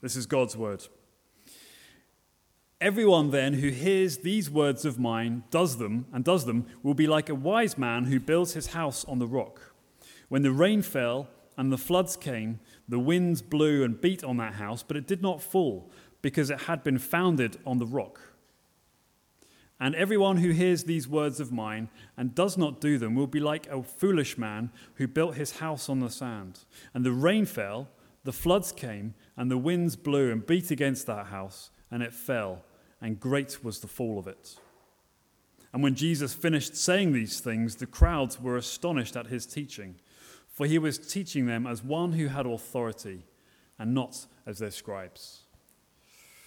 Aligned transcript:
This 0.00 0.16
is 0.16 0.26
God's 0.26 0.56
word. 0.56 0.86
Everyone 2.80 3.30
then 3.30 3.54
who 3.54 3.70
hears 3.70 4.18
these 4.18 4.48
words 4.48 4.84
of 4.84 5.00
mine 5.00 5.42
does 5.50 5.78
them 5.78 6.06
and 6.12 6.24
does 6.24 6.44
them 6.44 6.66
will 6.84 6.94
be 6.94 7.08
like 7.08 7.28
a 7.28 7.34
wise 7.34 7.76
man 7.76 8.04
who 8.04 8.20
builds 8.20 8.54
his 8.54 8.68
house 8.68 9.04
on 9.06 9.18
the 9.18 9.26
rock. 9.26 9.74
When 10.28 10.42
the 10.42 10.52
rain 10.52 10.82
fell 10.82 11.28
and 11.56 11.72
the 11.72 11.78
floods 11.78 12.16
came, 12.16 12.60
the 12.88 13.00
winds 13.00 13.42
blew 13.42 13.82
and 13.82 14.00
beat 14.00 14.22
on 14.22 14.36
that 14.36 14.54
house, 14.54 14.84
but 14.84 14.96
it 14.96 15.08
did 15.08 15.22
not 15.22 15.42
fall 15.42 15.90
because 16.22 16.50
it 16.50 16.62
had 16.62 16.84
been 16.84 16.98
founded 16.98 17.56
on 17.66 17.78
the 17.78 17.86
rock. 17.86 18.20
And 19.80 19.94
everyone 19.96 20.38
who 20.38 20.50
hears 20.50 20.84
these 20.84 21.08
words 21.08 21.40
of 21.40 21.52
mine 21.52 21.88
and 22.16 22.34
does 22.34 22.56
not 22.56 22.80
do 22.80 22.98
them 22.98 23.14
will 23.14 23.28
be 23.28 23.40
like 23.40 23.66
a 23.68 23.82
foolish 23.82 24.38
man 24.38 24.70
who 24.94 25.08
built 25.08 25.34
his 25.34 25.58
house 25.58 25.88
on 25.88 26.00
the 26.00 26.10
sand. 26.10 26.60
And 26.94 27.04
the 27.04 27.12
rain 27.12 27.44
fell, 27.44 27.88
the 28.24 28.32
floods 28.32 28.72
came, 28.72 29.14
and 29.38 29.50
the 29.50 29.56
winds 29.56 29.96
blew 29.96 30.30
and 30.30 30.44
beat 30.44 30.70
against 30.70 31.06
that 31.06 31.28
house, 31.28 31.70
and 31.90 32.02
it 32.02 32.12
fell 32.12 32.64
and 33.00 33.20
great 33.20 33.62
was 33.62 33.78
the 33.78 33.86
fall 33.86 34.18
of 34.18 34.26
it. 34.26 34.56
And 35.72 35.82
when 35.82 35.94
Jesus 35.94 36.34
finished 36.34 36.76
saying 36.76 37.12
these 37.12 37.40
things, 37.40 37.76
the 37.76 37.86
crowds 37.86 38.40
were 38.40 38.56
astonished 38.56 39.16
at 39.16 39.28
his 39.28 39.46
teaching, 39.46 39.96
for 40.48 40.66
he 40.66 40.78
was 40.78 40.98
teaching 40.98 41.46
them 41.46 41.66
as 41.66 41.84
one 41.84 42.12
who 42.12 42.26
had 42.26 42.46
authority 42.46 43.26
and 43.78 43.94
not 43.94 44.26
as 44.46 44.58
their 44.58 44.70
scribes. 44.70 45.42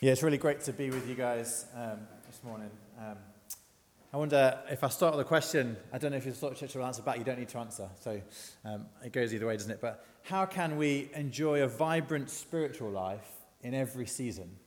Yeah, 0.02 0.12
it's 0.12 0.24
really 0.24 0.38
great 0.38 0.60
to 0.62 0.74
be 0.74 0.90
with 0.90 1.08
you 1.08 1.16
guys 1.16 1.68
um, 1.76 2.00
this 2.28 2.44
morning. 2.44 2.72
Um, 3.00 3.18
I 4.14 4.18
wonder 4.18 4.60
if 4.70 4.84
I 4.84 4.90
start 4.90 5.16
with 5.16 5.26
a 5.26 5.30
question, 5.30 5.78
I 5.94 5.98
don't 5.98 6.12
know 6.12 6.18
if 6.18 6.26
you 6.26 6.34
thought 6.34 6.58
Church 6.58 6.76
will 6.76 6.86
answer 6.86 7.02
back, 7.02 7.18
you 7.18 7.24
don't 7.24 7.40
need 7.40 7.48
to 7.50 7.60
answer. 7.60 7.88
So 8.02 8.22
um, 8.66 8.88
it 9.06 9.14
goes 9.14 9.34
either 9.34 9.48
way, 9.48 9.56
doesn't 9.56 9.72
it? 9.72 9.80
But 9.80 10.04
how 10.24 10.46
can 10.46 10.78
we 10.78 11.10
enjoy 11.14 11.64
a 11.64 11.68
vibrant 11.68 12.30
spiritual 12.30 12.90
life 12.90 13.28
in 13.62 13.74
every 13.74 14.06
season? 14.06 14.58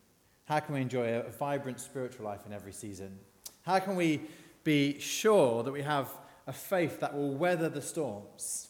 How 0.47 0.61
can 0.61 0.75
we 0.75 0.81
enjoy 0.81 1.15
a 1.15 1.31
vibrant 1.31 1.81
spiritual 1.81 2.27
life 2.27 2.41
in 2.47 2.53
every 2.53 2.73
season? 2.73 3.19
How 3.63 3.79
can 3.79 3.97
we 3.97 4.21
be 4.63 4.99
sure 4.99 5.63
that 5.63 5.73
we 5.73 5.83
have 5.83 6.09
a 6.47 6.53
faith 6.53 7.01
that 7.01 7.15
will 7.15 7.35
weather 7.35 7.69
the 7.69 7.81
storms? 7.81 8.69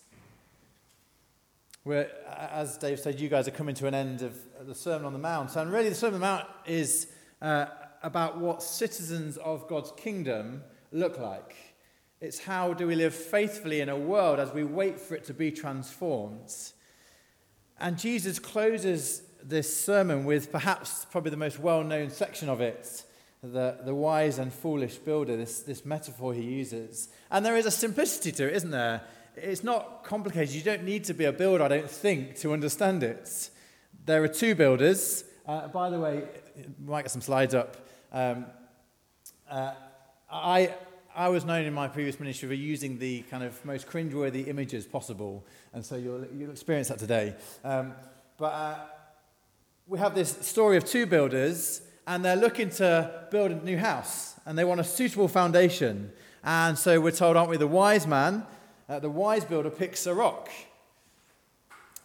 We're, 1.85 2.09
as 2.27 2.79
Dave 2.79 3.01
said, 3.01 3.21
you 3.21 3.29
guys 3.29 3.47
are 3.49 3.53
coming 3.53 3.75
to 3.75 3.87
an 3.87 3.95
end 3.95 4.23
of 4.23 4.39
the 4.67 4.75
Sermon 4.75 5.05
on 5.05 5.13
the 5.13 5.19
Mount. 5.19 5.55
And 5.57 5.71
really, 5.71 5.91
the 5.91 5.95
Sermon 5.95 6.15
on 6.15 6.21
the 6.21 6.27
Mount 6.27 6.47
is 6.65 7.09
uh, 7.43 7.67
about 8.03 8.39
what 8.39 8.63
citizens 8.63 9.37
of 9.37 9.69
God's 9.69 9.93
kingdom 9.97 10.63
look 10.93 11.19
like. 11.19 11.74
It's 12.21 12.39
how 12.39 12.73
do 12.73 12.87
we 12.87 12.95
live 12.95 13.15
faithfully 13.15 13.81
in 13.81 13.89
a 13.89 13.97
world 13.97 14.39
as 14.39 14.53
we 14.53 14.65
wait 14.65 14.99
for 14.99 15.15
it 15.15 15.25
to 15.25 15.35
be 15.35 15.51
transformed. 15.51 16.53
And 17.79 17.99
Jesus 17.99 18.39
closes 18.39 19.23
this 19.43 19.77
sermon 19.77 20.25
with 20.25 20.51
perhaps 20.51 21.07
probably 21.11 21.31
the 21.31 21.37
most 21.37 21.59
well 21.59 21.85
known 21.85 22.11
section 22.11 22.49
of 22.49 22.61
it 22.61 23.05
the, 23.53 23.79
the 23.85 23.95
wise 23.95 24.39
and 24.39 24.53
foolish 24.53 24.97
builder, 24.97 25.37
this, 25.37 25.61
this 25.61 25.85
metaphor 25.85 26.33
he 26.35 26.43
uses. 26.43 27.09
And 27.31 27.45
there 27.45 27.57
is 27.57 27.67
a 27.67 27.71
simplicity 27.71 28.33
to 28.33 28.49
it, 28.49 28.55
isn't 28.55 28.71
there? 28.71 29.03
It's 29.37 29.65
not 29.65 30.05
complicated. 30.05 30.55
You 30.55 30.63
don't 30.63 30.85
need 30.85 31.05
to 31.05 31.15
be 31.15 31.25
a 31.25 31.33
builder, 31.33 31.65
I 31.65 31.69
don't 31.69 31.91
think, 31.91 32.37
to 32.39 32.53
understand 32.53 33.03
it. 33.03 33.51
There 34.07 34.23
are 34.23 34.29
two 34.29 34.55
builders. 34.55 35.25
Uh, 35.47 35.69
by 35.69 35.91
the 35.91 35.99
way, 35.99 36.25
might 36.85 37.03
get 37.03 37.11
some 37.11 37.21
slides 37.21 37.55
up. 37.55 37.77
Um, 38.13 38.47
uh, 39.51 39.73
I, 40.31 40.75
I 41.17 41.29
was 41.29 41.45
known 41.45 41.65
in 41.65 41.73
my 41.73 41.87
previous 41.87 42.19
ministry 42.19 42.49
for 42.49 42.55
using 42.55 42.99
the 42.99 43.23
kind 43.31 43.45
of 43.45 43.65
most 43.65 43.87
cringeworthy 43.87 44.49
images 44.49 44.85
possible, 44.85 45.47
and 45.73 45.87
so 45.87 45.95
you'll, 45.95 46.27
you'll 46.35 46.51
experience 46.51 46.89
that 46.89 46.99
today. 46.99 47.37
Um, 47.63 47.95
but 48.37 48.47
uh, 48.47 48.79
we 49.87 50.01
have 50.01 50.17
this 50.17 50.31
story 50.45 50.77
of 50.77 50.85
two 50.85 51.07
builders, 51.07 51.83
and 52.09 52.25
they're 52.25 52.35
looking 52.35 52.69
to 52.71 53.27
build 53.31 53.53
a 53.53 53.65
new 53.65 53.79
house, 53.79 54.35
and 54.45 54.59
they 54.59 54.65
want 54.65 54.81
a 54.81 54.85
suitable 54.85 55.29
foundation. 55.29 56.13
And 56.43 56.77
so 56.77 57.01
we're 57.01 57.13
told, 57.13 57.37
aren't 57.37 57.51
we, 57.51 57.59
the 57.59 57.69
wise 57.69 58.09
man, 58.09 58.45
uh, 58.89 58.99
the 58.99 59.09
wise 59.09 59.45
builder 59.45 59.71
picks 59.71 60.07
a 60.07 60.15
rock, 60.15 60.49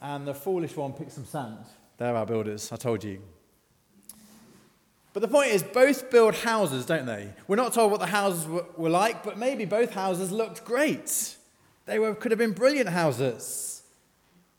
and 0.04 0.28
the 0.28 0.36
foolish 0.36 0.76
one 0.76 0.94
picks 0.94 1.16
some 1.16 1.26
sand. 1.26 1.66
They're 1.98 2.16
our 2.16 2.28
builders, 2.28 2.72
I 2.72 2.76
told 2.76 3.04
you. 3.04 3.24
But 5.20 5.30
the 5.30 5.36
point 5.36 5.50
is, 5.50 5.64
both 5.64 6.10
build 6.12 6.34
houses, 6.34 6.86
don't 6.86 7.06
they? 7.06 7.34
We're 7.46 7.58
not 7.58 7.74
told 7.74 7.92
what 7.92 8.00
the 8.00 8.06
houses 8.06 8.48
were, 8.48 8.64
were 8.78 8.90
like, 8.90 9.22
but 9.22 9.38
maybe 9.38 9.66
both 9.66 9.92
houses 9.92 10.32
looked 10.32 10.64
great. 10.64 11.36
They 11.88 12.00
were, 12.00 12.16
could 12.16 12.32
have 12.32 12.40
been 12.40 12.54
brilliant 12.54 12.88
houses. 12.88 13.84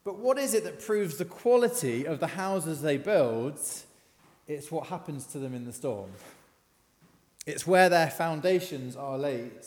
But 0.04 0.19
what 0.19 0.37
is 0.37 0.53
it 0.53 0.65
that 0.65 0.78
proves 0.78 1.16
the 1.16 1.25
quality 1.25 2.06
of 2.06 2.21
the 2.21 2.26
houses 2.26 2.82
they 2.82 2.98
build? 2.98 3.59
It's 4.47 4.71
what 4.71 4.88
happens 4.88 5.25
to 5.28 5.38
them 5.38 5.54
in 5.54 5.65
the 5.65 5.72
storm. 5.72 6.10
It's 7.47 7.66
where 7.66 7.88
their 7.88 8.10
foundations 8.10 8.97
are 8.97 9.16
laid. 9.16 9.65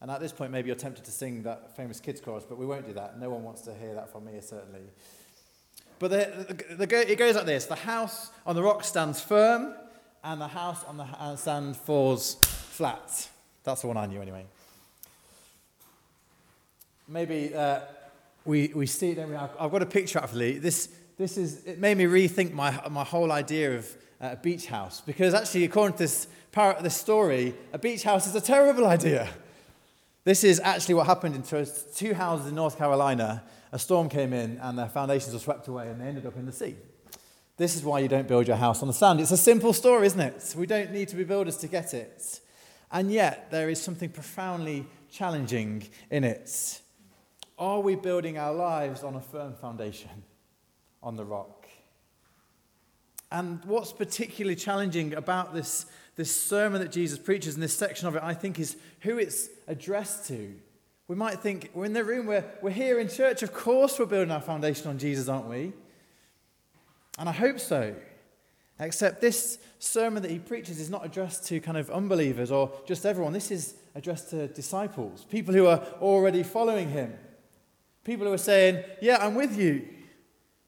And 0.00 0.10
at 0.10 0.18
this 0.18 0.32
point, 0.32 0.50
maybe 0.50 0.66
you're 0.66 0.74
tempted 0.74 1.04
to 1.04 1.12
sing 1.12 1.44
that 1.44 1.76
famous 1.76 2.00
kids' 2.00 2.20
chorus, 2.20 2.42
but 2.44 2.58
we 2.58 2.66
won't 2.66 2.88
do 2.88 2.92
that. 2.94 3.20
No 3.20 3.30
one 3.30 3.44
wants 3.44 3.60
to 3.60 3.74
hear 3.74 3.94
that 3.94 4.10
from 4.10 4.24
me, 4.24 4.40
certainly. 4.40 4.82
But 6.00 6.10
the, 6.10 6.64
the, 6.76 6.86
the, 6.86 7.12
it 7.12 7.18
goes 7.18 7.36
like 7.36 7.46
this 7.46 7.66
The 7.66 7.76
house 7.76 8.32
on 8.44 8.56
the 8.56 8.64
rock 8.64 8.82
stands 8.82 9.20
firm, 9.20 9.74
and 10.24 10.40
the 10.40 10.48
house 10.48 10.82
on 10.84 10.96
the 10.96 11.36
sand 11.36 11.76
falls 11.76 12.34
flat. 12.34 13.28
That's 13.62 13.82
the 13.82 13.86
one 13.86 13.96
I 13.96 14.06
knew, 14.06 14.20
anyway. 14.20 14.46
Maybe 17.06 17.54
uh, 17.54 17.80
we, 18.46 18.68
we 18.74 18.86
see 18.86 19.10
it, 19.10 19.28
we? 19.28 19.36
I've 19.36 19.70
got 19.70 19.82
a 19.82 19.86
picture 19.86 20.18
actually. 20.18 20.58
This, 20.58 20.88
this 21.18 21.36
is, 21.36 21.64
it 21.66 21.78
made 21.78 21.98
me 21.98 22.04
rethink 22.04 22.52
my, 22.52 22.80
my 22.88 23.04
whole 23.04 23.30
idea 23.30 23.76
of 23.76 23.96
uh, 24.20 24.30
a 24.32 24.36
beach 24.36 24.66
house. 24.66 25.02
Because 25.02 25.34
actually, 25.34 25.64
according 25.64 25.98
to 25.98 26.04
this, 26.04 26.26
par- 26.50 26.78
this 26.80 26.96
story, 26.96 27.54
a 27.74 27.78
beach 27.78 28.02
house 28.02 28.26
is 28.26 28.34
a 28.34 28.40
terrible 28.40 28.86
idea. 28.86 29.28
This 30.24 30.42
is 30.44 30.60
actually 30.60 30.94
what 30.94 31.06
happened 31.06 31.34
in 31.34 31.42
two 31.42 32.14
houses 32.14 32.46
in 32.46 32.54
North 32.54 32.78
Carolina. 32.78 33.42
A 33.72 33.78
storm 33.78 34.08
came 34.08 34.32
in 34.32 34.58
and 34.62 34.78
their 34.78 34.88
foundations 34.88 35.34
were 35.34 35.40
swept 35.40 35.68
away 35.68 35.88
and 35.88 36.00
they 36.00 36.06
ended 36.06 36.24
up 36.24 36.36
in 36.36 36.46
the 36.46 36.52
sea. 36.52 36.76
This 37.56 37.76
is 37.76 37.84
why 37.84 38.00
you 38.00 38.08
don't 38.08 38.26
build 38.26 38.48
your 38.48 38.56
house 38.56 38.82
on 38.82 38.88
the 38.88 38.94
sand. 38.94 39.20
It's 39.20 39.30
a 39.30 39.36
simple 39.36 39.72
story, 39.72 40.06
isn't 40.06 40.20
it? 40.20 40.54
We 40.56 40.66
don't 40.66 40.90
need 40.90 41.08
to 41.08 41.16
be 41.16 41.24
builders 41.24 41.56
to 41.58 41.68
get 41.68 41.94
it. 41.94 42.40
And 42.90 43.12
yet, 43.12 43.50
there 43.50 43.68
is 43.68 43.80
something 43.80 44.08
profoundly 44.08 44.86
challenging 45.10 45.88
in 46.10 46.24
it. 46.24 46.80
Are 47.58 47.80
we 47.80 47.94
building 47.94 48.38
our 48.38 48.52
lives 48.52 49.04
on 49.04 49.14
a 49.14 49.20
firm 49.20 49.54
foundation, 49.54 50.10
on 51.02 51.16
the 51.16 51.24
rock? 51.24 51.66
And 53.30 53.64
what's 53.64 53.92
particularly 53.92 54.56
challenging 54.56 55.14
about 55.14 55.54
this, 55.54 55.86
this 56.16 56.34
sermon 56.34 56.80
that 56.80 56.92
Jesus 56.92 57.18
preaches 57.18 57.54
in 57.54 57.60
this 57.60 57.76
section 57.76 58.08
of 58.08 58.16
it, 58.16 58.22
I 58.22 58.34
think, 58.34 58.58
is 58.58 58.76
who 59.00 59.18
it's 59.18 59.48
addressed 59.68 60.26
to. 60.28 60.54
We 61.06 61.16
might 61.16 61.40
think, 61.40 61.70
we're 61.74 61.84
in 61.84 61.92
the 61.92 62.04
room, 62.04 62.26
we're, 62.26 62.44
we're 62.62 62.70
here 62.70 62.98
in 62.98 63.08
church, 63.08 63.42
of 63.42 63.52
course 63.52 63.98
we're 63.98 64.06
building 64.06 64.30
our 64.30 64.40
foundation 64.40 64.88
on 64.88 64.98
Jesus, 64.98 65.28
aren't 65.28 65.48
we? 65.48 65.72
And 67.18 67.28
I 67.28 67.32
hope 67.32 67.60
so. 67.60 67.94
Except 68.80 69.20
this 69.20 69.58
sermon 69.78 70.22
that 70.22 70.30
he 70.30 70.38
preaches 70.38 70.80
is 70.80 70.90
not 70.90 71.04
addressed 71.04 71.46
to 71.46 71.60
kind 71.60 71.78
of 71.78 71.90
unbelievers 71.90 72.50
or 72.50 72.72
just 72.86 73.06
everyone. 73.06 73.32
This 73.32 73.50
is 73.50 73.74
addressed 73.94 74.30
to 74.30 74.48
disciples, 74.48 75.24
people 75.30 75.54
who 75.54 75.66
are 75.66 75.78
already 76.00 76.42
following 76.42 76.90
him. 76.90 77.14
People 78.02 78.26
who 78.26 78.32
are 78.32 78.38
saying, 78.38 78.82
Yeah, 79.00 79.18
I'm 79.20 79.34
with 79.34 79.56
you. 79.56 79.88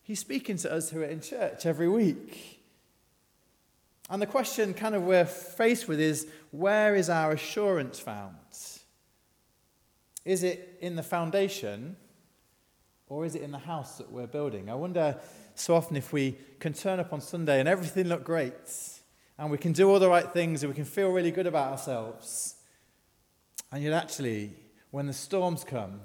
He's 0.03 0.21
speaking 0.21 0.57
to 0.59 0.73
us 0.73 0.91
who 0.91 1.01
are 1.01 1.07
in 1.07 1.21
church 1.21 1.67
every 1.67 1.89
week. 1.89 2.63
And 4.09 4.23
the 4.23 4.27
question 4.27 4.73
kind 4.73 4.95
of 4.95 5.03
we're 5.03 5.25
faced 5.25 5.89
with 5.89 5.99
is 5.99 6.29
where 6.53 6.95
is 6.95 7.11
our 7.11 7.33
assurance 7.33 7.99
found? 7.99 8.37
Is 10.25 10.43
it 10.43 10.79
in 10.81 10.97
the 10.97 11.03
foundation 11.03 11.97
or 13.09 13.25
is 13.25 13.35
it 13.35 13.43
in 13.43 13.51
the 13.53 13.59
house 13.59 13.99
that 13.99 14.11
we're 14.11 14.27
building? 14.27 14.71
I 14.71 14.75
wonder 14.75 15.17
so 15.59 15.75
often 15.75 15.97
if 15.97 16.13
we 16.13 16.37
can 16.61 16.73
turn 16.73 17.01
up 17.01 17.13
on 17.13 17.21
Sunday 17.21 17.61
and 17.61 17.69
everything 17.69 18.09
look 18.09 18.25
great 18.25 18.55
and 19.39 19.51
we 19.51 19.59
can 19.59 19.73
do 19.73 19.91
all 19.91 19.99
the 19.99 20.09
right 20.09 20.31
things 20.33 20.63
and 20.63 20.71
we 20.71 20.77
can 20.77 20.85
feel 20.85 21.11
really 21.11 21.31
good 21.31 21.47
about 21.47 21.73
ourselves. 21.73 22.57
And 23.73 23.83
yet, 23.83 23.93
actually, 23.93 24.53
when 24.91 25.07
the 25.07 25.13
storms 25.13 25.65
come, 25.65 26.01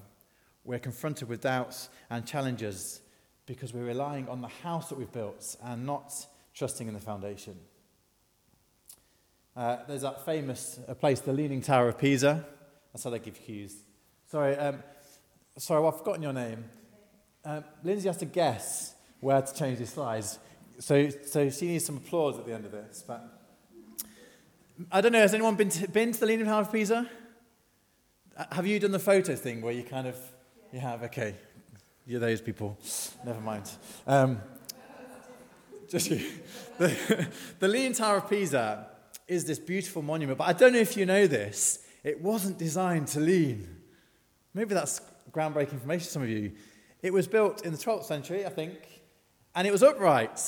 we're 0.63 0.79
confronted 0.79 1.29
with 1.29 1.41
doubts 1.41 1.89
and 2.09 2.25
challenges 2.25 3.01
because 3.45 3.73
we're 3.73 3.85
relying 3.85 4.27
on 4.29 4.41
the 4.41 4.47
house 4.47 4.89
that 4.89 4.97
we've 4.97 5.11
built 5.11 5.55
and 5.63 5.85
not 5.85 6.13
trusting 6.53 6.87
in 6.87 6.93
the 6.93 6.99
foundation. 6.99 7.57
Uh, 9.55 9.77
there's 9.87 10.01
that 10.01 10.25
famous 10.25 10.79
uh, 10.87 10.93
place, 10.93 11.19
the 11.19 11.33
Leaning 11.33 11.61
Tower 11.61 11.89
of 11.89 11.97
Pisa. 11.97 12.45
That's 12.93 13.03
how 13.03 13.09
they 13.09 13.19
give 13.19 13.35
cues. 13.35 13.75
Sorry, 14.29 14.55
um, 14.55 14.81
sorry, 15.57 15.81
well, 15.81 15.91
I've 15.91 15.97
forgotten 15.97 16.23
your 16.23 16.33
name. 16.33 16.63
Um, 17.43 17.63
Lindsay 17.83 18.07
has 18.07 18.17
to 18.17 18.25
guess 18.25 18.95
where 19.21 19.41
to 19.41 19.53
change 19.53 19.79
these 19.79 19.93
slides. 19.93 20.39
So, 20.79 21.09
so 21.09 21.49
she 21.49 21.67
needs 21.67 21.85
some 21.85 21.97
applause 21.97 22.37
at 22.37 22.45
the 22.45 22.53
end 22.53 22.65
of 22.65 22.71
this. 22.71 23.03
But 23.07 23.23
I 24.91 24.99
don't 24.99 25.13
know, 25.13 25.21
has 25.21 25.33
anyone 25.33 25.55
been 25.55 25.69
to, 25.69 25.87
been 25.87 26.11
to 26.11 26.19
the 26.19 26.25
Leaning 26.25 26.45
Tower 26.45 26.61
of 26.61 26.71
Pisa? 26.71 27.09
Uh, 28.35 28.45
have 28.51 28.67
you 28.67 28.79
done 28.79 28.91
the 28.91 28.99
photo 28.99 29.35
thing 29.35 29.61
where 29.61 29.73
you 29.73 29.83
kind 29.83 30.07
of 30.07 30.17
you 30.73 30.79
have? 30.79 31.03
Okay. 31.03 31.35
You're 32.05 32.19
those 32.19 32.41
people. 32.41 32.77
Never 33.25 33.39
mind. 33.39 33.69
Um, 34.07 34.41
Just 35.89 36.09
you. 36.09 36.25
The, 36.77 37.29
the 37.59 37.67
Leaning 37.67 37.93
Tower 37.93 38.17
of 38.17 38.29
Pisa 38.29 38.87
is 39.27 39.45
this 39.45 39.59
beautiful 39.59 40.01
monument, 40.01 40.39
but 40.39 40.47
I 40.47 40.53
don't 40.53 40.73
know 40.73 40.79
if 40.79 40.97
you 40.97 41.05
know 41.05 41.27
this. 41.27 41.85
It 42.03 42.19
wasn't 42.19 42.57
designed 42.57 43.07
to 43.09 43.19
lean. 43.19 43.67
Maybe 44.55 44.73
that's 44.73 44.99
groundbreaking 45.31 45.73
information 45.73 46.05
to 46.07 46.11
some 46.11 46.23
of 46.23 46.29
you. 46.29 46.53
It 47.03 47.13
was 47.13 47.27
built 47.27 47.63
in 47.65 47.71
the 47.71 47.77
12th 47.77 48.05
century, 48.05 48.47
I 48.47 48.49
think, 48.49 49.00
and 49.55 49.67
it 49.67 49.71
was 49.71 49.83
upright. 49.83 50.39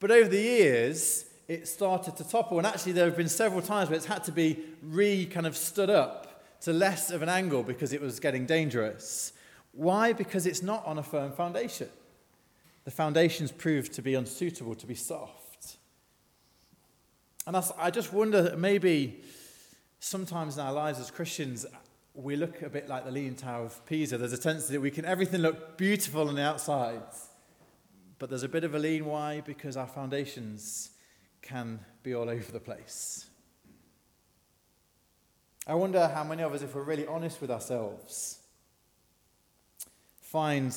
But 0.00 0.10
over 0.10 0.28
the 0.28 0.40
years, 0.40 1.24
it 1.48 1.66
started 1.66 2.16
to 2.16 2.28
topple. 2.28 2.58
And 2.58 2.66
actually, 2.66 2.92
there 2.92 3.06
have 3.06 3.16
been 3.16 3.28
several 3.28 3.62
times 3.62 3.88
where 3.88 3.96
it's 3.96 4.06
had 4.06 4.24
to 4.24 4.32
be 4.32 4.58
re 4.82 5.26
kind 5.26 5.46
of 5.46 5.56
stood 5.56 5.90
up 5.90 6.44
to 6.60 6.72
less 6.72 7.10
of 7.10 7.22
an 7.22 7.28
angle 7.28 7.62
because 7.62 7.92
it 7.92 8.00
was 8.00 8.20
getting 8.20 8.46
dangerous. 8.46 9.32
Why? 9.72 10.12
Because 10.12 10.46
it's 10.46 10.62
not 10.62 10.84
on 10.86 10.98
a 10.98 11.02
firm 11.02 11.32
foundation. 11.32 11.88
The 12.84 12.90
foundations 12.90 13.52
proved 13.52 13.92
to 13.94 14.02
be 14.02 14.14
unsuitable, 14.14 14.74
to 14.76 14.86
be 14.86 14.94
soft. 14.94 15.76
And 17.46 17.56
I 17.78 17.90
just 17.90 18.12
wonder 18.12 18.54
maybe 18.58 19.20
sometimes 20.00 20.58
in 20.58 20.64
our 20.64 20.72
lives 20.72 20.98
as 20.98 21.10
Christians, 21.10 21.64
we 22.14 22.36
look 22.36 22.62
a 22.62 22.68
bit 22.68 22.88
like 22.88 23.04
the 23.04 23.10
Leaning 23.10 23.36
Tower 23.36 23.64
of 23.64 23.86
Pisa. 23.86 24.18
There's 24.18 24.32
a 24.32 24.38
tendency 24.38 24.74
that 24.74 24.80
we 24.80 24.90
can 24.90 25.04
everything 25.04 25.40
look 25.40 25.78
beautiful 25.78 26.28
on 26.28 26.34
the 26.34 26.42
outside, 26.42 27.02
but 28.18 28.28
there's 28.28 28.42
a 28.42 28.48
bit 28.48 28.64
of 28.64 28.74
a 28.74 28.78
lean. 28.78 29.04
Why? 29.04 29.40
Because 29.40 29.76
our 29.76 29.86
foundations 29.86 30.90
can 31.42 31.80
be 32.02 32.14
all 32.14 32.28
over 32.28 32.52
the 32.52 32.60
place. 32.60 33.26
I 35.66 35.74
wonder 35.74 36.08
how 36.08 36.24
many 36.24 36.42
of 36.42 36.52
us, 36.52 36.62
if 36.62 36.74
we're 36.74 36.82
really 36.82 37.06
honest 37.06 37.40
with 37.40 37.50
ourselves, 37.50 38.38
find 40.20 40.74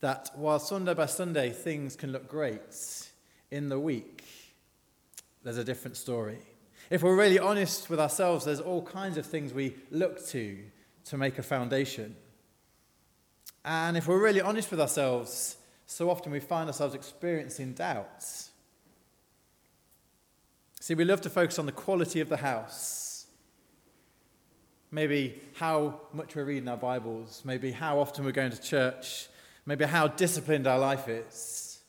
that 0.00 0.30
while 0.34 0.58
Sunday 0.58 0.94
by 0.94 1.06
Sunday 1.06 1.50
things 1.50 1.96
can 1.96 2.12
look 2.12 2.28
great, 2.28 3.08
in 3.50 3.68
the 3.68 3.80
week 3.80 4.24
there's 5.42 5.58
a 5.58 5.64
different 5.64 5.96
story. 5.96 6.38
If 6.90 7.02
we're 7.02 7.16
really 7.16 7.38
honest 7.38 7.88
with 7.88 8.00
ourselves, 8.00 8.44
there's 8.44 8.60
all 8.60 8.82
kinds 8.82 9.16
of 9.16 9.24
things 9.24 9.54
we 9.54 9.76
look 9.90 10.26
to 10.28 10.58
to 11.06 11.16
make 11.16 11.38
a 11.38 11.42
foundation. 11.42 12.16
And 13.64 13.96
if 13.96 14.06
we're 14.06 14.22
really 14.22 14.40
honest 14.40 14.70
with 14.70 14.80
ourselves, 14.80 15.56
so 15.90 16.08
often 16.08 16.30
we 16.30 16.38
find 16.38 16.68
ourselves 16.68 16.94
experiencing 16.94 17.72
doubts. 17.72 18.50
See, 20.78 20.94
we 20.94 21.04
love 21.04 21.20
to 21.22 21.28
focus 21.28 21.58
on 21.58 21.66
the 21.66 21.72
quality 21.72 22.20
of 22.20 22.28
the 22.28 22.36
house. 22.36 23.26
Maybe 24.92 25.40
how 25.54 26.00
much 26.12 26.36
we're 26.36 26.44
reading 26.44 26.68
our 26.68 26.76
Bibles, 26.76 27.42
maybe 27.44 27.72
how 27.72 27.98
often 27.98 28.24
we're 28.24 28.30
going 28.30 28.52
to 28.52 28.62
church, 28.62 29.26
maybe 29.66 29.84
how 29.84 30.06
disciplined 30.06 30.68
our 30.68 30.78
life 30.78 31.08
is. 31.08 31.80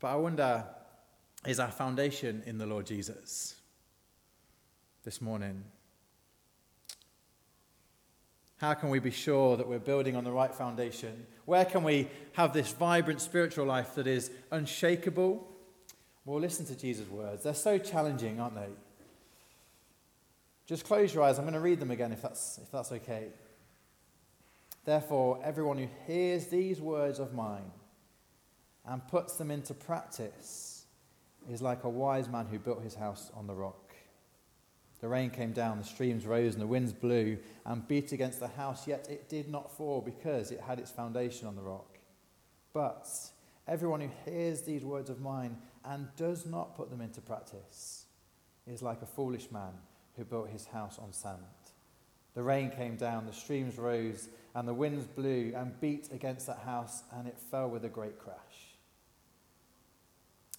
But 0.00 0.08
I 0.08 0.16
wonder 0.16 0.64
is 1.46 1.60
our 1.60 1.70
foundation 1.70 2.42
in 2.46 2.58
the 2.58 2.66
Lord 2.66 2.84
Jesus 2.84 3.54
this 5.04 5.20
morning? 5.20 5.62
How 8.58 8.74
can 8.74 8.90
we 8.90 8.98
be 8.98 9.12
sure 9.12 9.56
that 9.56 9.68
we're 9.68 9.78
building 9.78 10.16
on 10.16 10.24
the 10.24 10.32
right 10.32 10.52
foundation? 10.52 11.26
Where 11.44 11.64
can 11.64 11.84
we 11.84 12.08
have 12.32 12.52
this 12.52 12.72
vibrant 12.72 13.20
spiritual 13.20 13.66
life 13.66 13.94
that 13.94 14.06
is 14.06 14.30
unshakable? 14.50 15.46
Well, 16.24 16.40
listen 16.40 16.66
to 16.66 16.76
Jesus' 16.76 17.08
words. 17.08 17.44
They're 17.44 17.54
so 17.54 17.78
challenging, 17.78 18.40
aren't 18.40 18.56
they? 18.56 18.68
Just 20.66 20.84
close 20.84 21.14
your 21.14 21.22
eyes. 21.22 21.38
I'm 21.38 21.44
going 21.44 21.54
to 21.54 21.60
read 21.60 21.80
them 21.80 21.90
again 21.90 22.12
if 22.12 22.20
that's, 22.20 22.58
if 22.58 22.70
that's 22.70 22.92
okay. 22.92 23.28
Therefore, 24.84 25.40
everyone 25.44 25.78
who 25.78 25.88
hears 26.06 26.48
these 26.48 26.80
words 26.80 27.18
of 27.20 27.32
mine 27.32 27.70
and 28.84 29.06
puts 29.06 29.36
them 29.36 29.50
into 29.50 29.72
practice 29.72 30.84
is 31.48 31.62
like 31.62 31.84
a 31.84 31.88
wise 31.88 32.28
man 32.28 32.46
who 32.46 32.58
built 32.58 32.82
his 32.82 32.94
house 32.94 33.30
on 33.34 33.46
the 33.46 33.54
rock. 33.54 33.87
The 35.00 35.08
rain 35.08 35.30
came 35.30 35.52
down, 35.52 35.78
the 35.78 35.84
streams 35.84 36.26
rose, 36.26 36.54
and 36.54 36.62
the 36.62 36.66
winds 36.66 36.92
blew 36.92 37.38
and 37.64 37.86
beat 37.86 38.12
against 38.12 38.40
the 38.40 38.48
house, 38.48 38.86
yet 38.86 39.08
it 39.08 39.28
did 39.28 39.48
not 39.48 39.76
fall 39.76 40.00
because 40.00 40.50
it 40.50 40.60
had 40.60 40.80
its 40.80 40.90
foundation 40.90 41.46
on 41.46 41.54
the 41.54 41.62
rock. 41.62 41.98
But 42.72 43.08
everyone 43.66 44.00
who 44.00 44.10
hears 44.24 44.62
these 44.62 44.84
words 44.84 45.08
of 45.08 45.20
mine 45.20 45.56
and 45.84 46.08
does 46.16 46.46
not 46.46 46.76
put 46.76 46.90
them 46.90 47.00
into 47.00 47.20
practice 47.20 48.06
is 48.66 48.82
like 48.82 49.02
a 49.02 49.06
foolish 49.06 49.50
man 49.52 49.72
who 50.16 50.24
built 50.24 50.50
his 50.50 50.66
house 50.66 50.98
on 50.98 51.12
sand. 51.12 51.38
The 52.34 52.42
rain 52.42 52.70
came 52.70 52.96
down, 52.96 53.26
the 53.26 53.32
streams 53.32 53.78
rose, 53.78 54.28
and 54.54 54.66
the 54.66 54.74
winds 54.74 55.06
blew 55.06 55.52
and 55.56 55.80
beat 55.80 56.08
against 56.12 56.46
that 56.48 56.58
house, 56.64 57.02
and 57.16 57.28
it 57.28 57.38
fell 57.50 57.70
with 57.70 57.84
a 57.84 57.88
great 57.88 58.18
crash. 58.18 58.36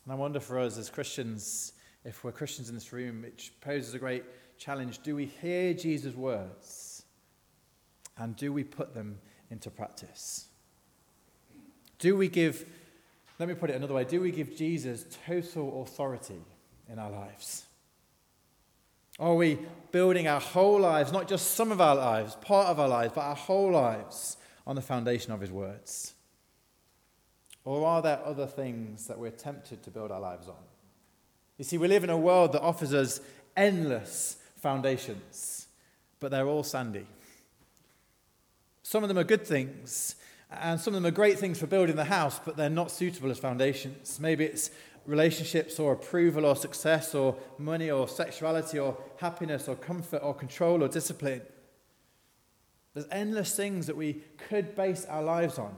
And 0.04 0.14
I 0.14 0.16
wonder 0.16 0.40
for 0.40 0.60
us 0.60 0.78
as 0.78 0.90
Christians, 0.90 1.74
if 2.06 2.24
we're 2.24 2.32
Christians 2.32 2.70
in 2.70 2.76
this 2.76 2.94
room, 2.94 3.26
it 3.26 3.50
poses 3.62 3.94
a 3.94 4.00
great 4.00 4.24
challenge. 4.58 5.00
Do 5.04 5.16
we 5.16 5.26
hear 5.26 5.74
Jesus' 5.74 6.16
words? 6.16 7.04
And 8.18 8.36
do 8.36 8.52
we 8.52 8.64
put 8.64 8.94
them 8.94 9.20
into 9.50 9.70
practice? 9.70 10.48
Do 12.00 12.16
we 12.16 12.28
give, 12.28 12.66
let 13.40 13.50
me 13.50 13.56
put 13.56 13.70
it 13.70 13.76
another 13.76 13.94
way, 13.94 14.06
do 14.06 14.22
we 14.22 14.32
give 14.32 14.56
Jesus 14.56 15.06
total 15.26 15.84
authority 15.84 16.42
in 16.90 17.00
our 17.00 17.12
lives? 17.12 17.66
Are 19.20 19.36
we 19.36 19.60
building 19.92 20.28
our 20.28 20.40
whole 20.40 20.80
lives, 20.80 21.12
not 21.12 21.28
just 21.28 21.52
some 21.52 21.72
of 21.72 21.82
our 21.82 21.96
lives, 21.96 22.36
part 22.36 22.68
of 22.68 22.80
our 22.80 22.88
lives, 22.88 23.12
but 23.14 23.22
our 23.22 23.36
whole 23.36 23.72
lives 23.72 24.38
on 24.66 24.76
the 24.76 24.82
foundation 24.82 25.34
of 25.34 25.42
his 25.42 25.52
words? 25.52 26.14
Or 27.66 27.86
are 27.86 28.02
there 28.02 28.20
other 28.26 28.48
things 28.48 29.08
that 29.08 29.20
we're 29.20 29.32
tempted 29.32 29.84
to 29.84 29.92
build 29.92 30.12
our 30.12 30.22
lives 30.22 30.48
on? 30.48 30.69
You 31.60 31.66
see, 31.66 31.78
we 31.78 31.88
live 31.88 32.04
in 32.04 32.10
a 32.10 32.18
world 32.18 32.54
that 32.54 32.62
offers 32.62 32.94
us 32.94 33.22
endless 33.56 34.38
foundations, 34.56 35.68
but 36.20 36.32
they're 36.32 36.48
all 36.48 36.64
sandy. 36.64 37.06
Some 38.82 39.04
of 39.04 39.10
them 39.10 39.20
are 39.20 39.24
good 39.24 39.46
things, 39.46 40.16
and 40.50 40.80
some 40.80 40.96
of 40.96 41.04
them 41.04 41.06
are 41.06 41.14
great 41.14 41.38
things 41.38 41.60
for 41.60 41.68
building 41.68 41.96
the 41.96 42.06
house, 42.06 42.40
but 42.44 42.58
they're 42.58 42.70
not 42.72 42.90
suitable 42.90 43.30
as 43.30 43.38
foundations. 43.38 44.20
Maybe 44.20 44.46
it's 44.46 44.72
relationships 45.06 45.80
or 45.80 45.94
approval 45.94 46.46
or 46.46 46.56
success 46.56 47.14
or 47.14 47.36
money 47.60 47.92
or 47.92 48.08
sexuality 48.08 48.80
or 48.80 48.98
happiness 49.18 49.68
or 49.68 49.76
comfort 49.76 50.22
or 50.24 50.34
control 50.34 50.82
or 50.82 50.88
discipline. 50.88 51.42
There's 52.96 53.06
endless 53.12 53.56
things 53.56 53.86
that 53.86 53.96
we 53.96 54.24
could 54.50 54.76
base 54.76 55.06
our 55.06 55.22
lives 55.22 55.60
on 55.60 55.76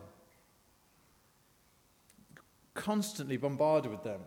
constantly 2.73 3.37
bombarded 3.37 3.91
with 3.91 4.03
them. 4.03 4.21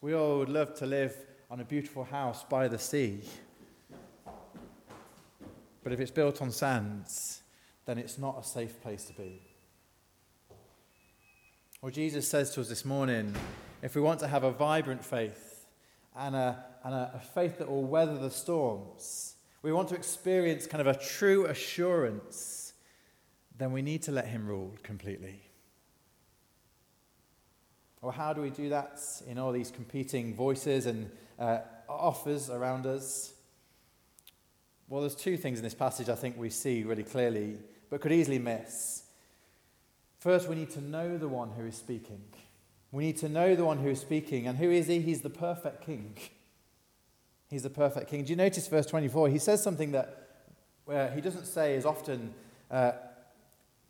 We 0.00 0.14
all 0.14 0.38
would 0.38 0.48
love 0.48 0.74
to 0.76 0.86
live 0.86 1.16
on 1.50 1.58
a 1.58 1.64
beautiful 1.64 2.04
house 2.04 2.44
by 2.44 2.68
the 2.68 2.78
sea. 2.78 3.20
But 5.82 5.92
if 5.92 5.98
it's 5.98 6.12
built 6.12 6.40
on 6.40 6.52
sands, 6.52 7.42
then 7.84 7.98
it's 7.98 8.16
not 8.16 8.38
a 8.38 8.44
safe 8.44 8.80
place 8.80 9.04
to 9.06 9.12
be. 9.14 9.42
Well, 11.82 11.90
Jesus 11.90 12.28
says 12.28 12.52
to 12.54 12.60
us 12.60 12.68
this 12.68 12.84
morning 12.84 13.34
if 13.82 13.96
we 13.96 14.00
want 14.00 14.20
to 14.20 14.28
have 14.28 14.44
a 14.44 14.52
vibrant 14.52 15.04
faith 15.04 15.66
and 16.16 16.36
a, 16.36 16.64
and 16.84 16.94
a, 16.94 17.12
a 17.14 17.20
faith 17.20 17.58
that 17.58 17.68
will 17.68 17.84
weather 17.84 18.18
the 18.18 18.30
storms, 18.30 19.34
we 19.62 19.72
want 19.72 19.88
to 19.88 19.96
experience 19.96 20.68
kind 20.68 20.80
of 20.80 20.86
a 20.86 20.98
true 20.98 21.46
assurance, 21.46 22.72
then 23.56 23.72
we 23.72 23.82
need 23.82 24.02
to 24.04 24.12
let 24.12 24.28
Him 24.28 24.46
rule 24.46 24.74
completely. 24.84 25.47
Or 28.00 28.12
how 28.12 28.32
do 28.32 28.40
we 28.40 28.50
do 28.50 28.68
that 28.68 29.00
in 29.26 29.38
all 29.38 29.52
these 29.52 29.70
competing 29.70 30.34
voices 30.34 30.86
and 30.86 31.10
uh, 31.38 31.60
offers 31.88 32.50
around 32.50 32.86
us? 32.86 33.32
Well, 34.88 35.02
there's 35.02 35.14
two 35.14 35.36
things 35.36 35.58
in 35.58 35.64
this 35.64 35.74
passage 35.74 36.08
I 36.08 36.14
think 36.14 36.38
we 36.38 36.50
see 36.50 36.82
really 36.84 37.02
clearly, 37.02 37.58
but 37.90 38.00
could 38.00 38.12
easily 38.12 38.38
miss. 38.38 39.02
First, 40.18 40.48
we 40.48 40.56
need 40.56 40.70
to 40.70 40.80
know 40.80 41.18
the 41.18 41.28
one 41.28 41.50
who 41.50 41.66
is 41.66 41.76
speaking. 41.76 42.22
We 42.90 43.04
need 43.04 43.18
to 43.18 43.28
know 43.28 43.54
the 43.54 43.64
one 43.64 43.78
who 43.78 43.88
is 43.88 44.00
speaking. 44.00 44.46
And 44.46 44.56
who 44.56 44.70
is 44.70 44.86
he? 44.86 45.00
He's 45.00 45.20
the 45.20 45.30
perfect 45.30 45.84
king. 45.84 46.16
He's 47.50 47.62
the 47.62 47.70
perfect 47.70 48.08
king. 48.08 48.24
Do 48.24 48.30
you 48.30 48.36
notice 48.36 48.66
verse 48.66 48.86
24? 48.86 49.28
He 49.28 49.38
says 49.38 49.62
something 49.62 49.92
that 49.92 50.28
where 50.84 51.10
he 51.10 51.20
doesn't 51.20 51.44
say 51.44 51.76
as 51.76 51.84
often, 51.84 52.32
uh, 52.70 52.92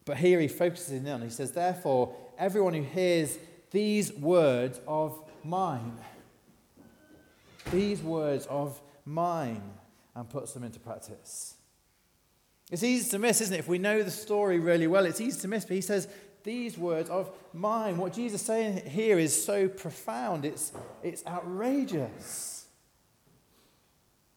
but 0.05 0.17
here 0.17 0.41
he 0.41 0.49
focuses 0.49 0.93
in 0.93 1.09
on. 1.09 1.23
He 1.23 1.31
says, 1.31 1.53
Therefore, 1.53 2.15
everyone 2.37 2.75
who 2.75 2.83
hears 2.83 3.39
these 3.71 4.13
words 4.13 4.81
of 4.87 5.23
mine. 5.45 5.99
These 7.73 8.03
words 8.03 8.47
of 8.47 8.81
mine, 9.05 9.63
and 10.15 10.29
puts 10.29 10.53
them 10.53 10.65
into 10.65 10.81
practice. 10.81 11.55
It's 12.71 12.83
easy 12.83 13.09
to 13.11 13.19
miss, 13.19 13.41
isn't 13.41 13.55
it? 13.55 13.59
If 13.59 13.69
we 13.69 13.79
know 13.79 14.03
the 14.03 14.11
story 14.11 14.59
really 14.59 14.87
well, 14.87 15.07
it's 15.07 15.21
easy 15.21 15.41
to 15.41 15.49
miss. 15.49 15.65
But 15.65 15.75
he 15.75 15.81
says, 15.81 16.09
These 16.45 16.77
words 16.77 17.09
of 17.09 17.31
mine. 17.53 17.97
What 17.97 18.13
Jesus 18.13 18.41
is 18.41 18.47
saying 18.47 18.87
here 18.87 19.19
is 19.19 19.45
so 19.45 19.69
profound, 19.69 20.45
it's, 20.45 20.73
it's 21.03 21.27
outrageous. 21.27 22.67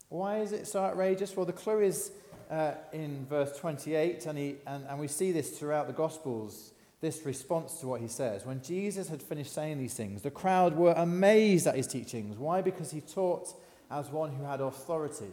Why 0.10 0.40
is 0.40 0.52
it 0.52 0.68
so 0.68 0.82
outrageous? 0.82 1.36
Well, 1.36 1.46
the 1.46 1.54
clue 1.54 1.80
is 1.80 2.12
uh, 2.50 2.74
in 2.92 3.26
verse 3.30 3.58
28, 3.58 4.26
and, 4.26 4.38
he, 4.38 4.56
and, 4.68 4.86
and 4.88 5.00
we 5.00 5.08
see 5.08 5.32
this 5.32 5.58
throughout 5.58 5.88
the 5.88 5.94
Gospels 5.94 6.74
this 7.02 7.26
response 7.26 7.80
to 7.80 7.88
what 7.88 8.00
he 8.00 8.08
says. 8.08 8.46
When 8.46 8.62
Jesus 8.62 9.10
had 9.10 9.22
finished 9.22 9.54
saying 9.54 9.80
these 9.80 9.96
things, 9.96 10.22
the 10.22 10.32
crowd 10.32 10.76
were 10.76 10.94
amazed 10.94 11.66
at 11.66 11.76
his 11.76 11.88
teachings. 11.88 12.38
Why? 12.38 12.62
Because 12.62 12.92
he 12.92 13.02
taught 13.02 13.54
as 13.90 14.10
one 14.10 14.32
who 14.32 14.44
had 14.44 14.62
authority 14.62 15.32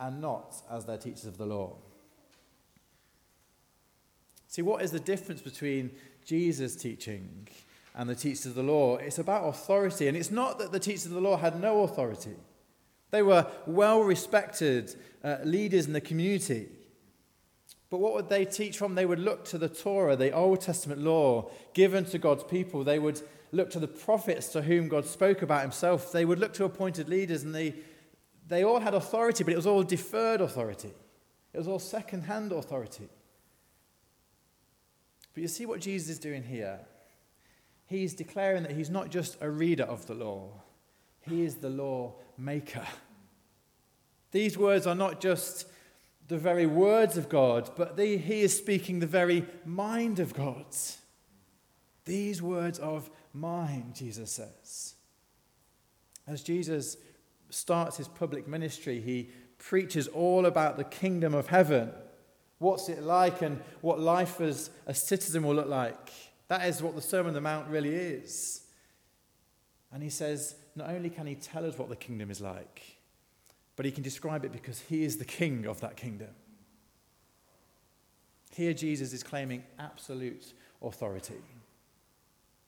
and 0.00 0.20
not 0.20 0.56
as 0.70 0.86
their 0.86 0.96
teachers 0.96 1.26
of 1.26 1.36
the 1.36 1.46
law. 1.46 1.76
See, 4.48 4.62
what 4.62 4.82
is 4.82 4.90
the 4.90 5.00
difference 5.00 5.42
between 5.42 5.90
Jesus' 6.24 6.74
teaching 6.74 7.46
and 7.94 8.08
the 8.08 8.14
teachers 8.14 8.46
of 8.46 8.54
the 8.54 8.62
law? 8.62 8.96
It's 8.96 9.18
about 9.18 9.44
authority, 9.44 10.08
and 10.08 10.16
it's 10.16 10.30
not 10.30 10.58
that 10.58 10.72
the 10.72 10.80
teachers 10.80 11.06
of 11.06 11.12
the 11.12 11.20
law 11.20 11.36
had 11.36 11.60
no 11.60 11.82
authority. 11.82 12.36
They 13.10 13.22
were 13.22 13.46
well 13.66 14.00
respected 14.02 14.94
uh, 15.22 15.38
leaders 15.44 15.86
in 15.86 15.92
the 15.92 16.00
community. 16.00 16.68
But 17.88 17.98
what 17.98 18.14
would 18.14 18.28
they 18.28 18.44
teach 18.44 18.78
from? 18.78 18.94
They 18.94 19.06
would 19.06 19.20
look 19.20 19.44
to 19.46 19.58
the 19.58 19.68
Torah, 19.68 20.16
the 20.16 20.32
Old 20.32 20.60
Testament 20.60 21.00
law 21.00 21.50
given 21.72 22.04
to 22.06 22.18
God's 22.18 22.44
people. 22.44 22.82
They 22.82 22.98
would 22.98 23.20
look 23.52 23.70
to 23.70 23.78
the 23.78 23.88
prophets 23.88 24.48
to 24.48 24.62
whom 24.62 24.88
God 24.88 25.06
spoke 25.06 25.42
about 25.42 25.62
himself. 25.62 26.10
They 26.10 26.24
would 26.24 26.38
look 26.38 26.52
to 26.54 26.64
appointed 26.64 27.08
leaders, 27.08 27.44
and 27.44 27.54
they, 27.54 27.74
they 28.48 28.64
all 28.64 28.80
had 28.80 28.94
authority, 28.94 29.44
but 29.44 29.52
it 29.52 29.56
was 29.56 29.66
all 29.66 29.82
deferred 29.82 30.40
authority. 30.40 30.92
It 31.52 31.58
was 31.58 31.68
all 31.68 31.78
second 31.78 32.22
hand 32.22 32.52
authority. 32.52 33.08
But 35.32 35.42
you 35.42 35.48
see 35.48 35.66
what 35.66 35.80
Jesus 35.80 36.10
is 36.10 36.18
doing 36.18 36.42
here? 36.42 36.80
He's 37.86 38.14
declaring 38.14 38.64
that 38.64 38.72
he's 38.72 38.90
not 38.90 39.10
just 39.10 39.36
a 39.40 39.48
reader 39.48 39.84
of 39.84 40.06
the 40.06 40.14
law, 40.14 40.50
he 41.20 41.44
is 41.44 41.56
the 41.56 41.70
law 41.70 42.14
maker. 42.36 42.86
These 44.32 44.58
words 44.58 44.86
are 44.86 44.94
not 44.94 45.20
just 45.20 45.66
the 46.28 46.38
very 46.38 46.66
words 46.66 47.16
of 47.16 47.28
God, 47.28 47.70
but 47.76 47.98
he 47.98 48.42
is 48.42 48.56
speaking 48.56 48.98
the 48.98 49.06
very 49.06 49.46
mind 49.64 50.18
of 50.18 50.34
God. 50.34 50.66
These 52.04 52.42
words 52.42 52.78
of 52.78 53.10
mine, 53.32 53.92
Jesus 53.94 54.30
says. 54.30 54.94
As 56.26 56.42
Jesus 56.42 56.96
starts 57.50 57.96
his 57.96 58.08
public 58.08 58.48
ministry, 58.48 59.00
he 59.00 59.30
preaches 59.58 60.08
all 60.08 60.46
about 60.46 60.76
the 60.76 60.84
kingdom 60.84 61.34
of 61.34 61.46
heaven. 61.46 61.92
What's 62.58 62.88
it 62.88 63.02
like 63.02 63.42
and 63.42 63.60
what 63.80 64.00
life 64.00 64.40
as 64.40 64.70
a 64.86 64.94
citizen 64.94 65.44
will 65.44 65.54
look 65.54 65.68
like. 65.68 66.10
That 66.48 66.66
is 66.66 66.82
what 66.82 66.94
the 66.94 67.02
Sermon 67.02 67.28
on 67.28 67.34
the 67.34 67.40
Mount 67.40 67.68
really 67.68 67.94
is. 67.94 68.62
And 69.92 70.02
he 70.02 70.10
says, 70.10 70.56
not 70.74 70.90
only 70.90 71.10
can 71.10 71.26
he 71.26 71.34
tell 71.34 71.64
us 71.64 71.78
what 71.78 71.88
the 71.88 71.96
kingdom 71.96 72.30
is 72.30 72.40
like, 72.40 72.95
but 73.76 73.84
he 73.84 73.92
can 73.92 74.02
describe 74.02 74.44
it 74.44 74.52
because 74.52 74.80
he 74.80 75.04
is 75.04 75.18
the 75.18 75.24
king 75.24 75.66
of 75.66 75.80
that 75.80 75.96
kingdom. 75.96 76.30
Here, 78.52 78.72
Jesus 78.72 79.12
is 79.12 79.22
claiming 79.22 79.62
absolute 79.78 80.54
authority. 80.82 81.42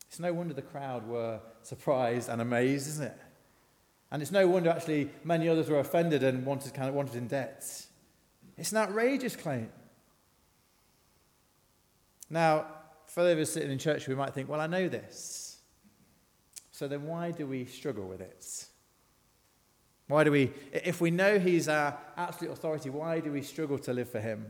It's 0.09 0.21
no 0.21 0.33
wonder 0.33 0.55
the 0.55 0.63
crowd 0.63 1.07
were 1.07 1.41
surprised 1.63 2.29
and 2.29 2.41
amazed, 2.41 2.89
isn't 2.89 3.07
it? 3.07 3.19
And 4.11 4.23
it's 4.23 4.31
no 4.31 4.47
wonder 4.47 4.71
actually 4.71 5.11
many 5.25 5.49
others 5.49 5.69
were 5.69 5.81
offended 5.81 6.23
and 6.23 6.45
wanted, 6.45 6.75
kind 6.75 6.89
of 6.89 6.95
wanted 6.95 7.17
in 7.17 7.27
debt. 7.27 7.65
It's 8.57 8.73
an 8.73 8.79
outrageous 8.79 9.37
claim. 9.37 9.71
Now, 12.31 12.67
for 13.07 13.23
those 13.23 13.33
of 13.33 13.39
us 13.41 13.51
sitting 13.51 13.71
in 13.71 13.79
church, 13.79 14.07
we 14.09 14.15
might 14.15 14.35
think, 14.35 14.49
well, 14.49 14.61
I 14.61 14.67
know 14.67 14.89
this. 14.89 15.59
So 16.71 16.87
then 16.87 17.07
why 17.07 17.31
do 17.31 17.47
we 17.47 17.65
struggle 17.65 18.07
with 18.07 18.21
it? 18.21 18.67
Why 20.09 20.25
do 20.25 20.33
we, 20.33 20.53
if 20.73 21.01
we 21.01 21.11
know 21.11 21.39
he's 21.39 21.69
our 21.69 21.97
absolute 22.17 22.53
authority, 22.53 22.91
why 22.91 23.21
do 23.21 23.31
we 23.31 23.43
struggle 23.43 23.79
to 23.81 23.93
live 23.93 24.09
for 24.09 24.21
him? 24.21 24.47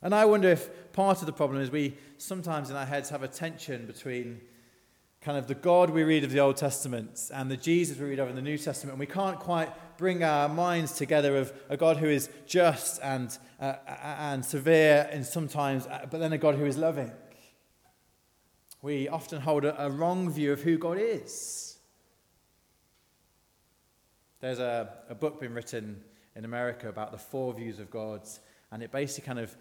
And 0.00 0.14
I 0.14 0.24
wonder 0.24 0.48
if 0.48 0.92
part 0.92 1.20
of 1.20 1.26
the 1.26 1.32
problem 1.32 1.60
is 1.60 1.70
we 1.70 1.96
sometimes 2.18 2.70
in 2.70 2.76
our 2.76 2.86
heads 2.86 3.10
have 3.10 3.22
a 3.22 3.28
tension 3.28 3.86
between 3.86 4.40
kind 5.20 5.38
of 5.38 5.46
the 5.46 5.54
God 5.54 5.90
we 5.90 6.02
read 6.02 6.22
of 6.22 6.30
the 6.30 6.40
Old 6.40 6.56
Testament 6.56 7.30
and 7.32 7.50
the 7.50 7.56
Jesus 7.56 7.98
we 7.98 8.10
read 8.10 8.18
of 8.18 8.28
in 8.28 8.36
the 8.36 8.42
New 8.42 8.58
Testament. 8.58 8.92
And 8.92 9.00
we 9.00 9.06
can't 9.06 9.38
quite 9.38 9.72
bring 9.96 10.22
our 10.22 10.48
minds 10.48 10.92
together 10.92 11.36
of 11.36 11.52
a 11.68 11.76
God 11.76 11.96
who 11.96 12.08
is 12.08 12.28
just 12.46 13.00
and, 13.02 13.36
uh, 13.58 13.76
and 13.88 14.44
severe 14.44 15.08
and 15.10 15.24
sometimes, 15.24 15.86
uh, 15.86 16.06
but 16.10 16.18
then 16.18 16.32
a 16.32 16.38
God 16.38 16.56
who 16.56 16.66
is 16.66 16.76
loving. 16.76 17.10
We 18.82 19.08
often 19.08 19.40
hold 19.40 19.64
a, 19.64 19.86
a 19.86 19.90
wrong 19.90 20.28
view 20.30 20.52
of 20.52 20.60
who 20.60 20.76
God 20.76 20.98
is. 21.00 21.73
There's 24.44 24.58
a, 24.58 24.90
a 25.08 25.14
book 25.14 25.40
being 25.40 25.54
written 25.54 26.02
in 26.36 26.44
America 26.44 26.90
about 26.90 27.12
the 27.12 27.16
four 27.16 27.54
views 27.54 27.78
of 27.78 27.90
God, 27.90 28.28
and 28.70 28.82
it 28.82 28.92
basically 28.92 29.26
kind 29.26 29.38
of 29.38 29.56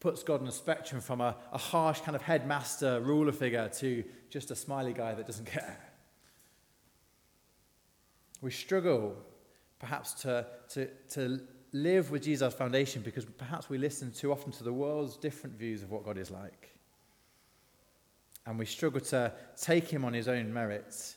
puts 0.00 0.24
God 0.24 0.40
on 0.40 0.48
a 0.48 0.52
spectrum 0.52 1.00
from 1.00 1.20
a, 1.20 1.36
a 1.52 1.58
harsh 1.58 2.00
kind 2.00 2.16
of 2.16 2.22
headmaster 2.22 3.00
ruler 3.02 3.30
figure 3.30 3.68
to 3.78 4.02
just 4.28 4.50
a 4.50 4.56
smiley 4.56 4.92
guy 4.92 5.14
that 5.14 5.28
doesn't 5.28 5.44
care. 5.58 5.78
We 8.40 8.50
struggle 8.50 9.14
perhaps 9.78 10.14
to, 10.22 10.44
to, 10.70 10.88
to 11.10 11.40
live 11.72 12.10
with 12.10 12.24
Jesus' 12.24 12.52
foundation 12.52 13.02
because 13.02 13.24
perhaps 13.24 13.70
we 13.70 13.78
listen 13.78 14.10
too 14.10 14.32
often 14.32 14.50
to 14.50 14.64
the 14.64 14.72
world's 14.72 15.16
different 15.18 15.56
views 15.56 15.84
of 15.84 15.92
what 15.92 16.04
God 16.04 16.18
is 16.18 16.32
like. 16.32 16.74
And 18.44 18.58
we 18.58 18.66
struggle 18.66 19.02
to 19.02 19.32
take 19.56 19.86
him 19.86 20.04
on 20.04 20.12
his 20.12 20.26
own 20.26 20.52
merits 20.52 21.14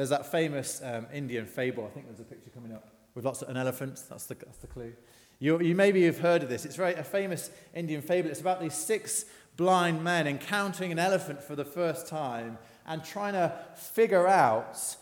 there's 0.00 0.08
that 0.08 0.24
famous 0.24 0.80
um, 0.82 1.06
Indian 1.12 1.44
fable. 1.44 1.84
I 1.84 1.90
think 1.90 2.06
there's 2.06 2.20
a 2.20 2.24
picture 2.24 2.48
coming 2.48 2.72
up 2.72 2.88
with 3.14 3.26
lots 3.26 3.42
of 3.42 3.50
an 3.50 3.58
elephant. 3.58 4.02
That's 4.08 4.24
the, 4.24 4.34
that's 4.34 4.56
the 4.56 4.66
clue. 4.66 4.94
You, 5.40 5.60
you 5.60 5.74
maybe 5.74 6.04
have 6.04 6.20
heard 6.20 6.42
of 6.42 6.48
this. 6.48 6.64
It's 6.64 6.76
very, 6.76 6.94
a 6.94 7.04
famous 7.04 7.50
Indian 7.74 8.00
fable. 8.00 8.30
It's 8.30 8.40
about 8.40 8.62
these 8.62 8.72
six 8.72 9.26
blind 9.58 10.02
men 10.02 10.26
encountering 10.26 10.90
an 10.90 10.98
elephant 10.98 11.42
for 11.42 11.54
the 11.54 11.66
first 11.66 12.06
time 12.06 12.56
and 12.86 13.04
trying 13.04 13.34
to 13.34 13.54
figure 13.74 14.26
out 14.26 14.96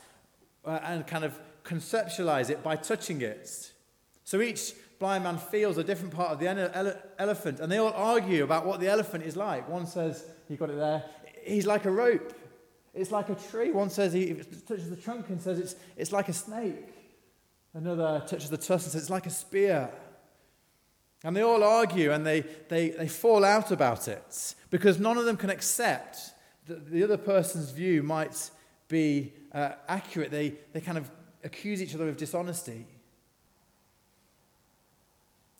uh, 0.64 0.80
and 0.82 1.06
kind 1.06 1.24
of 1.24 1.38
conceptualize 1.62 2.50
it 2.50 2.64
by 2.64 2.74
touching 2.74 3.22
it. 3.22 3.70
So 4.24 4.40
each 4.40 4.72
blind 4.98 5.22
man 5.22 5.38
feels 5.38 5.78
a 5.78 5.84
different 5.84 6.12
part 6.12 6.30
of 6.30 6.40
the 6.40 6.48
ele- 6.48 6.96
elephant, 7.20 7.60
and 7.60 7.70
they 7.70 7.78
all 7.78 7.92
argue 7.92 8.42
about 8.42 8.66
what 8.66 8.80
the 8.80 8.88
elephant 8.88 9.22
is 9.22 9.36
like. 9.36 9.68
One 9.68 9.86
says, 9.86 10.24
You 10.48 10.56
got 10.56 10.70
it 10.70 10.76
there, 10.76 11.04
he's 11.44 11.66
like 11.66 11.84
a 11.84 11.90
rope. 11.92 12.34
It's 12.98 13.12
like 13.12 13.28
a 13.28 13.36
tree. 13.36 13.70
One 13.70 13.90
says 13.90 14.12
he 14.12 14.34
touches 14.66 14.90
the 14.90 14.96
trunk 14.96 15.28
and 15.28 15.40
says 15.40 15.58
it's, 15.58 15.76
it's 15.96 16.12
like 16.12 16.28
a 16.28 16.32
snake. 16.32 16.88
Another 17.72 18.22
touches 18.26 18.50
the 18.50 18.56
tusk 18.56 18.86
and 18.86 18.92
says 18.92 19.02
it's 19.02 19.10
like 19.10 19.26
a 19.26 19.30
spear. 19.30 19.88
And 21.22 21.36
they 21.36 21.42
all 21.42 21.62
argue 21.62 22.10
and 22.10 22.26
they, 22.26 22.40
they, 22.68 22.90
they 22.90 23.06
fall 23.08 23.44
out 23.44 23.70
about 23.70 24.08
it 24.08 24.54
because 24.70 24.98
none 24.98 25.16
of 25.16 25.24
them 25.26 25.36
can 25.36 25.50
accept 25.50 26.18
that 26.66 26.90
the 26.90 27.04
other 27.04 27.16
person's 27.16 27.70
view 27.70 28.02
might 28.02 28.50
be 28.88 29.32
uh, 29.52 29.70
accurate. 29.86 30.30
They, 30.30 30.54
they 30.72 30.80
kind 30.80 30.98
of 30.98 31.08
accuse 31.44 31.80
each 31.80 31.94
other 31.94 32.08
of 32.08 32.16
dishonesty. 32.16 32.84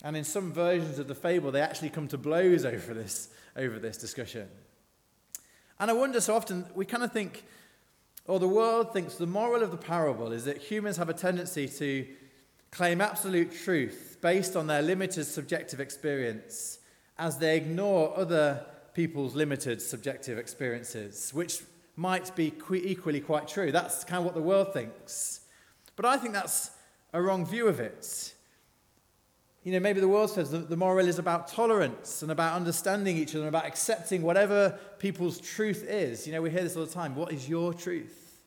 And 0.03 0.17
in 0.17 0.25
some 0.25 0.53
versions 0.53 0.99
of 0.99 1.07
the 1.07 1.15
fable, 1.15 1.53
they 1.53 1.61
actually 1.61 1.91
come 1.91 2.09
to 2.09 2.19
blows 2.19 2.65
over 2.65 2.95
this, 2.95 3.29
over 3.57 3.79
this 3.79 3.97
discussion. 3.97 4.49
And 5.81 5.91
I 5.91 5.95
wonder 5.95 6.21
so 6.21 6.35
often, 6.35 6.67
we 6.75 6.85
kind 6.85 7.05
of 7.05 7.13
think, 7.13 7.45
or 8.27 8.39
the 8.39 8.49
world 8.49 8.93
thinks 8.93 9.15
the 9.15 9.27
moral 9.27 9.63
of 9.63 9.71
the 9.71 9.77
parable 9.77 10.33
is 10.33 10.45
that 10.45 10.59
humans 10.59 10.97
have 10.97 11.09
a 11.09 11.15
tendency 11.15 11.69
to 11.69 12.07
claim 12.71 13.01
absolute 13.01 13.53
truth 13.53 14.19
based 14.21 14.57
on 14.57 14.67
their 14.67 14.83
limited 14.83 15.25
subjective 15.25 15.81
experience 15.81 16.79
as 17.17 17.39
they 17.39 17.57
ignore 17.57 18.17
other 18.17 18.67
people's 18.93 19.35
limited 19.35 19.81
subjective 19.81 20.39
experiences, 20.39 21.33
which 21.33 21.63
might 21.97 22.35
be 22.37 22.53
equally 22.75 23.21
quite 23.21 23.49
true. 23.49 23.73
That's 23.73 24.05
kind 24.05 24.19
of 24.19 24.25
what 24.25 24.35
the 24.35 24.43
world 24.43 24.73
thinks. 24.73 25.41
But 25.97 26.05
I 26.05 26.17
think 26.17 26.35
that's 26.35 26.71
a 27.13 27.23
wrong 27.23 27.47
view 27.47 27.69
of 27.69 27.81
it. 27.81 28.35
You 29.69 29.75
know, 29.75 29.81
maybe 29.81 30.01
the 30.01 30.09
world 30.09 30.31
says 30.31 30.51
that 30.53 30.71
the 30.71 30.79
moral 30.79 31.07
is 31.07 31.19
about 31.19 31.47
tolerance 31.47 32.23
and 32.23 32.33
about 32.33 32.55
understanding 32.55 33.19
each 33.19 33.35
other 33.35 33.41
and 33.41 33.51
about 33.51 33.67
accepting 33.67 34.23
whatever 34.23 34.79
people's 34.99 35.39
truth 35.39 35.85
is. 35.87 36.27
You 36.27 36.33
know, 36.33 36.41
we 36.41 36.49
hear 36.49 36.63
this 36.63 36.75
all 36.75 36.87
the 36.87 36.91
time. 36.91 37.15
What 37.15 37.35
is 37.35 37.51
your 37.51 37.75
truth? 37.75 38.41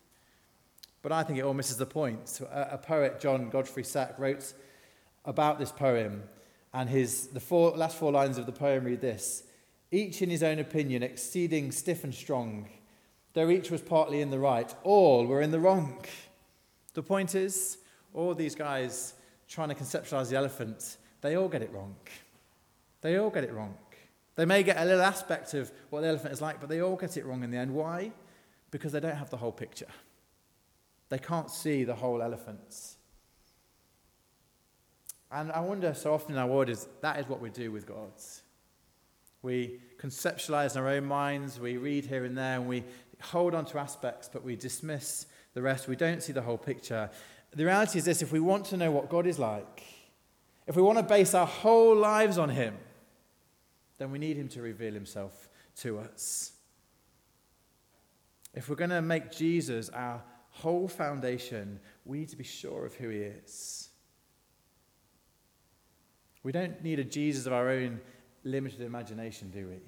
But 1.04 1.12
I 1.12 1.22
think 1.22 1.38
it 1.38 1.44
all 1.44 1.54
misses 1.54 1.78
the 1.78 1.86
point. 1.86 2.42
A, 2.42 2.58
uh, 2.58 2.70
a 2.72 2.78
poet, 2.80 3.20
John 3.20 3.52
Godfrey 3.52 3.84
Saxe, 3.84 4.18
wrote 4.18 4.52
about 5.24 5.60
this 5.60 5.72
poem, 5.72 6.24
and 6.74 6.90
his, 6.90 7.28
the 7.28 7.40
four, 7.40 7.70
last 7.78 7.98
four 7.98 8.12
lines 8.12 8.40
of 8.40 8.48
the 8.48 8.52
poem 8.52 8.86
read 8.86 9.02
this 9.02 9.44
Each 9.92 10.24
in 10.24 10.32
his 10.32 10.42
own 10.42 10.58
opinion, 10.58 11.04
exceeding 11.04 11.72
stiff 11.72 12.04
and 12.04 12.16
strong, 12.16 12.68
though 13.34 13.52
each 13.52 13.70
was 13.70 13.82
partly 13.82 14.22
in 14.22 14.32
the 14.32 14.40
right, 14.40 14.74
all 14.82 15.28
were 15.28 15.44
in 15.44 15.52
the 15.52 15.60
wrong. 15.60 16.04
The 16.96 17.04
point 17.04 17.36
is, 17.36 17.78
all 18.12 18.34
these 18.34 18.56
guys 18.56 19.14
trying 19.48 19.70
to 19.70 19.76
conceptualize 19.76 20.32
the 20.32 20.38
elephant 20.38 20.98
they 21.22 21.36
all 21.36 21.48
get 21.48 21.62
it 21.62 21.72
wrong. 21.72 21.96
They 23.02 23.18
all 23.18 23.30
get 23.30 23.44
it 23.44 23.54
wrong. 23.54 23.76
They 24.36 24.46
may 24.46 24.64
get 24.64 24.78
a 24.78 24.86
little 24.86 25.04
aspect 25.04 25.54
of 25.54 25.72
what 25.90 26.02
the 26.02 26.08
elephant 26.08 26.34
is 26.34 26.42
like, 26.42 26.60
but 26.60 26.70
they 26.70 26.82
all 26.82 26.96
get 26.96 27.18
it 27.18 27.26
wrong 27.26 27.44
in 27.44 27.52
the 27.52 27.58
end. 27.58 27.74
Why? 27.74 28.12
Because 28.70 28.92
they 28.92 29.00
don't 29.00 29.16
have 29.16 29.30
the 29.30 29.38
whole 29.38 29.52
picture. 29.52 29.88
They 31.10 31.20
can't 31.20 31.52
see 31.52 31.84
the 31.84 31.96
whole 31.96 32.22
elephant. 32.22 32.96
And 35.32 35.52
I 35.52 35.60
wonder 35.60 35.94
so 35.94 36.14
often 36.14 36.34
in 36.34 36.40
our 36.40 36.48
world 36.48 36.70
is 36.70 36.88
that 37.02 37.20
is 37.20 37.28
what 37.28 37.42
we 37.42 37.50
do 37.50 37.72
with 37.72 37.86
God. 37.86 38.12
We 39.42 39.80
conceptualize 40.00 40.76
in 40.76 40.82
our 40.82 40.90
own 40.90 41.06
minds, 41.06 41.60
we 41.60 41.78
read 41.78 42.06
here 42.06 42.26
and 42.26 42.38
there, 42.38 42.56
and 42.56 42.68
we 42.68 42.84
hold 43.22 43.56
on 43.56 43.66
to 43.66 43.80
aspects, 43.80 44.30
but 44.32 44.44
we 44.44 44.56
dismiss 44.56 45.26
the 45.54 45.62
rest. 45.62 45.88
We 45.88 45.96
don't 45.96 46.22
see 46.22 46.34
the 46.34 46.42
whole 46.42 46.58
picture. 46.58 47.10
The 47.54 47.66
reality 47.66 48.00
is 48.00 48.06
this 48.06 48.22
if 48.22 48.32
we 48.32 48.40
want 48.40 48.66
to 48.68 48.78
know 48.78 48.92
what 48.92 49.10
God 49.10 49.28
is 49.28 49.40
like, 49.40 49.84
if 50.68 50.76
we 50.76 50.82
want 50.82 50.98
to 50.98 51.04
base 51.04 51.34
our 51.34 51.48
whole 51.48 51.96
lives 51.96 52.38
on 52.38 52.50
Him, 52.50 52.78
then 53.98 54.12
we 54.12 54.20
need 54.20 54.38
Him 54.38 54.48
to 54.50 54.62
reveal 54.62 54.94
Himself 54.94 55.50
to 55.78 56.00
us. 56.00 56.54
If 58.54 58.70
we're 58.70 58.76
going 58.76 58.90
to 58.90 59.02
make 59.02 59.32
Jesus 59.32 59.90
our 59.90 60.22
whole 60.50 60.88
foundation, 60.88 61.80
we 62.06 62.20
need 62.20 62.30
to 62.30 62.36
be 62.36 62.44
sure 62.44 62.86
of 62.86 62.94
who 62.96 63.10
He 63.10 63.20
is. 63.20 63.90
We 66.44 66.52
don't 66.52 66.84
need 66.84 67.00
a 67.00 67.04
Jesus 67.04 67.46
of 67.46 67.54
our 67.54 67.70
own 67.70 68.02
limited 68.44 68.82
imagination, 68.82 69.52
do 69.52 69.68
we? 69.68 69.80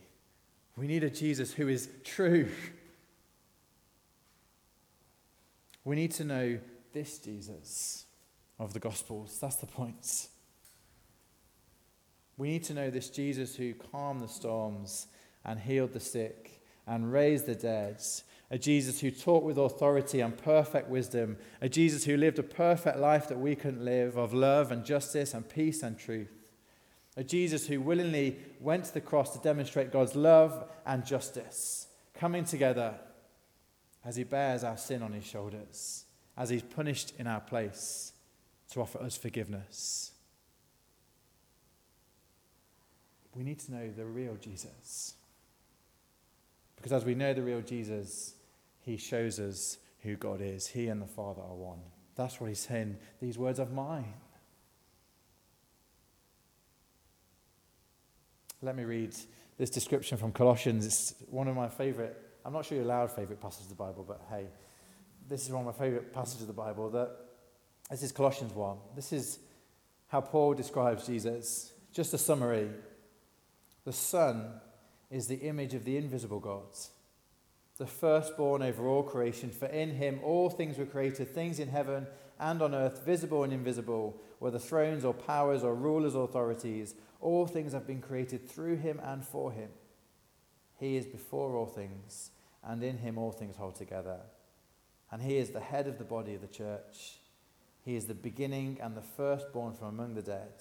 We 0.75 0.87
need 0.87 1.03
a 1.03 1.09
Jesus 1.09 1.53
who 1.53 1.67
is 1.67 1.89
true. 2.03 2.49
We 5.83 5.95
need 5.95 6.11
to 6.11 6.23
know 6.23 6.59
this 6.93 7.17
Jesus 7.19 8.05
of 8.59 8.73
the 8.73 8.79
Gospels. 8.79 9.37
That's 9.41 9.57
the 9.57 9.65
point. 9.65 10.27
We 12.37 12.49
need 12.49 12.63
to 12.65 12.73
know 12.73 12.89
this 12.89 13.09
Jesus 13.09 13.55
who 13.55 13.73
calmed 13.73 14.21
the 14.21 14.27
storms 14.27 15.07
and 15.45 15.59
healed 15.59 15.93
the 15.93 15.99
sick 15.99 16.61
and 16.87 17.11
raised 17.11 17.45
the 17.45 17.55
dead. 17.55 18.01
A 18.49 18.57
Jesus 18.57 18.99
who 18.99 19.11
taught 19.11 19.43
with 19.43 19.57
authority 19.57 20.19
and 20.19 20.37
perfect 20.37 20.89
wisdom. 20.89 21.37
A 21.61 21.69
Jesus 21.69 22.05
who 22.05 22.17
lived 22.17 22.39
a 22.39 22.43
perfect 22.43 22.97
life 22.97 23.27
that 23.27 23.39
we 23.39 23.55
couldn't 23.55 23.85
live 23.85 24.17
of 24.17 24.33
love 24.33 24.71
and 24.71 24.85
justice 24.85 25.33
and 25.33 25.47
peace 25.47 25.83
and 25.83 25.97
truth. 25.97 26.31
A 27.15 27.23
Jesus 27.23 27.67
who 27.67 27.79
willingly 27.81 28.37
went 28.59 28.85
to 28.85 28.93
the 28.93 29.01
cross 29.01 29.31
to 29.33 29.39
demonstrate 29.39 29.91
God's 29.91 30.15
love 30.15 30.65
and 30.85 31.05
justice 31.05 31.87
coming 32.13 32.45
together 32.45 32.95
as 34.05 34.15
he 34.15 34.23
bears 34.23 34.63
our 34.63 34.77
sin 34.77 35.03
on 35.03 35.13
his 35.13 35.25
shoulders, 35.25 36.05
as 36.37 36.49
he's 36.49 36.61
punished 36.61 37.13
in 37.19 37.27
our 37.27 37.41
place 37.41 38.13
to 38.71 38.81
offer 38.81 38.99
us 38.99 39.15
forgiveness. 39.15 40.12
We 43.35 43.43
need 43.43 43.59
to 43.59 43.73
know 43.73 43.89
the 43.95 44.05
real 44.05 44.37
Jesus. 44.39 45.15
Because 46.75 46.91
as 46.91 47.05
we 47.05 47.15
know 47.15 47.33
the 47.33 47.41
real 47.41 47.61
Jesus, 47.61 48.35
he 48.81 48.97
shows 48.97 49.39
us 49.39 49.77
who 50.01 50.15
God 50.15 50.41
is. 50.41 50.67
He 50.67 50.87
and 50.87 51.01
the 51.01 51.07
Father 51.07 51.41
are 51.41 51.55
one. 51.55 51.79
That's 52.15 52.39
what 52.39 52.47
he's 52.47 52.59
saying. 52.59 52.97
These 53.21 53.37
words 53.37 53.59
of 53.59 53.71
mine. 53.71 54.13
Let 58.61 58.75
me 58.75 58.83
read 58.83 59.15
this 59.57 59.69
description 59.69 60.17
from 60.17 60.31
Colossians. 60.31 60.85
It's 60.85 61.15
one 61.29 61.47
of 61.47 61.55
my 61.55 61.67
favorite, 61.67 62.17
I'm 62.45 62.53
not 62.53 62.65
sure 62.65 62.77
you're 62.77 62.85
allowed 62.85 63.11
favorite 63.11 63.41
passages 63.41 63.71
of 63.71 63.77
the 63.77 63.83
Bible, 63.83 64.05
but 64.07 64.21
hey, 64.29 64.45
this 65.27 65.45
is 65.45 65.51
one 65.51 65.65
of 65.65 65.77
my 65.77 65.85
favorite 65.85 66.13
passages 66.13 66.41
of 66.41 66.47
the 66.47 66.53
Bible. 66.53 66.89
That 66.89 67.11
this 67.89 68.03
is 68.03 68.11
Colossians 68.11 68.53
1. 68.53 68.77
This 68.95 69.11
is 69.11 69.39
how 70.07 70.21
Paul 70.21 70.53
describes 70.53 71.07
Jesus. 71.07 71.71
Just 71.91 72.13
a 72.13 72.17
summary. 72.17 72.69
The 73.85 73.93
Son 73.93 74.61
is 75.11 75.27
the 75.27 75.41
image 75.41 75.73
of 75.73 75.83
the 75.83 75.97
invisible 75.97 76.39
God, 76.39 76.63
the 77.77 77.85
firstborn 77.85 78.61
over 78.61 78.87
all 78.87 79.03
creation, 79.03 79.49
for 79.49 79.65
in 79.65 79.91
him 79.95 80.19
all 80.23 80.49
things 80.49 80.77
were 80.77 80.85
created, 80.85 81.29
things 81.29 81.59
in 81.59 81.67
heaven 81.67 82.07
and 82.39 82.61
on 82.61 82.73
earth, 82.73 83.05
visible 83.05 83.43
and 83.43 83.53
invisible, 83.53 84.19
whether 84.39 84.59
thrones 84.59 85.05
or 85.05 85.13
powers 85.13 85.63
or 85.63 85.75
rulers 85.75 86.15
or 86.15 86.25
authorities. 86.25 86.95
All 87.21 87.45
things 87.45 87.73
have 87.73 87.87
been 87.87 88.01
created 88.01 88.49
through 88.49 88.77
him 88.77 88.99
and 89.03 89.23
for 89.23 89.51
him. 89.51 89.69
He 90.79 90.97
is 90.97 91.05
before 91.05 91.55
all 91.55 91.65
things, 91.65 92.31
and 92.63 92.83
in 92.83 92.97
him 92.97 93.17
all 93.17 93.31
things 93.31 93.55
hold 93.55 93.75
together. 93.75 94.19
And 95.11 95.21
he 95.21 95.37
is 95.37 95.51
the 95.51 95.59
head 95.59 95.87
of 95.87 95.97
the 95.97 96.03
body 96.03 96.33
of 96.33 96.41
the 96.41 96.47
church. 96.47 97.19
He 97.85 97.95
is 97.95 98.05
the 98.05 98.13
beginning 98.13 98.79
and 98.81 98.95
the 98.95 99.01
firstborn 99.01 99.73
from 99.73 99.87
among 99.87 100.15
the 100.15 100.21
dead, 100.21 100.53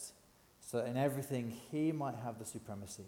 so 0.61 0.79
that 0.79 0.87
in 0.87 0.97
everything 0.97 1.57
he 1.71 1.91
might 1.91 2.17
have 2.17 2.39
the 2.39 2.45
supremacy. 2.45 3.07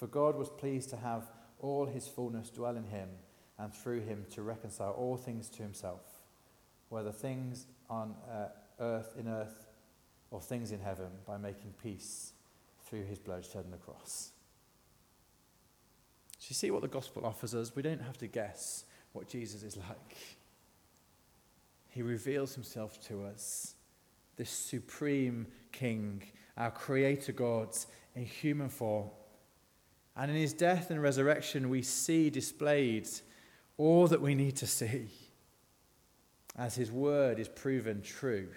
For 0.00 0.06
God 0.06 0.34
was 0.34 0.48
pleased 0.48 0.88
to 0.90 0.96
have 0.96 1.30
all 1.58 1.84
his 1.84 2.08
fullness 2.08 2.48
dwell 2.48 2.74
in 2.74 2.84
him, 2.84 3.10
and 3.58 3.74
through 3.74 4.00
him 4.00 4.24
to 4.30 4.40
reconcile 4.40 4.92
all 4.92 5.18
things 5.18 5.50
to 5.50 5.62
himself, 5.62 6.00
whether 6.88 7.12
things 7.12 7.66
on 7.90 8.14
uh, 8.32 8.46
earth 8.80 9.14
in 9.18 9.28
earth 9.28 9.68
or 10.30 10.40
things 10.40 10.72
in 10.72 10.80
heaven 10.80 11.10
by 11.26 11.36
making 11.36 11.74
peace 11.82 12.32
through 12.82 13.04
his 13.04 13.18
blood 13.18 13.44
shed 13.44 13.66
on 13.66 13.70
the 13.70 13.76
cross. 13.76 14.30
Do 16.38 16.46
you 16.48 16.54
see 16.54 16.70
what 16.70 16.80
the 16.80 16.88
gospel 16.88 17.26
offers 17.26 17.54
us? 17.54 17.76
We 17.76 17.82
don't 17.82 18.00
have 18.00 18.16
to 18.18 18.26
guess 18.26 18.86
what 19.12 19.28
Jesus 19.28 19.62
is 19.62 19.76
like. 19.76 20.16
He 21.90 22.00
reveals 22.00 22.54
himself 22.54 23.06
to 23.08 23.24
us, 23.24 23.74
this 24.36 24.48
supreme 24.48 25.48
King, 25.72 26.22
our 26.56 26.70
Creator 26.70 27.32
God 27.32 27.76
in 28.14 28.24
human 28.24 28.70
form. 28.70 29.10
And 30.16 30.30
in 30.30 30.36
his 30.36 30.52
death 30.52 30.90
and 30.90 31.00
resurrection, 31.02 31.68
we 31.68 31.82
see 31.82 32.30
displayed 32.30 33.08
all 33.78 34.06
that 34.08 34.20
we 34.20 34.34
need 34.34 34.56
to 34.56 34.66
see 34.66 35.08
as 36.56 36.74
his 36.74 36.92
word 36.92 37.38
is 37.38 37.48
proven 37.48 38.02
true. 38.02 38.48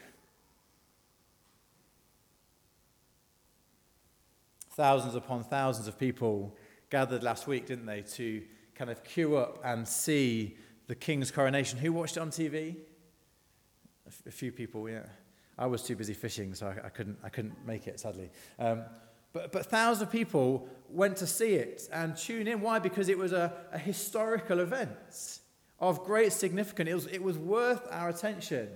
Thousands 4.72 5.16
upon 5.16 5.44
thousands 5.44 5.88
of 5.88 5.98
people 6.00 6.58
gathered 6.90 7.24
last 7.24 7.48
week, 7.48 7.68
didn't 7.68 7.86
they, 7.86 8.02
to 8.02 8.44
kind 8.76 8.90
of 8.90 9.04
queue 9.04 9.38
up 9.38 9.60
and 9.64 9.88
see 9.88 10.58
the 10.88 10.96
king's 10.96 11.32
coronation. 11.32 11.80
Who 11.80 11.94
watched 11.94 12.18
it 12.18 12.22
on 12.22 12.30
TV? 12.30 12.76
A 14.28 14.32
few 14.32 14.52
people, 14.52 14.90
yeah. 14.90 15.06
I 15.58 15.68
was 15.68 15.84
too 15.84 15.96
busy 15.96 16.14
fishing, 16.14 16.56
so 16.56 16.68
I, 16.68 16.88
I 16.88 16.90
couldn't, 16.90 17.18
I 17.24 17.30
couldn't 17.30 17.66
make 17.66 17.88
it, 17.88 18.00
sadly. 18.00 18.32
Um, 18.60 18.84
but, 19.34 19.52
but 19.52 19.66
thousands 19.66 20.04
of 20.04 20.12
people 20.12 20.70
went 20.90 21.18
to 21.18 21.28
see 21.28 21.56
it 21.56 21.90
and 21.92 22.16
tune 22.16 22.48
in. 22.48 22.62
Why? 22.62 22.80
Because 22.80 23.10
it 23.10 23.18
was 23.18 23.34
a, 23.34 23.52
a 23.72 23.80
historical 23.80 24.60
event 24.60 25.40
of 25.80 26.06
great 26.06 26.32
significance. 26.32 26.90
It 26.90 26.94
was, 26.94 27.08
it 27.08 27.24
was 27.24 27.38
worth 27.38 27.88
our 27.92 28.10
attention. 28.10 28.70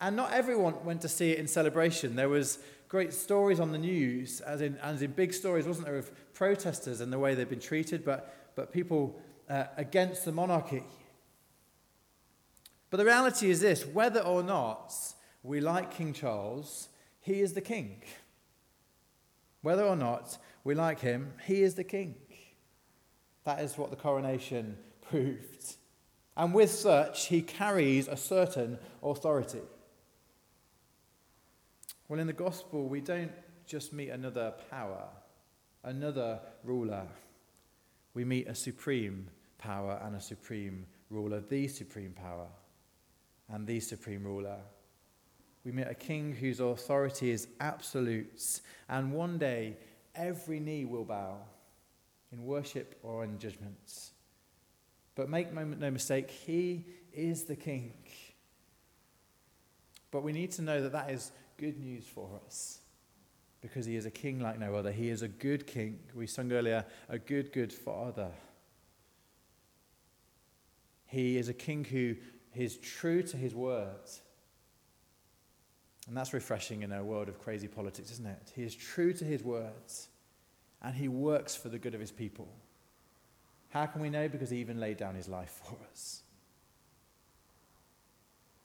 And 0.00 0.16
not 0.16 0.32
everyone 0.32 0.84
went 0.84 1.00
to 1.02 1.08
see 1.08 1.30
it 1.30 1.38
in 1.38 1.46
celebration. 1.46 2.16
There 2.16 2.28
was 2.28 2.58
great 2.88 3.12
stories 3.12 3.60
on 3.60 3.72
the 3.72 3.78
news, 3.78 4.40
as 4.40 4.60
in, 4.60 4.76
as 4.78 5.00
in 5.00 5.12
big 5.12 5.32
stories, 5.32 5.66
wasn't 5.66 5.86
there, 5.86 5.96
of 5.96 6.10
protesters 6.34 7.00
and 7.00 7.12
the 7.12 7.18
way 7.18 7.34
they've 7.34 7.48
been 7.48 7.60
treated, 7.60 8.04
but, 8.04 8.52
but 8.56 8.72
people 8.72 9.18
uh, 9.48 9.64
against 9.76 10.24
the 10.24 10.32
monarchy. 10.32 10.82
But 12.90 12.98
the 12.98 13.04
reality 13.04 13.50
is 13.50 13.60
this 13.60 13.86
whether 13.86 14.20
or 14.20 14.42
not 14.42 14.92
we 15.42 15.60
like 15.60 15.92
King 15.92 16.12
Charles, 16.12 16.88
he 17.20 17.40
is 17.40 17.54
the 17.54 17.60
king. 17.60 18.02
Whether 19.64 19.84
or 19.84 19.96
not 19.96 20.36
we 20.62 20.74
like 20.74 21.00
him, 21.00 21.32
he 21.46 21.62
is 21.62 21.74
the 21.74 21.84
king. 21.84 22.16
That 23.44 23.60
is 23.60 23.78
what 23.78 23.88
the 23.88 23.96
coronation 23.96 24.76
proved. 25.10 25.76
And 26.36 26.52
with 26.52 26.70
such, 26.70 27.28
he 27.28 27.40
carries 27.40 28.06
a 28.06 28.16
certain 28.18 28.78
authority. 29.02 29.62
Well, 32.08 32.20
in 32.20 32.26
the 32.26 32.34
gospel, 32.34 32.88
we 32.88 33.00
don't 33.00 33.32
just 33.64 33.94
meet 33.94 34.10
another 34.10 34.52
power, 34.70 35.08
another 35.82 36.40
ruler. 36.62 37.06
We 38.12 38.26
meet 38.26 38.46
a 38.46 38.54
supreme 38.54 39.30
power 39.56 39.98
and 40.04 40.14
a 40.14 40.20
supreme 40.20 40.84
ruler, 41.08 41.40
the 41.40 41.68
supreme 41.68 42.12
power 42.12 42.48
and 43.48 43.66
the 43.66 43.80
supreme 43.80 44.24
ruler. 44.24 44.58
We 45.64 45.72
meet 45.72 45.86
a 45.86 45.94
king 45.94 46.34
whose 46.34 46.60
authority 46.60 47.30
is 47.30 47.48
absolute, 47.58 48.60
and 48.88 49.12
one 49.12 49.38
day 49.38 49.76
every 50.14 50.60
knee 50.60 50.84
will 50.84 51.04
bow 51.04 51.38
in 52.32 52.44
worship 52.44 52.98
or 53.02 53.24
in 53.24 53.38
judgment. 53.38 54.10
But 55.14 55.28
make 55.28 55.52
no 55.52 55.90
mistake, 55.90 56.30
he 56.30 56.84
is 57.12 57.44
the 57.44 57.56
king. 57.56 57.92
But 60.10 60.22
we 60.22 60.32
need 60.32 60.52
to 60.52 60.62
know 60.62 60.82
that 60.82 60.92
that 60.92 61.10
is 61.10 61.32
good 61.56 61.78
news 61.78 62.04
for 62.06 62.28
us 62.44 62.80
because 63.60 63.86
he 63.86 63.96
is 63.96 64.04
a 64.04 64.10
king 64.10 64.40
like 64.40 64.58
no 64.58 64.74
other. 64.74 64.92
He 64.92 65.08
is 65.08 65.22
a 65.22 65.28
good 65.28 65.66
king. 65.66 65.98
We 66.14 66.26
sung 66.26 66.52
earlier, 66.52 66.84
a 67.08 67.18
good, 67.18 67.52
good 67.52 67.72
father. 67.72 68.30
He 71.06 71.38
is 71.38 71.48
a 71.48 71.54
king 71.54 71.84
who 71.84 72.16
is 72.54 72.76
true 72.76 73.22
to 73.22 73.36
his 73.36 73.54
words. 73.54 74.20
And 76.06 76.16
that's 76.16 76.32
refreshing 76.34 76.82
in 76.82 76.92
a 76.92 77.02
world 77.02 77.28
of 77.28 77.38
crazy 77.38 77.68
politics, 77.68 78.10
isn't 78.12 78.26
it? 78.26 78.52
He 78.54 78.62
is 78.62 78.74
true 78.74 79.12
to 79.14 79.24
his 79.24 79.42
words 79.42 80.08
and 80.82 80.94
he 80.94 81.08
works 81.08 81.56
for 81.56 81.70
the 81.70 81.78
good 81.78 81.94
of 81.94 82.00
his 82.00 82.10
people. 82.10 82.48
How 83.70 83.86
can 83.86 84.02
we 84.02 84.10
know? 84.10 84.28
Because 84.28 84.50
he 84.50 84.58
even 84.58 84.78
laid 84.78 84.98
down 84.98 85.14
his 85.14 85.28
life 85.28 85.62
for 85.64 85.76
us. 85.90 86.22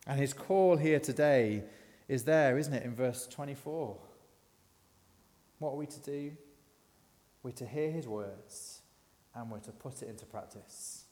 And 0.06 0.20
his 0.20 0.34
call 0.34 0.76
here 0.76 1.00
today 1.00 1.64
is 2.08 2.24
there, 2.26 2.58
isn't 2.58 2.74
it, 2.74 2.84
in 2.84 2.94
verse 2.94 3.26
24? 3.28 3.98
What 5.60 5.72
are 5.72 5.76
we 5.76 5.86
to 5.86 6.00
do? 6.00 6.32
We're 7.44 7.52
to 7.52 7.66
hear 7.66 7.90
his 7.92 8.08
words 8.08 8.82
and 9.34 9.50
we're 9.50 9.60
to 9.60 9.72
put 9.72 10.02
it 10.02 10.10
into 10.10 10.26
practice. 10.26 11.06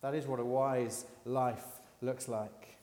That 0.00 0.14
is 0.14 0.26
what 0.26 0.38
a 0.38 0.44
wise 0.44 1.06
life 1.24 1.64
looks 2.00 2.28
like. 2.28 2.76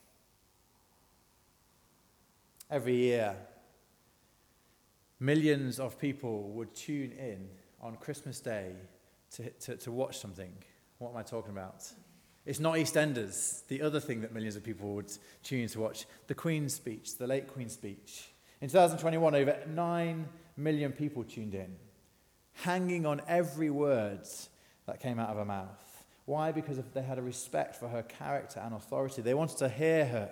Every 2.70 2.96
year, 2.96 3.36
millions 5.20 5.80
of 5.80 5.98
people 5.98 6.50
would 6.50 6.76
tune 6.76 7.14
in 7.14 7.48
on 7.82 7.96
Christmas 7.96 8.42
Day 8.42 8.74
to, 9.36 9.50
to, 9.50 9.78
to 9.78 9.92
watch 9.92 10.20
something. 10.20 10.52
What 10.98 11.12
am 11.12 11.18
I 11.18 11.24
talking 11.24 11.52
about? 11.52 11.90
It's 12.46 12.60
not 12.60 12.76
EastEnders, 12.76 13.66
the 13.68 13.82
other 13.82 14.00
thing 14.00 14.22
that 14.22 14.34
millions 14.34 14.56
of 14.56 14.64
people 14.64 14.96
would 14.96 15.12
tune 15.44 15.62
in 15.62 15.70
to 15.70 15.80
watch, 15.80 16.06
the 16.28 16.34
Queen's 16.34 16.74
speech, 16.74 17.18
the 17.18 17.28
late 17.28 17.48
Queen's 17.48 17.74
speech. 17.74 18.30
In 18.62 18.70
2021, 18.70 19.36
over 19.36 19.58
9 19.68 20.28
million 20.58 20.92
people 20.92 21.24
tuned 21.24 21.56
in, 21.56 21.76
hanging 22.54 23.06
on 23.06 23.22
every 23.28 23.70
word 23.70 24.28
that 24.88 25.00
came 25.00 25.20
out 25.20 25.30
of 25.30 25.38
her 25.38 25.46
mouth. 25.46 26.04
Why? 26.26 26.52
Because 26.52 26.80
they 26.94 27.02
had 27.02 27.18
a 27.18 27.22
respect 27.22 27.76
for 27.76 27.88
her 27.88 28.04
character 28.04 28.60
and 28.60 28.74
authority. 28.74 29.22
They 29.22 29.34
wanted 29.34 29.58
to 29.60 29.70
hear 29.70 30.06
her 30.06 30.30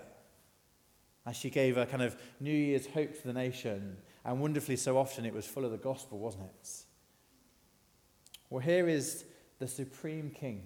as 1.26 1.36
she 1.36 1.50
gave 1.50 1.78
a 1.78 1.86
kind 1.86 2.04
of 2.04 2.16
New 2.40 2.54
Year's 2.54 2.88
hope 2.88 3.20
to 3.20 3.28
the 3.28 3.34
nation. 3.34 3.98
And 4.24 4.40
wonderfully, 4.40 4.78
so 4.78 4.98
often 4.98 5.26
it 5.26 5.34
was 5.34 5.46
full 5.46 5.66
of 5.66 5.72
the 5.72 5.78
gospel, 5.78 6.20
wasn't 6.20 6.46
it? 6.46 6.70
Well, 8.50 8.62
here 8.62 8.88
is 8.88 9.26
the 9.60 9.68
supreme 9.68 10.30
king 10.30 10.64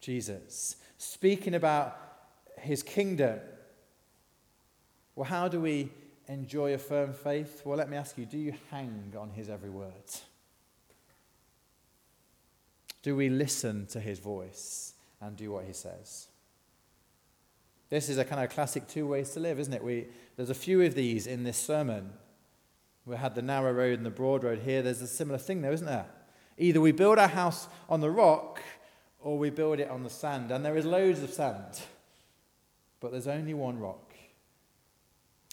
Jesus, 0.00 0.76
speaking 0.96 1.54
about 1.54 1.96
his 2.58 2.82
kingdom. 2.82 3.38
Well, 5.14 5.28
how 5.28 5.48
do 5.48 5.60
we 5.60 5.90
enjoy 6.26 6.72
a 6.72 6.78
firm 6.78 7.12
faith? 7.12 7.62
Well, 7.64 7.76
let 7.76 7.90
me 7.90 7.96
ask 7.96 8.16
you 8.16 8.24
do 8.24 8.38
you 8.38 8.54
hang 8.70 9.12
on 9.18 9.30
his 9.30 9.50
every 9.50 9.68
word? 9.68 9.92
Do 13.02 13.16
we 13.16 13.28
listen 13.28 13.86
to 13.88 14.00
his 14.00 14.18
voice 14.18 14.94
and 15.20 15.36
do 15.36 15.50
what 15.50 15.64
he 15.64 15.72
says? 15.72 16.28
This 17.90 18.08
is 18.08 18.18
a 18.18 18.24
kind 18.24 18.42
of 18.42 18.50
classic 18.50 18.86
two 18.86 19.06
ways 19.06 19.30
to 19.32 19.40
live, 19.40 19.58
isn't 19.58 19.74
it? 19.74 19.82
We, 19.82 20.06
there's 20.36 20.50
a 20.50 20.54
few 20.54 20.80
of 20.82 20.94
these 20.94 21.26
in 21.26 21.42
this 21.42 21.58
sermon. 21.58 22.12
We 23.04 23.16
had 23.16 23.34
the 23.34 23.42
narrow 23.42 23.72
road 23.72 23.98
and 23.98 24.06
the 24.06 24.10
broad 24.10 24.44
road 24.44 24.60
here. 24.60 24.80
There's 24.80 25.02
a 25.02 25.08
similar 25.08 25.38
thing 25.38 25.60
there, 25.62 25.72
isn't 25.72 25.86
there? 25.86 26.06
Either 26.56 26.80
we 26.80 26.92
build 26.92 27.18
our 27.18 27.28
house 27.28 27.68
on 27.88 28.00
the 28.00 28.10
rock 28.10 28.62
or 29.18 29.38
we 29.38 29.50
build 29.50 29.80
it 29.80 29.90
on 29.90 30.04
the 30.04 30.10
sand. 30.10 30.52
And 30.52 30.64
there 30.64 30.76
is 30.76 30.84
loads 30.84 31.22
of 31.22 31.30
sand, 31.30 31.80
but 33.00 33.10
there's 33.10 33.26
only 33.26 33.54
one 33.54 33.78
rock. 33.78 34.14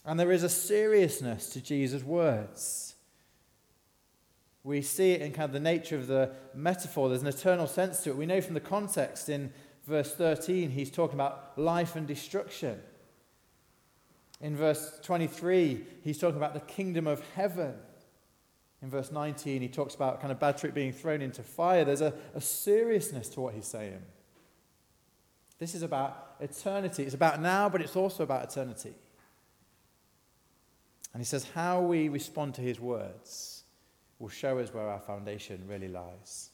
And 0.05 0.19
there 0.19 0.31
is 0.31 0.43
a 0.43 0.49
seriousness 0.49 1.49
to 1.49 1.61
Jesus' 1.61 2.03
words. 2.03 2.95
We 4.63 4.81
see 4.81 5.13
it 5.13 5.21
in 5.21 5.31
kind 5.31 5.45
of 5.45 5.53
the 5.53 5.59
nature 5.59 5.95
of 5.95 6.07
the 6.07 6.31
metaphor. 6.53 7.09
There's 7.09 7.21
an 7.21 7.27
eternal 7.27 7.67
sense 7.67 8.03
to 8.03 8.11
it. 8.11 8.17
We 8.17 8.25
know 8.25 8.41
from 8.41 8.53
the 8.53 8.59
context 8.59 9.29
in 9.29 9.51
verse 9.87 10.13
13, 10.13 10.69
he's 10.71 10.91
talking 10.91 11.15
about 11.15 11.57
life 11.57 11.95
and 11.95 12.05
destruction. 12.05 12.79
In 14.41 14.55
verse 14.55 14.99
23, 15.01 15.83
he's 16.03 16.19
talking 16.19 16.37
about 16.37 16.53
the 16.53 16.59
kingdom 16.59 17.07
of 17.07 17.23
heaven. 17.35 17.73
In 18.81 18.89
verse 18.89 19.11
19, 19.11 19.61
he 19.61 19.67
talks 19.67 19.95
about 19.95 20.21
kind 20.21 20.31
of 20.31 20.39
bad 20.39 20.57
trip 20.57 20.73
being 20.73 20.93
thrown 20.93 21.21
into 21.21 21.41
fire. 21.41 21.83
There's 21.83 22.01
a, 22.01 22.13
a 22.35 22.41
seriousness 22.41 23.29
to 23.29 23.41
what 23.41 23.55
he's 23.55 23.65
saying. 23.65 24.01
This 25.57 25.73
is 25.73 25.81
about 25.81 26.35
eternity. 26.39 27.03
It's 27.03 27.15
about 27.15 27.41
now, 27.41 27.67
but 27.67 27.81
it's 27.81 27.95
also 27.95 28.23
about 28.23 28.43
eternity. 28.43 28.93
And 31.13 31.21
he 31.21 31.25
says, 31.25 31.47
how 31.55 31.81
we 31.81 32.09
respond 32.09 32.53
to 32.55 32.61
his 32.61 32.79
words 32.79 33.63
will 34.19 34.29
show 34.29 34.59
us 34.59 34.71
where 34.71 34.87
our 34.87 34.99
foundation 34.99 35.63
really 35.67 35.87
lies. 35.87 36.51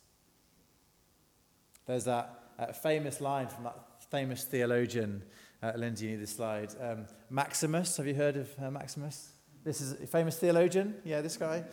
There's 1.85 2.05
that 2.05 2.42
uh, 2.69 2.73
famous 2.73 3.21
line 3.21 3.47
from 3.47 3.63
that 3.65 3.77
famous 4.09 4.43
theologian, 4.43 5.23
uh, 5.61 5.73
Lindsay, 5.75 6.05
you 6.05 6.11
need 6.11 6.21
this 6.21 6.35
slide. 6.35 6.69
Um, 6.79 7.05
Maximus, 7.29 7.97
have 7.97 8.07
you 8.07 8.13
heard 8.13 8.37
of 8.37 8.49
uh, 8.61 8.69
Maximus? 8.69 9.31
This 9.63 9.81
is 9.81 9.93
a 9.93 10.07
famous 10.07 10.37
theologian. 10.37 10.95
Yeah, 11.03 11.21
this 11.21 11.37
guy. 11.37 11.63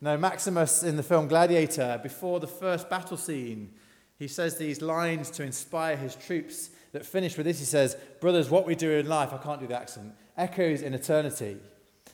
No, 0.00 0.16
Maximus 0.16 0.82
in 0.82 0.96
the 0.96 1.02
film 1.02 1.28
Gladiator, 1.28 2.00
before 2.02 2.40
the 2.40 2.46
first 2.46 2.88
battle 2.88 3.16
scene, 3.16 3.72
he 4.18 4.28
says 4.28 4.56
these 4.56 4.80
lines 4.80 5.30
to 5.32 5.42
inspire 5.42 5.96
his 5.96 6.14
troops 6.14 6.70
that 6.92 7.04
finish 7.04 7.36
with 7.36 7.46
this. 7.46 7.58
He 7.58 7.64
says, 7.64 7.96
Brothers, 8.20 8.50
what 8.50 8.66
we 8.66 8.74
do 8.74 8.90
in 8.92 9.08
life, 9.08 9.32
I 9.32 9.38
can't 9.38 9.60
do 9.60 9.66
the 9.66 9.76
accent, 9.76 10.14
echoes 10.36 10.82
in 10.82 10.94
eternity. 10.94 11.56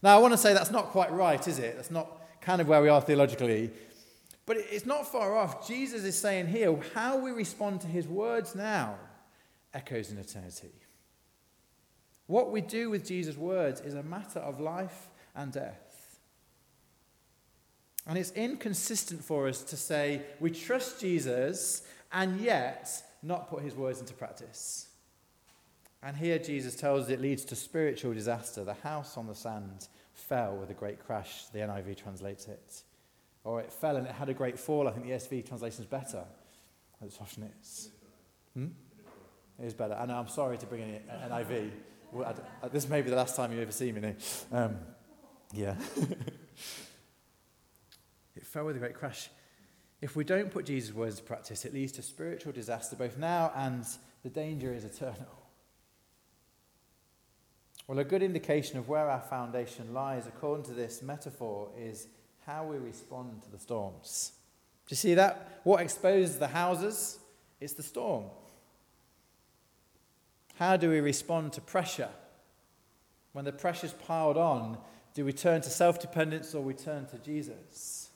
Now, 0.03 0.17
I 0.17 0.21
want 0.21 0.33
to 0.33 0.39
say 0.39 0.53
that's 0.53 0.71
not 0.71 0.87
quite 0.87 1.13
right, 1.13 1.47
is 1.47 1.59
it? 1.59 1.77
That's 1.77 1.91
not 1.91 2.41
kind 2.41 2.61
of 2.61 2.69
where 2.69 2.83
we 2.83 2.89
are 2.89 3.01
theologically. 3.01 3.71
But 4.47 4.59
it's 4.59 4.87
not 4.87 5.11
far 5.11 5.37
off. 5.37 5.67
Jesus 5.67 6.05
is 6.05 6.17
saying 6.17 6.47
here, 6.47 6.79
how 6.95 7.19
we 7.19 7.33
respond 7.33 7.81
to 7.81 7.89
his 7.89 8.07
words 8.07 8.55
now 8.55 8.97
echoes 9.75 10.11
in 10.11 10.19
eternity. 10.19 10.73
What 12.29 12.53
we 12.53 12.61
do 12.61 12.89
with 12.89 13.07
Jesus' 13.07 13.37
words 13.37 13.81
is 13.81 13.95
a 13.95 14.03
matter 14.03 14.39
of 14.39 14.61
life 14.61 15.09
and 15.35 15.53
death. 15.53 16.19
And 18.07 18.17
it's 18.17 18.31
inconsistent 18.33 19.25
for 19.25 19.49
us 19.49 19.63
to 19.65 19.77
say 19.77 20.23
we 20.39 20.51
trust 20.51 21.01
Jesus 21.01 21.83
and 22.13 22.41
yet 22.41 22.89
not 23.23 23.51
put 23.51 23.63
his 23.63 23.75
words 23.75 24.01
into 24.01 24.15
practice. 24.15 24.89
And 26.03 26.17
here 26.17 26.39
Jesus 26.39 26.77
tells 26.77 27.05
us 27.05 27.11
it 27.11 27.21
leads 27.21 27.45
to 27.47 27.57
spiritual 27.57 28.15
disaster. 28.15 28.63
The 28.63 28.75
house 28.75 29.17
on 29.17 29.27
the 29.27 29.35
sand 29.35 29.89
fell 30.15 30.57
with 30.57 30.71
a 30.71 30.75
great 30.75 31.05
crash, 31.05 31.47
the 31.53 31.59
NIV 31.59 31.97
translates 31.97 32.47
it. 32.47 32.83
Or 33.47 33.61
it 33.61 33.73
fell 33.73 33.97
and 33.97 34.09
it 34.09 34.13
had 34.13 34.29
a 34.29 34.35
great 34.35 34.59
fall. 34.59 34.89
I 34.89 34.91
think 34.91 35.07
the 35.07 35.13
ESV 35.13 35.47
translation 35.47 35.83
is 35.83 35.87
better. 35.87 36.25
That's 37.01 37.21
often 37.21 37.45
it 37.45 37.53
is. 37.63 37.91
Hmm? 38.55 38.67
It 39.63 39.67
is 39.67 39.73
better. 39.73 39.95
And 39.95 40.11
I'm 40.11 40.27
sorry 40.27 40.59
to 40.59 40.67
bring 40.67 40.83
in 40.83 40.95
an 41.09 41.31
NIV. 41.31 41.71
This 42.73 42.89
may 42.89 43.03
be 43.03 43.11
the 43.11 43.17
last 43.17 43.37
time 43.37 43.53
you 43.53 43.63
ever 43.63 43.71
see 43.71 43.93
me. 43.93 44.15
Um, 44.53 44.77
yeah. 45.55 45.77
It 48.37 48.45
fell 48.45 48.67
with 48.67 48.77
a 48.77 48.79
great 48.79 48.95
crash. 48.95 49.31
If 50.03 50.15
we 50.15 50.23
don't 50.23 50.51
put 50.51 50.67
Jesus' 50.67 50.95
words 50.95 51.15
into 51.15 51.27
practice, 51.27 51.65
it 51.65 51.73
leads 51.73 51.93
to 51.93 52.03
spiritual 52.03 52.53
disaster 52.53 52.95
both 52.95 53.17
now 53.17 53.51
and 53.57 53.85
the 54.23 54.29
danger 54.29 54.75
is 54.75 54.85
eternal. 54.85 55.47
Well, 57.87 57.99
a 57.99 58.05
good 58.05 58.23
indication 58.23 58.79
of 58.79 58.89
where 58.89 59.09
our 59.09 59.23
foundation 59.23 59.95
lies, 59.95 60.27
according 60.27 60.67
to 60.67 60.73
this 60.73 61.03
metaphor, 61.03 61.71
is 61.79 62.09
how 62.47 62.65
we 62.65 62.79
respond 62.79 63.43
to 63.43 63.51
the 63.51 63.59
storms. 63.59 64.33
Do 64.87 64.93
you 64.93 64.97
see 64.97 65.15
that? 65.15 65.61
What 65.65 65.83
exposes 65.83 66.39
the 66.39 66.47
houses? 66.47 67.19
It's 67.61 67.73
the 67.73 67.83
storm. 67.83 68.25
How 70.55 70.77
do 70.77 70.89
we 70.89 71.01
respond 71.01 71.53
to 71.55 71.61
pressure? 71.61 72.09
When 73.33 73.45
the 73.45 73.53
pressure's 73.53 73.93
piled 73.93 74.37
on, 74.37 74.79
do 75.13 75.25
we 75.25 75.33
turn 75.33 75.61
to 75.63 75.71
self 75.71 76.01
dependence 76.01 76.55
or 76.55 76.63
we 76.63 76.75
turn 76.75 77.07
to 77.07 77.19
Jesus? 77.19 78.11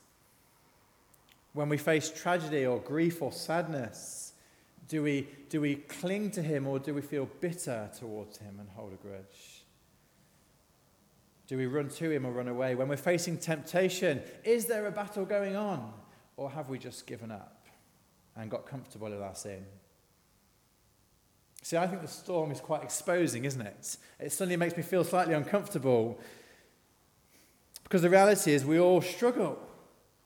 When 1.53 1.67
we 1.67 1.77
face 1.77 2.09
tragedy 2.09 2.65
or 2.65 2.79
grief 2.79 3.21
or 3.21 3.31
sadness, 3.31 4.31
do 4.87 5.03
we, 5.03 5.27
do 5.49 5.59
we 5.59 5.75
cling 5.75 6.31
to 6.31 6.41
Him 6.41 6.67
or 6.67 6.79
do 6.79 6.93
we 6.93 7.01
feel 7.01 7.27
bitter 7.41 7.89
towards 7.99 8.37
Him 8.37 8.57
and 8.59 8.69
hold 8.69 8.93
a 8.93 8.95
grudge? 8.95 9.60
Do 11.51 11.57
we 11.57 11.65
run 11.65 11.89
to 11.89 12.09
Him 12.09 12.25
or 12.25 12.31
run 12.31 12.47
away? 12.47 12.75
When 12.75 12.87
we're 12.87 12.95
facing 12.95 13.37
temptation, 13.37 14.21
is 14.45 14.67
there 14.67 14.87
a 14.87 14.91
battle 14.91 15.25
going 15.25 15.57
on? 15.57 15.91
Or 16.37 16.49
have 16.49 16.69
we 16.69 16.79
just 16.79 17.05
given 17.05 17.29
up 17.29 17.67
and 18.37 18.49
got 18.49 18.65
comfortable 18.65 19.07
in 19.07 19.21
our 19.21 19.35
sin? 19.35 19.65
See, 21.61 21.75
I 21.75 21.87
think 21.87 22.03
the 22.03 22.07
storm 22.07 22.51
is 22.51 22.61
quite 22.61 22.83
exposing, 22.83 23.43
isn't 23.43 23.59
it? 23.59 23.97
It 24.17 24.31
suddenly 24.31 24.55
makes 24.55 24.77
me 24.77 24.83
feel 24.83 25.03
slightly 25.03 25.33
uncomfortable 25.33 26.21
because 27.83 28.01
the 28.01 28.09
reality 28.09 28.53
is 28.53 28.63
we 28.63 28.79
all 28.79 29.01
struggle. 29.01 29.59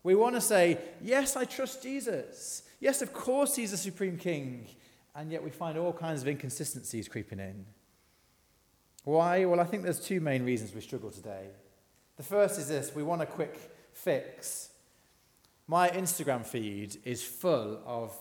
We 0.04 0.14
want 0.14 0.36
to 0.36 0.42
say, 0.42 0.78
yes, 1.02 1.36
I 1.36 1.46
trust 1.46 1.82
Jesus. 1.82 2.62
Yes, 2.80 3.02
of 3.02 3.14
course, 3.14 3.56
he's 3.56 3.72
the 3.72 3.78
supreme 3.78 4.20
king. 4.20 4.68
And 5.16 5.32
yet 5.32 5.44
we 5.44 5.50
find 5.50 5.76
all 5.76 5.92
kinds 5.92 6.22
of 6.22 6.28
inconsistencies 6.28 7.08
creeping 7.08 7.40
in. 7.40 7.66
Why? 9.06 9.46
Well, 9.46 9.60
I 9.60 9.64
think 9.64 9.84
there's 9.84 10.00
two 10.00 10.20
main 10.20 10.44
reasons 10.44 10.74
we 10.74 10.82
struggle 10.82 11.12
today. 11.12 11.46
The 12.18 12.24
first 12.24 12.60
is 12.60 12.68
this 12.68 12.94
we 12.94 13.04
want 13.04 13.22
a 13.22 13.26
quick 13.26 13.58
fix. 13.94 14.70
My 15.68 15.90
Instagram 15.90 16.46
feed 16.46 16.98
is 17.06 17.24
full 17.24 17.82
of 17.86 18.14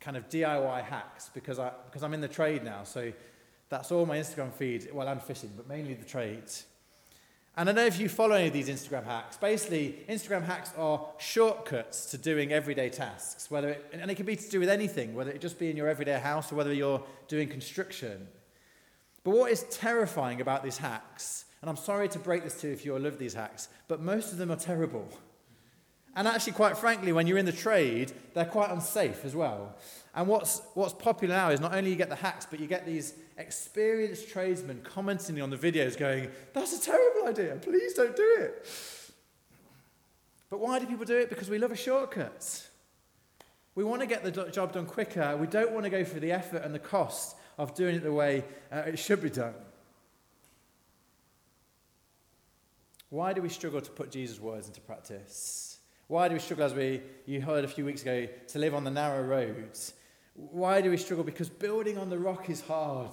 kind 0.00 0.16
of 0.16 0.28
DIY 0.28 0.84
hacks 0.84 1.30
because, 1.32 1.58
I, 1.58 1.70
because 1.86 2.02
I'm 2.02 2.14
in 2.14 2.20
the 2.20 2.28
trade 2.28 2.64
now. 2.64 2.84
So 2.84 3.12
that's 3.68 3.92
all 3.92 4.04
my 4.04 4.18
Instagram 4.18 4.52
feed. 4.52 4.88
Well, 4.92 5.06
I'm 5.06 5.20
fishing, 5.20 5.50
but 5.56 5.68
mainly 5.68 5.94
the 5.94 6.04
trade. 6.04 6.44
And 7.56 7.68
I 7.68 7.72
don't 7.72 7.82
know 7.82 7.86
if 7.86 8.00
you 8.00 8.08
follow 8.08 8.34
any 8.34 8.48
of 8.48 8.54
these 8.54 8.68
Instagram 8.68 9.04
hacks. 9.04 9.36
Basically, 9.36 9.98
Instagram 10.08 10.44
hacks 10.44 10.72
are 10.78 11.06
shortcuts 11.18 12.10
to 12.10 12.18
doing 12.18 12.52
everyday 12.52 12.88
tasks, 12.88 13.50
whether 13.50 13.70
it, 13.70 13.86
and 13.92 14.10
it 14.10 14.14
can 14.14 14.24
be 14.24 14.36
to 14.36 14.50
do 14.50 14.60
with 14.60 14.70
anything, 14.70 15.14
whether 15.14 15.30
it 15.30 15.42
just 15.42 15.58
be 15.58 15.70
in 15.70 15.76
your 15.76 15.88
everyday 15.88 16.18
house 16.18 16.50
or 16.50 16.54
whether 16.54 16.72
you're 16.72 17.02
doing 17.28 17.48
construction. 17.48 18.26
But 19.24 19.32
what 19.32 19.52
is 19.52 19.64
terrifying 19.70 20.40
about 20.40 20.64
these 20.64 20.78
hacks, 20.78 21.44
and 21.60 21.70
I'm 21.70 21.76
sorry 21.76 22.08
to 22.08 22.18
break 22.18 22.42
this 22.42 22.60
to 22.62 22.68
you 22.68 22.72
if 22.72 22.84
you 22.84 22.98
love 22.98 23.18
these 23.18 23.34
hacks, 23.34 23.68
but 23.86 24.00
most 24.00 24.32
of 24.32 24.38
them 24.38 24.50
are 24.50 24.56
terrible. 24.56 25.08
And 26.14 26.28
actually, 26.28 26.52
quite 26.52 26.76
frankly, 26.76 27.12
when 27.12 27.26
you're 27.26 27.38
in 27.38 27.46
the 27.46 27.52
trade, 27.52 28.12
they're 28.34 28.44
quite 28.44 28.70
unsafe 28.70 29.24
as 29.24 29.34
well. 29.34 29.76
And 30.14 30.28
what's, 30.28 30.60
what's 30.74 30.92
popular 30.92 31.34
now 31.34 31.50
is 31.50 31.60
not 31.60 31.74
only 31.74 31.90
you 31.90 31.96
get 31.96 32.10
the 32.10 32.16
hacks, 32.16 32.46
but 32.50 32.60
you 32.60 32.66
get 32.66 32.84
these 32.84 33.14
experienced 33.38 34.28
tradesmen 34.28 34.82
commenting 34.82 35.40
on 35.40 35.48
the 35.48 35.56
videos 35.56 35.96
going, 35.96 36.28
That's 36.52 36.76
a 36.76 36.82
terrible 36.82 37.28
idea. 37.28 37.56
Please 37.62 37.94
don't 37.94 38.14
do 38.14 38.36
it. 38.40 38.68
But 40.50 40.60
why 40.60 40.78
do 40.78 40.86
people 40.86 41.06
do 41.06 41.16
it? 41.16 41.30
Because 41.30 41.48
we 41.48 41.58
love 41.58 41.70
a 41.70 41.76
shortcut. 41.76 42.68
We 43.74 43.84
want 43.84 44.02
to 44.02 44.06
get 44.06 44.22
the 44.22 44.50
job 44.50 44.72
done 44.74 44.84
quicker. 44.84 45.34
We 45.38 45.46
don't 45.46 45.72
want 45.72 45.84
to 45.84 45.90
go 45.90 46.04
through 46.04 46.20
the 46.20 46.32
effort 46.32 46.62
and 46.62 46.74
the 46.74 46.78
cost 46.78 47.36
of 47.58 47.74
doing 47.74 47.96
it 47.96 48.02
the 48.02 48.12
way 48.12 48.44
uh, 48.70 48.82
it 48.86 48.98
should 48.98 49.22
be 49.22 49.30
done. 49.30 49.54
Why 53.10 53.32
do 53.32 53.42
we 53.42 53.50
struggle 53.50 53.80
to 53.80 53.90
put 53.90 54.10
Jesus' 54.10 54.40
words 54.40 54.68
into 54.68 54.80
practice? 54.80 55.78
Why 56.08 56.28
do 56.28 56.34
we 56.34 56.40
struggle, 56.40 56.64
as 56.64 56.74
we, 56.74 57.02
you 57.26 57.40
heard 57.40 57.64
a 57.64 57.68
few 57.68 57.84
weeks 57.84 58.02
ago, 58.02 58.26
to 58.48 58.58
live 58.58 58.74
on 58.74 58.84
the 58.84 58.90
narrow 58.90 59.22
roads? 59.22 59.92
Why 60.34 60.80
do 60.80 60.90
we 60.90 60.96
struggle? 60.96 61.24
Because 61.24 61.50
building 61.50 61.98
on 61.98 62.08
the 62.08 62.18
rock 62.18 62.48
is 62.48 62.62
hard. 62.62 63.12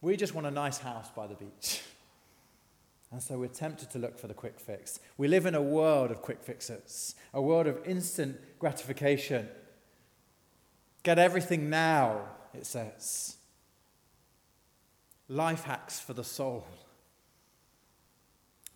We 0.00 0.16
just 0.16 0.34
want 0.34 0.46
a 0.46 0.50
nice 0.50 0.78
house 0.78 1.10
by 1.10 1.26
the 1.26 1.34
beach. 1.34 1.82
And 3.10 3.22
so 3.22 3.38
we're 3.38 3.48
tempted 3.48 3.90
to 3.90 3.98
look 3.98 4.18
for 4.18 4.28
the 4.28 4.34
quick 4.34 4.60
fix. 4.60 5.00
We 5.16 5.28
live 5.28 5.46
in 5.46 5.54
a 5.54 5.62
world 5.62 6.10
of 6.10 6.22
quick 6.22 6.42
fixes, 6.42 7.14
a 7.32 7.40
world 7.40 7.66
of 7.66 7.84
instant 7.86 8.38
gratification. 8.58 9.48
Get 11.08 11.18
everything 11.18 11.70
now, 11.70 12.20
it 12.52 12.66
says. 12.66 13.38
Life 15.26 15.64
hacks 15.64 15.98
for 15.98 16.12
the 16.12 16.22
soul. 16.22 16.66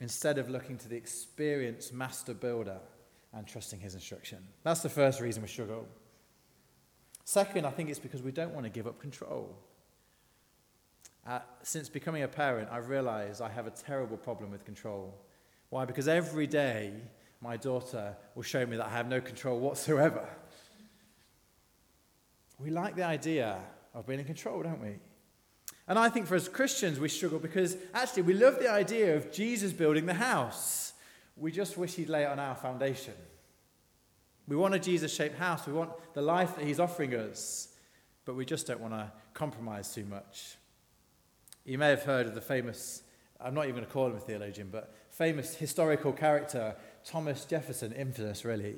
Instead 0.00 0.38
of 0.38 0.48
looking 0.48 0.78
to 0.78 0.88
the 0.88 0.96
experienced 0.96 1.92
master 1.92 2.32
builder 2.32 2.78
and 3.34 3.46
trusting 3.46 3.80
his 3.80 3.94
instruction. 3.94 4.38
That's 4.62 4.80
the 4.80 4.88
first 4.88 5.20
reason 5.20 5.42
we 5.42 5.48
struggle. 5.50 5.86
Second, 7.24 7.66
I 7.66 7.70
think 7.70 7.90
it's 7.90 7.98
because 7.98 8.22
we 8.22 8.32
don't 8.32 8.54
want 8.54 8.64
to 8.64 8.70
give 8.70 8.86
up 8.86 8.98
control. 8.98 9.54
Uh, 11.26 11.40
since 11.62 11.90
becoming 11.90 12.22
a 12.22 12.28
parent, 12.28 12.70
I've 12.72 12.88
realized 12.88 13.42
I 13.42 13.50
have 13.50 13.66
a 13.66 13.72
terrible 13.72 14.16
problem 14.16 14.50
with 14.50 14.64
control. 14.64 15.14
Why? 15.68 15.84
Because 15.84 16.08
every 16.08 16.46
day 16.46 16.94
my 17.42 17.58
daughter 17.58 18.16
will 18.34 18.42
show 18.42 18.64
me 18.64 18.78
that 18.78 18.86
I 18.86 18.90
have 18.92 19.06
no 19.06 19.20
control 19.20 19.60
whatsoever. 19.60 20.26
We 22.62 22.70
like 22.70 22.94
the 22.94 23.04
idea 23.04 23.58
of 23.92 24.06
being 24.06 24.20
in 24.20 24.24
control, 24.24 24.62
don't 24.62 24.80
we? 24.80 24.94
And 25.88 25.98
I 25.98 26.08
think 26.08 26.26
for 26.26 26.36
us 26.36 26.48
Christians, 26.48 27.00
we 27.00 27.08
struggle 27.08 27.40
because 27.40 27.76
actually 27.92 28.22
we 28.22 28.34
love 28.34 28.60
the 28.60 28.70
idea 28.70 29.16
of 29.16 29.32
Jesus 29.32 29.72
building 29.72 30.06
the 30.06 30.14
house. 30.14 30.92
We 31.36 31.50
just 31.50 31.76
wish 31.76 31.94
he'd 31.94 32.08
lay 32.08 32.22
it 32.22 32.26
on 32.26 32.38
our 32.38 32.54
foundation. 32.54 33.14
We 34.46 34.54
want 34.54 34.74
a 34.74 34.78
Jesus 34.78 35.12
shaped 35.12 35.38
house. 35.38 35.66
We 35.66 35.72
want 35.72 35.90
the 36.14 36.22
life 36.22 36.54
that 36.56 36.64
he's 36.64 36.78
offering 36.78 37.14
us, 37.14 37.68
but 38.24 38.36
we 38.36 38.44
just 38.44 38.66
don't 38.66 38.80
want 38.80 38.94
to 38.94 39.10
compromise 39.34 39.92
too 39.92 40.04
much. 40.04 40.56
You 41.64 41.78
may 41.78 41.90
have 41.90 42.04
heard 42.04 42.26
of 42.26 42.34
the 42.34 42.40
famous, 42.40 43.02
I'm 43.40 43.54
not 43.54 43.64
even 43.64 43.76
going 43.76 43.86
to 43.86 43.92
call 43.92 44.06
him 44.06 44.16
a 44.16 44.20
theologian, 44.20 44.68
but 44.70 44.94
famous 45.10 45.56
historical 45.56 46.12
character, 46.12 46.76
Thomas 47.04 47.44
Jefferson, 47.44 47.92
infamous 47.92 48.44
really. 48.44 48.76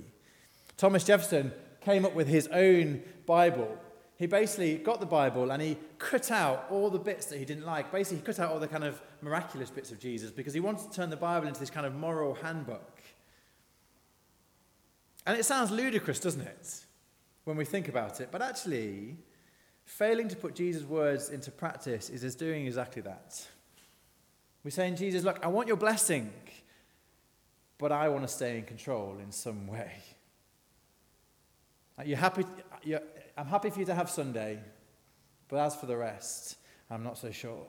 Thomas 0.77 1.05
Jefferson 1.05 1.53
came 1.85 2.05
up 2.05 2.14
with 2.14 2.29
his 2.29 2.49
own 2.49 3.03
Bible. 3.27 3.79
He 4.16 4.27
basically 4.27 4.77
got 4.77 5.01
the 5.01 5.07
Bible 5.07 5.51
and 5.51 5.61
he 5.61 5.77
cut 5.99 6.31
out 6.31 6.66
all 6.70 6.88
the 6.90 6.99
bits 6.99 7.27
that 7.27 7.38
he 7.38 7.44
didn't 7.44 7.66
like. 7.66 7.90
Basically, 7.90 8.18
he 8.18 8.23
cut 8.23 8.38
out 8.38 8.53
all 8.53 8.61
the 8.61 8.68
kind 8.68 8.85
of 8.85 9.01
miraculous 9.23 9.70
bits 9.70 9.90
of 9.90 9.99
Jesus 9.99 10.31
because 10.31 10.55
he 10.55 10.61
wanted 10.61 10.90
to 10.90 10.97
turn 10.97 11.11
the 11.11 11.16
Bible 11.16 11.49
into 11.49 11.61
this 11.61 11.70
kind 11.70 11.87
of 11.87 11.94
moral 11.94 12.35
handbook. 12.35 13.03
And 15.27 15.38
it 15.38 15.44
sounds 15.44 15.70
ludicrous, 15.70 16.20
doesn't 16.20 16.42
it, 16.42 16.85
when 17.44 17.57
we 17.57 17.64
think 17.64 17.88
about 17.88 18.20
it? 18.20 18.29
But 18.31 18.42
actually, 18.42 19.16
Failing 19.85 20.29
to 20.29 20.37
put 20.37 20.55
Jesus' 20.55 20.85
words 20.85 21.29
into 21.29 21.51
practice 21.51 22.09
is 22.09 22.25
as 22.25 22.35
doing 22.35 22.66
exactly 22.66 23.03
that. 23.03 23.47
We're 24.64 24.70
saying, 24.70 24.97
Jesus, 24.97 25.25
look, 25.25 25.44
I 25.44 25.49
want 25.49 25.68
your 25.68 25.77
blessing, 25.77 26.33
but 27.79 27.92
I 27.92 28.09
want 28.09 28.23
to 28.23 28.29
stay 28.29 28.59
in 28.59 28.64
control 28.64 29.18
in 29.23 29.31
some 29.31 29.66
way. 29.66 29.92
You're 32.04 32.18
happy, 32.18 32.44
you're, 32.83 33.00
I'm 33.37 33.46
happy 33.46 33.70
for 33.70 33.78
you 33.78 33.87
to 33.87 33.94
have 33.94 34.11
Sunday, 34.11 34.59
but 35.48 35.59
as 35.59 35.76
for 35.76 35.87
the 35.87 35.96
rest, 35.96 36.57
I'm 36.90 37.04
not 37.04 37.18
so 37.18 37.30
sure. 37.30 37.66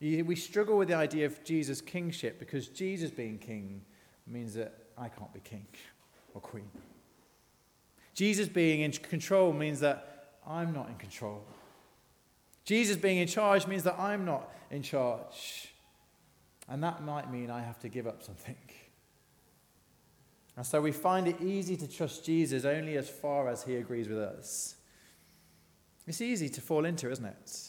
We 0.00 0.34
struggle 0.36 0.78
with 0.78 0.88
the 0.88 0.94
idea 0.94 1.26
of 1.26 1.44
Jesus' 1.44 1.80
kingship 1.80 2.38
because 2.38 2.68
Jesus 2.68 3.10
being 3.10 3.38
king 3.38 3.82
means 4.26 4.54
that 4.54 4.86
I 4.96 5.08
can't 5.08 5.32
be 5.32 5.40
king 5.40 5.66
or 6.32 6.40
queen. 6.40 6.70
Jesus 8.14 8.48
being 8.48 8.80
in 8.80 8.92
control 8.92 9.52
means 9.52 9.80
that 9.80 10.36
I'm 10.46 10.72
not 10.72 10.88
in 10.88 10.94
control. 10.94 11.44
Jesus 12.64 12.96
being 12.96 13.18
in 13.18 13.28
charge 13.28 13.66
means 13.66 13.82
that 13.82 13.98
I'm 13.98 14.24
not 14.24 14.48
in 14.70 14.82
charge. 14.82 15.72
And 16.68 16.82
that 16.82 17.02
might 17.02 17.30
mean 17.30 17.50
I 17.50 17.60
have 17.60 17.78
to 17.80 17.88
give 17.88 18.06
up 18.06 18.22
something. 18.22 18.56
And 20.56 20.66
so 20.66 20.80
we 20.80 20.92
find 20.92 21.26
it 21.26 21.40
easy 21.40 21.76
to 21.76 21.88
trust 21.88 22.24
Jesus 22.24 22.64
only 22.64 22.96
as 22.96 23.08
far 23.08 23.48
as 23.48 23.62
he 23.62 23.76
agrees 23.76 24.08
with 24.08 24.18
us. 24.18 24.76
It's 26.06 26.20
easy 26.20 26.48
to 26.48 26.60
fall 26.60 26.84
into, 26.84 27.10
isn't 27.10 27.24
it? 27.24 27.68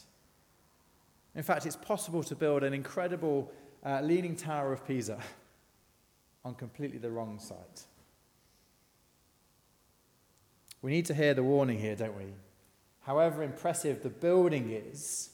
In 1.35 1.43
fact, 1.43 1.65
it's 1.65 1.75
possible 1.75 2.23
to 2.23 2.35
build 2.35 2.63
an 2.63 2.73
incredible 2.73 3.51
uh, 3.85 4.01
leaning 4.01 4.35
tower 4.35 4.73
of 4.73 4.85
Pisa 4.85 5.19
on 6.45 6.55
completely 6.55 6.97
the 6.97 7.11
wrong 7.11 7.39
side. 7.39 7.57
We 10.81 10.91
need 10.91 11.05
to 11.05 11.13
hear 11.13 11.33
the 11.33 11.43
warning 11.43 11.79
here, 11.79 11.95
don't 11.95 12.17
we? 12.17 12.33
however 13.01 13.43
impressive 13.43 14.03
the 14.03 14.09
building 14.09 14.71
is, 14.71 15.31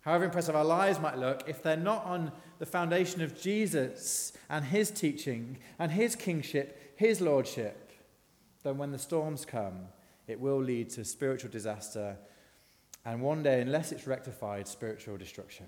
however 0.00 0.24
impressive 0.24 0.56
our 0.56 0.64
lives 0.64 0.98
might 0.98 1.18
look, 1.18 1.44
if 1.46 1.62
they're 1.62 1.76
not 1.76 2.04
on 2.04 2.32
the 2.62 2.66
foundation 2.66 3.20
of 3.22 3.36
Jesus 3.36 4.32
and 4.48 4.64
his 4.64 4.88
teaching 4.92 5.58
and 5.80 5.90
his 5.90 6.14
kingship, 6.14 6.92
his 6.94 7.20
lordship, 7.20 7.90
then 8.62 8.78
when 8.78 8.92
the 8.92 9.00
storms 9.00 9.44
come, 9.44 9.88
it 10.28 10.38
will 10.38 10.62
lead 10.62 10.88
to 10.90 11.04
spiritual 11.04 11.50
disaster 11.50 12.16
and 13.04 13.20
one 13.20 13.42
day, 13.42 13.60
unless 13.62 13.90
it's 13.90 14.06
rectified, 14.06 14.68
spiritual 14.68 15.16
destruction. 15.16 15.66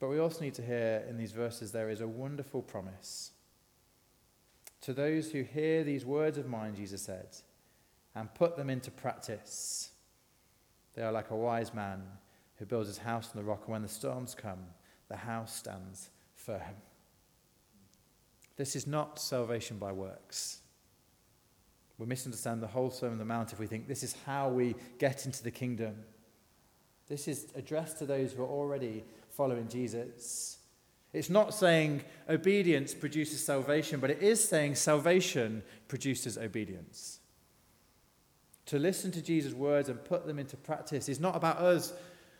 But 0.00 0.08
we 0.08 0.18
also 0.18 0.40
need 0.40 0.54
to 0.54 0.62
hear 0.62 1.04
in 1.08 1.16
these 1.16 1.30
verses 1.30 1.70
there 1.70 1.88
is 1.88 2.00
a 2.00 2.08
wonderful 2.08 2.62
promise. 2.62 3.30
To 4.80 4.92
those 4.92 5.30
who 5.30 5.42
hear 5.42 5.84
these 5.84 6.04
words 6.04 6.36
of 6.36 6.48
mine, 6.48 6.74
Jesus 6.74 7.02
said, 7.02 7.28
and 8.16 8.34
put 8.34 8.56
them 8.56 8.70
into 8.70 8.90
practice. 8.90 9.92
They 10.96 11.02
are 11.02 11.12
like 11.12 11.30
a 11.30 11.36
wise 11.36 11.72
man 11.72 12.02
who 12.58 12.66
builds 12.66 12.88
his 12.88 12.98
house 12.98 13.30
on 13.34 13.40
the 13.40 13.44
rock, 13.44 13.62
and 13.64 13.72
when 13.72 13.82
the 13.82 13.88
storms 13.88 14.34
come, 14.34 14.60
the 15.08 15.16
house 15.16 15.54
stands 15.54 16.10
firm. 16.34 16.60
This 18.56 18.74
is 18.74 18.86
not 18.86 19.18
salvation 19.18 19.78
by 19.78 19.92
works. 19.92 20.60
We 21.98 22.06
misunderstand 22.06 22.62
the 22.62 22.66
whole 22.66 22.90
Sermon 22.90 23.14
on 23.14 23.18
the 23.18 23.24
Mount 23.24 23.52
if 23.52 23.58
we 23.58 23.66
think 23.66 23.88
this 23.88 24.02
is 24.02 24.14
how 24.26 24.48
we 24.48 24.74
get 24.98 25.26
into 25.26 25.42
the 25.42 25.50
kingdom. 25.50 25.96
This 27.08 27.28
is 27.28 27.46
addressed 27.54 27.98
to 27.98 28.06
those 28.06 28.32
who 28.32 28.42
are 28.42 28.48
already 28.48 29.04
following 29.30 29.68
Jesus. 29.68 30.58
It's 31.12 31.30
not 31.30 31.54
saying 31.54 32.02
obedience 32.28 32.92
produces 32.92 33.44
salvation, 33.44 34.00
but 34.00 34.10
it 34.10 34.22
is 34.22 34.46
saying 34.46 34.74
salvation 34.74 35.62
produces 35.88 36.36
obedience. 36.36 37.20
To 38.66 38.78
listen 38.78 39.12
to 39.12 39.22
Jesus' 39.22 39.54
words 39.54 39.88
and 39.88 40.04
put 40.04 40.26
them 40.26 40.38
into 40.38 40.56
practice 40.56 41.08
is 41.08 41.20
not 41.20 41.36
about 41.36 41.58
us 41.58 41.92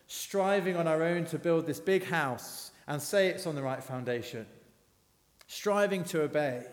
striving 0.06 0.76
on 0.76 0.86
our 0.86 1.02
own 1.02 1.24
to 1.26 1.38
build 1.38 1.66
this 1.66 1.80
big 1.80 2.04
house 2.04 2.70
and 2.86 3.00
say 3.00 3.28
it's 3.28 3.46
on 3.46 3.54
the 3.54 3.62
right 3.62 3.82
foundation, 3.82 4.46
striving 5.46 6.04
to 6.04 6.22
obey. 6.22 6.64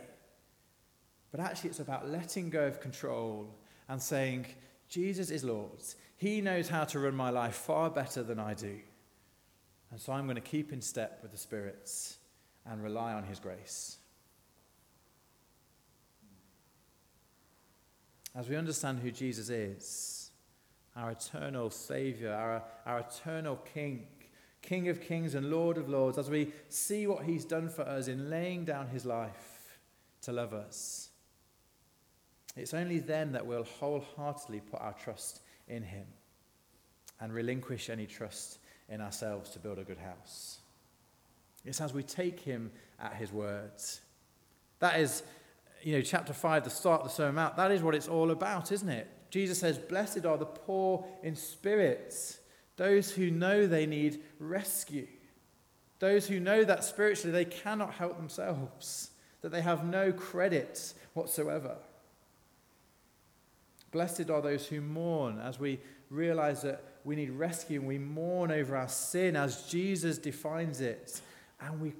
But 1.31 1.39
actually, 1.39 1.71
it's 1.71 1.79
about 1.79 2.09
letting 2.09 2.49
go 2.49 2.65
of 2.65 2.79
control 2.79 3.55
and 3.89 4.01
saying, 4.01 4.45
Jesus 4.87 5.31
is 5.31 5.43
Lord. 5.43 5.81
He 6.15 6.41
knows 6.41 6.69
how 6.69 6.83
to 6.85 6.99
run 6.99 7.15
my 7.15 7.31
life 7.31 7.55
far 7.55 7.89
better 7.89 8.21
than 8.21 8.39
I 8.39 8.53
do. 8.53 8.79
And 9.89 9.99
so 9.99 10.13
I'm 10.13 10.25
going 10.25 10.35
to 10.35 10.41
keep 10.41 10.71
in 10.71 10.81
step 10.81 11.19
with 11.21 11.31
the 11.31 11.37
spirits 11.37 12.17
and 12.65 12.83
rely 12.83 13.13
on 13.13 13.23
His 13.23 13.39
grace. 13.39 13.97
as 18.35 18.49
we 18.49 18.55
understand 18.55 18.99
who 18.99 19.11
Jesus 19.11 19.49
is, 19.49 20.22
our 20.95 21.11
eternal 21.11 21.69
Savior, 21.69 22.31
our, 22.31 22.63
our 22.85 22.99
eternal 22.99 23.57
King, 23.73 24.05
King 24.61 24.89
of 24.89 25.01
kings 25.01 25.35
and 25.35 25.49
Lord 25.49 25.77
of 25.77 25.89
lords, 25.89 26.17
as 26.17 26.29
we 26.29 26.51
see 26.69 27.07
what 27.07 27.23
He's 27.23 27.45
done 27.45 27.69
for 27.69 27.81
us 27.83 28.07
in 28.07 28.29
laying 28.29 28.65
down 28.65 28.87
His 28.87 29.05
life 29.05 29.77
to 30.21 30.31
love 30.31 30.53
us, 30.53 31.09
it's 32.55 32.73
only 32.73 32.99
then 32.99 33.31
that 33.31 33.45
we'll 33.45 33.63
wholeheartedly 33.63 34.61
put 34.61 34.79
our 34.79 34.93
trust 34.93 35.41
in 35.67 35.83
Him 35.83 36.05
and 37.19 37.33
relinquish 37.33 37.89
any 37.89 38.05
trust 38.05 38.59
in 38.89 39.01
ourselves 39.01 39.49
to 39.51 39.59
build 39.59 39.79
a 39.79 39.83
good 39.83 39.97
house. 39.97 40.59
It's 41.65 41.79
as 41.79 41.93
we 41.93 42.03
take 42.03 42.39
him 42.39 42.71
at 42.99 43.15
his 43.15 43.31
words. 43.31 44.01
That 44.79 44.99
is, 44.99 45.23
you 45.81 45.95
know, 45.95 46.01
chapter 46.01 46.33
5, 46.33 46.63
the 46.65 46.69
start 46.69 47.01
of 47.01 47.07
the 47.07 47.13
Sermon 47.13 47.35
Mount, 47.35 47.55
that 47.55 47.71
is 47.71 47.81
what 47.81 47.95
it's 47.95 48.07
all 48.07 48.31
about, 48.31 48.71
isn't 48.71 48.89
it? 48.89 49.07
Jesus 49.33 49.57
says, 49.57 49.79
Blessed 49.79 50.27
are 50.27 50.37
the 50.37 50.45
poor 50.45 51.03
in 51.23 51.35
spirit, 51.35 52.37
those 52.77 53.09
who 53.09 53.31
know 53.31 53.65
they 53.65 53.87
need 53.87 54.21
rescue, 54.37 55.07
those 55.97 56.27
who 56.27 56.39
know 56.39 56.63
that 56.63 56.83
spiritually 56.83 57.31
they 57.31 57.43
cannot 57.43 57.95
help 57.95 58.15
themselves, 58.15 59.09
that 59.41 59.51
they 59.51 59.61
have 59.61 59.85
no 59.85 60.11
credit 60.11 60.93
whatsoever. 61.15 61.77
Blessed 63.89 64.29
are 64.29 64.39
those 64.39 64.67
who 64.67 64.81
mourn 64.81 65.39
as 65.43 65.59
we 65.59 65.79
realize 66.11 66.61
that 66.61 66.83
we 67.03 67.15
need 67.15 67.31
rescue 67.31 67.79
and 67.79 67.87
we 67.87 67.97
mourn 67.97 68.51
over 68.51 68.77
our 68.77 68.87
sin 68.87 69.35
as 69.35 69.63
Jesus 69.63 70.19
defines 70.19 70.79
it, 70.79 71.21
and 71.59 71.81
we 71.81 71.93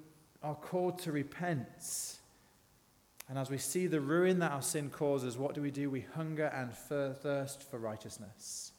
are 0.44 0.54
called 0.54 1.00
to 1.00 1.12
repent. 1.12 2.20
And 3.34 3.40
as 3.40 3.50
we 3.50 3.58
see 3.58 3.88
the 3.88 4.00
ruin 4.00 4.38
that 4.40 4.52
our 4.52 4.62
sin 4.62 4.92
causes, 4.92 5.40
what 5.40 5.56
do 5.56 5.62
we 5.64 5.72
do? 5.72 5.90
We 5.90 6.06
hunger 6.14 6.52
and 6.54 6.72
thirst 6.72 7.64
for 7.64 7.80
righteousness. 7.80 8.74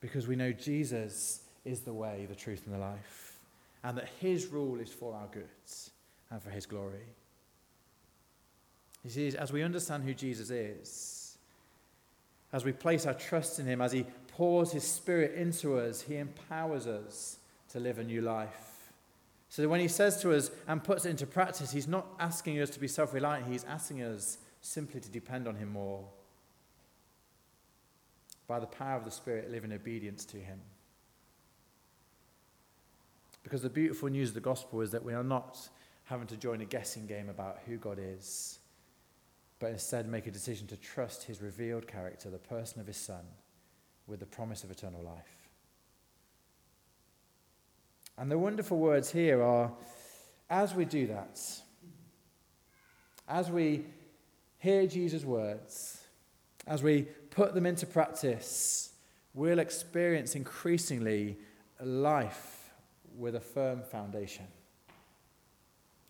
Because 0.00 0.26
we 0.26 0.36
know 0.36 0.52
Jesus 0.52 1.42
is 1.66 1.80
the 1.80 1.92
way, 1.92 2.24
the 2.26 2.34
truth, 2.34 2.62
and 2.64 2.74
the 2.74 2.78
life, 2.78 3.36
and 3.82 3.98
that 3.98 4.08
his 4.20 4.46
rule 4.46 4.80
is 4.80 4.88
for 4.88 5.14
our 5.14 5.26
goods 5.26 5.90
and 6.30 6.42
for 6.42 6.48
his 6.48 6.64
glory. 6.64 7.04
You 9.04 9.10
see, 9.10 9.36
as 9.36 9.52
we 9.52 9.62
understand 9.62 10.04
who 10.04 10.14
Jesus 10.14 10.48
is, 10.48 11.36
as 12.54 12.64
we 12.64 12.72
place 12.72 13.04
our 13.04 13.12
trust 13.12 13.58
in 13.58 13.66
him, 13.66 13.82
as 13.82 13.92
he 13.92 14.06
pours 14.28 14.72
his 14.72 14.84
spirit 14.84 15.34
into 15.34 15.78
us, 15.78 16.00
he 16.00 16.16
empowers 16.16 16.86
us 16.86 17.36
to 17.68 17.80
live 17.80 17.98
a 17.98 18.04
new 18.04 18.22
life. 18.22 18.73
So 19.48 19.68
when 19.68 19.80
he 19.80 19.88
says 19.88 20.20
to 20.22 20.34
us 20.34 20.50
and 20.66 20.82
puts 20.82 21.04
it 21.04 21.10
into 21.10 21.26
practice, 21.26 21.70
he's 21.70 21.86
not 21.86 22.06
asking 22.18 22.60
us 22.60 22.70
to 22.70 22.80
be 22.80 22.88
self 22.88 23.14
reliant, 23.14 23.46
he's 23.46 23.64
asking 23.64 24.02
us 24.02 24.38
simply 24.60 25.00
to 25.00 25.08
depend 25.08 25.46
on 25.46 25.56
him 25.56 25.70
more. 25.70 26.04
By 28.46 28.58
the 28.58 28.66
power 28.66 28.96
of 28.96 29.04
the 29.04 29.10
Spirit, 29.10 29.50
live 29.50 29.64
in 29.64 29.72
obedience 29.72 30.24
to 30.26 30.38
him. 30.38 30.60
Because 33.42 33.62
the 33.62 33.70
beautiful 33.70 34.08
news 34.08 34.30
of 34.30 34.34
the 34.34 34.40
gospel 34.40 34.80
is 34.80 34.90
that 34.90 35.04
we 35.04 35.14
are 35.14 35.22
not 35.22 35.68
having 36.04 36.26
to 36.26 36.36
join 36.36 36.60
a 36.60 36.64
guessing 36.64 37.06
game 37.06 37.28
about 37.28 37.60
who 37.66 37.76
God 37.76 37.98
is, 38.00 38.58
but 39.58 39.70
instead 39.70 40.08
make 40.08 40.26
a 40.26 40.30
decision 40.30 40.66
to 40.68 40.76
trust 40.76 41.24
his 41.24 41.40
revealed 41.40 41.86
character, 41.86 42.28
the 42.28 42.38
person 42.38 42.80
of 42.80 42.86
his 42.86 42.96
Son, 42.96 43.24
with 44.06 44.20
the 44.20 44.26
promise 44.26 44.64
of 44.64 44.70
eternal 44.70 45.02
life. 45.02 45.43
And 48.16 48.30
the 48.30 48.38
wonderful 48.38 48.78
words 48.78 49.10
here 49.10 49.42
are 49.42 49.72
as 50.48 50.74
we 50.74 50.84
do 50.84 51.06
that, 51.08 51.40
as 53.28 53.50
we 53.50 53.84
hear 54.58 54.86
Jesus' 54.86 55.24
words, 55.24 56.00
as 56.66 56.82
we 56.82 57.02
put 57.30 57.54
them 57.54 57.66
into 57.66 57.86
practice, 57.86 58.92
we'll 59.34 59.58
experience 59.58 60.36
increasingly 60.36 61.38
life 61.80 62.72
with 63.16 63.34
a 63.34 63.40
firm 63.40 63.82
foundation. 63.82 64.46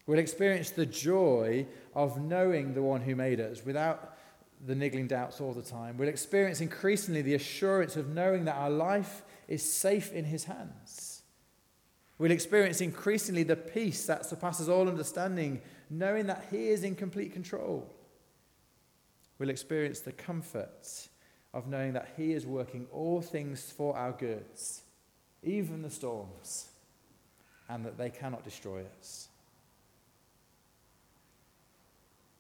We'll 0.07 0.19
experience 0.19 0.71
the 0.71 0.87
joy 0.87 1.67
of 1.95 2.21
knowing 2.21 2.75
the 2.75 2.83
one 2.83 3.01
who 3.01 3.17
made 3.17 3.40
us 3.40 3.64
without 3.64 4.19
the 4.67 4.75
niggling 4.75 5.07
doubts 5.07 5.40
all 5.40 5.53
the 5.53 5.62
time. 5.62 5.97
We'll 5.97 6.09
experience 6.09 6.61
increasingly 6.61 7.23
the 7.23 7.35
assurance 7.35 7.97
of 7.97 8.09
knowing 8.11 8.45
that 8.45 8.57
our 8.57 8.71
life 8.71 9.23
is 9.49 9.69
safe 9.69 10.12
in 10.12 10.25
his 10.25 10.45
hands. 10.45 11.13
We'll 12.18 12.31
experience 12.31 12.81
increasingly 12.81 13.42
the 13.42 13.57
peace 13.57 14.07
that 14.07 14.24
surpasses 14.24 14.68
all 14.68 14.88
understanding, 14.88 15.61
knowing 15.90 16.27
that 16.27 16.46
He 16.50 16.68
is 16.68 16.85
in 16.85 16.94
complete 16.94 17.33
control. 17.33 17.92
We'll 19.38 19.50
experience 19.50 20.00
the 20.00 20.12
comfort 20.12 21.09
of 21.53 21.66
knowing 21.66 21.92
that 21.94 22.12
He 22.16 22.33
is 22.33 22.46
working 22.46 22.87
all 22.92 23.20
things 23.20 23.72
for 23.77 23.96
our 23.96 24.12
goods, 24.12 24.83
even 25.42 25.83
the 25.83 25.90
storms, 25.90 26.68
and 27.68 27.85
that 27.85 27.98
they 27.98 28.11
cannot 28.11 28.44
destroy 28.44 28.85
us. 28.98 29.29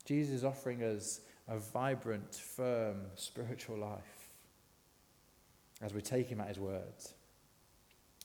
Jesus 0.04 0.34
is 0.34 0.44
offering 0.44 0.82
us 0.84 1.20
a 1.48 1.58
vibrant, 1.58 2.34
firm 2.34 2.96
spiritual 3.16 3.78
life 3.78 4.30
as 5.82 5.92
we 5.92 6.00
take 6.00 6.28
Him 6.28 6.40
at 6.40 6.48
His 6.48 6.60
words 6.60 7.14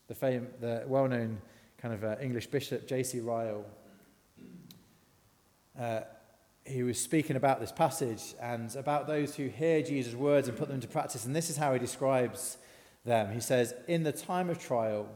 the, 0.09 0.45
the 0.59 0.83
well-known 0.87 1.41
kind 1.77 1.93
of 1.93 2.03
uh, 2.03 2.15
English 2.21 2.47
bishop, 2.47 2.87
J.C. 2.87 3.19
Ryle, 3.19 3.65
uh, 5.79 6.01
he 6.65 6.83
was 6.83 6.99
speaking 6.99 7.35
about 7.35 7.59
this 7.59 7.71
passage 7.71 8.35
and 8.41 8.75
about 8.75 9.07
those 9.07 9.35
who 9.35 9.47
hear 9.47 9.81
Jesus' 9.81 10.13
words 10.13 10.47
and 10.47 10.57
put 10.57 10.67
them 10.67 10.75
into 10.75 10.87
practice. 10.87 11.25
And 11.25 11.35
this 11.35 11.49
is 11.49 11.57
how 11.57 11.73
he 11.73 11.79
describes 11.79 12.57
them. 13.05 13.33
He 13.33 13.39
says, 13.39 13.73
In 13.87 14.03
the 14.03 14.11
time 14.11 14.49
of 14.49 14.59
trial, 14.59 15.07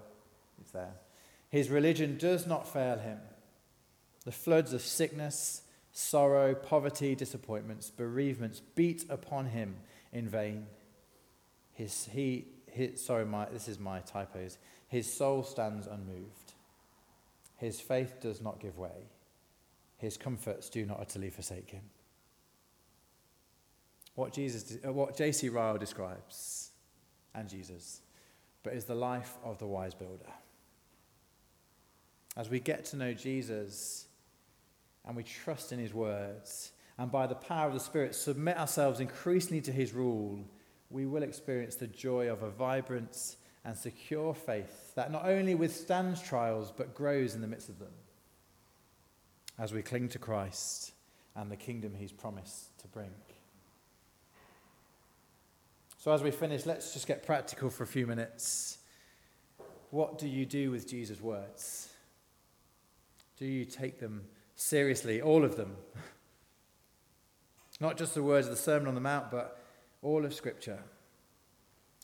it's 0.61 0.71
there, 0.71 0.93
his 1.49 1.69
religion 1.69 2.17
does 2.17 2.47
not 2.47 2.67
fail 2.67 2.97
him. 2.97 3.19
The 4.25 4.31
floods 4.31 4.73
of 4.73 4.81
sickness, 4.81 5.63
sorrow, 5.91 6.55
poverty, 6.55 7.13
disappointments, 7.13 7.91
bereavements 7.91 8.61
beat 8.73 9.05
upon 9.09 9.47
him 9.47 9.75
in 10.11 10.27
vain. 10.27 10.65
His, 11.73 12.09
he, 12.11 12.47
his, 12.67 13.03
sorry, 13.03 13.25
my, 13.25 13.45
this 13.51 13.67
is 13.67 13.79
my 13.79 13.99
typos. 13.99 14.57
His 14.93 15.11
soul 15.11 15.41
stands 15.41 15.87
unmoved. 15.87 16.53
His 17.57 17.81
faith 17.81 18.21
does 18.21 18.41
not 18.41 18.59
give 18.59 18.77
way. 18.77 19.09
His 19.97 20.17
comforts 20.17 20.69
do 20.69 20.85
not 20.85 20.99
utterly 20.99 21.31
forsake 21.31 21.71
him. 21.71 21.81
What, 24.13 24.33
Jesus, 24.33 24.77
uh, 24.85 24.93
what 24.93 25.17
J.C. 25.17 25.49
Ryle 25.49 25.79
describes, 25.79 26.69
and 27.33 27.49
Jesus, 27.49 28.01
but 28.61 28.73
is 28.73 28.85
the 28.85 28.93
life 28.93 29.33
of 29.43 29.57
the 29.57 29.65
wise 29.65 29.95
builder. 29.95 30.31
As 32.37 32.51
we 32.51 32.59
get 32.59 32.85
to 32.85 32.95
know 32.95 33.13
Jesus 33.15 34.05
and 35.07 35.15
we 35.15 35.23
trust 35.23 35.71
in 35.71 35.79
his 35.79 35.95
words, 35.95 36.71
and 36.99 37.11
by 37.11 37.25
the 37.25 37.33
power 37.33 37.65
of 37.67 37.73
the 37.73 37.79
Spirit 37.79 38.13
submit 38.13 38.57
ourselves 38.57 38.99
increasingly 38.99 39.61
to 39.61 39.71
his 39.71 39.91
rule, 39.91 40.45
we 40.91 41.07
will 41.07 41.23
experience 41.23 41.73
the 41.73 41.87
joy 41.87 42.29
of 42.29 42.43
a 42.43 42.51
vibrant 42.51 43.37
and 43.65 43.77
secure 43.77 44.33
faith 44.33 44.93
that 44.95 45.11
not 45.11 45.25
only 45.25 45.55
withstands 45.55 46.21
trials 46.21 46.71
but 46.75 46.93
grows 46.93 47.35
in 47.35 47.41
the 47.41 47.47
midst 47.47 47.69
of 47.69 47.79
them 47.79 47.93
as 49.57 49.71
we 49.71 49.81
cling 49.81 50.09
to 50.09 50.19
Christ 50.19 50.91
and 51.35 51.51
the 51.51 51.55
kingdom 51.55 51.93
he's 51.95 52.11
promised 52.11 52.77
to 52.79 52.87
bring. 52.87 53.11
So, 55.97 56.11
as 56.11 56.21
we 56.21 56.31
finish, 56.31 56.65
let's 56.65 56.93
just 56.93 57.07
get 57.07 57.25
practical 57.25 57.69
for 57.69 57.83
a 57.83 57.87
few 57.87 58.05
minutes. 58.05 58.79
What 59.89 60.17
do 60.17 60.27
you 60.27 60.45
do 60.45 60.69
with 60.69 60.89
Jesus' 60.89 61.21
words? 61.21 61.87
Do 63.37 63.45
you 63.45 63.63
take 63.63 63.99
them 63.99 64.25
seriously, 64.55 65.21
all 65.21 65.45
of 65.45 65.55
them? 65.55 65.77
Not 67.79 67.97
just 67.97 68.15
the 68.15 68.23
words 68.23 68.47
of 68.47 68.51
the 68.51 68.61
Sermon 68.61 68.87
on 68.87 68.95
the 68.95 69.01
Mount, 69.01 69.31
but 69.31 69.63
all 70.01 70.25
of 70.25 70.33
Scripture. 70.33 70.79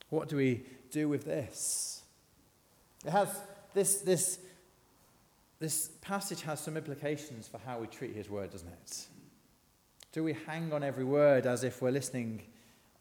What 0.09 0.29
do 0.29 0.37
we 0.37 0.63
do 0.91 1.09
with 1.09 1.25
this? 1.25 2.01
It 3.05 3.11
has 3.11 3.29
this, 3.73 3.99
this, 4.01 4.39
this 5.59 5.89
passage 6.01 6.41
has 6.41 6.59
some 6.59 6.77
implications 6.77 7.47
for 7.47 7.59
how 7.59 7.79
we 7.79 7.87
treat 7.87 8.15
his 8.15 8.29
word, 8.29 8.51
doesn't 8.51 8.67
it? 8.67 9.07
Do 10.11 10.23
we 10.23 10.35
hang 10.47 10.73
on 10.73 10.83
every 10.83 11.03
word 11.03 11.45
as 11.45 11.63
if 11.63 11.81
we're 11.81 11.91
listening 11.91 12.41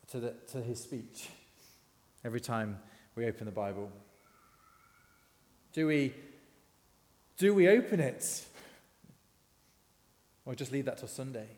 to, 0.09 0.21
the, 0.21 0.35
to 0.53 0.61
his 0.61 0.83
speech 0.83 1.29
every 2.25 2.41
time 2.41 2.79
we 3.15 3.27
open 3.27 3.47
the 3.47 3.53
Bible? 3.53 3.91
Do 5.73 5.87
we, 5.87 6.13
do 7.37 7.55
we 7.55 7.69
open 7.69 8.01
it? 8.01 8.45
Or 10.45 10.55
just 10.55 10.73
leave 10.73 10.85
that 10.87 10.99
till 10.99 11.09
Sunday? 11.09 11.49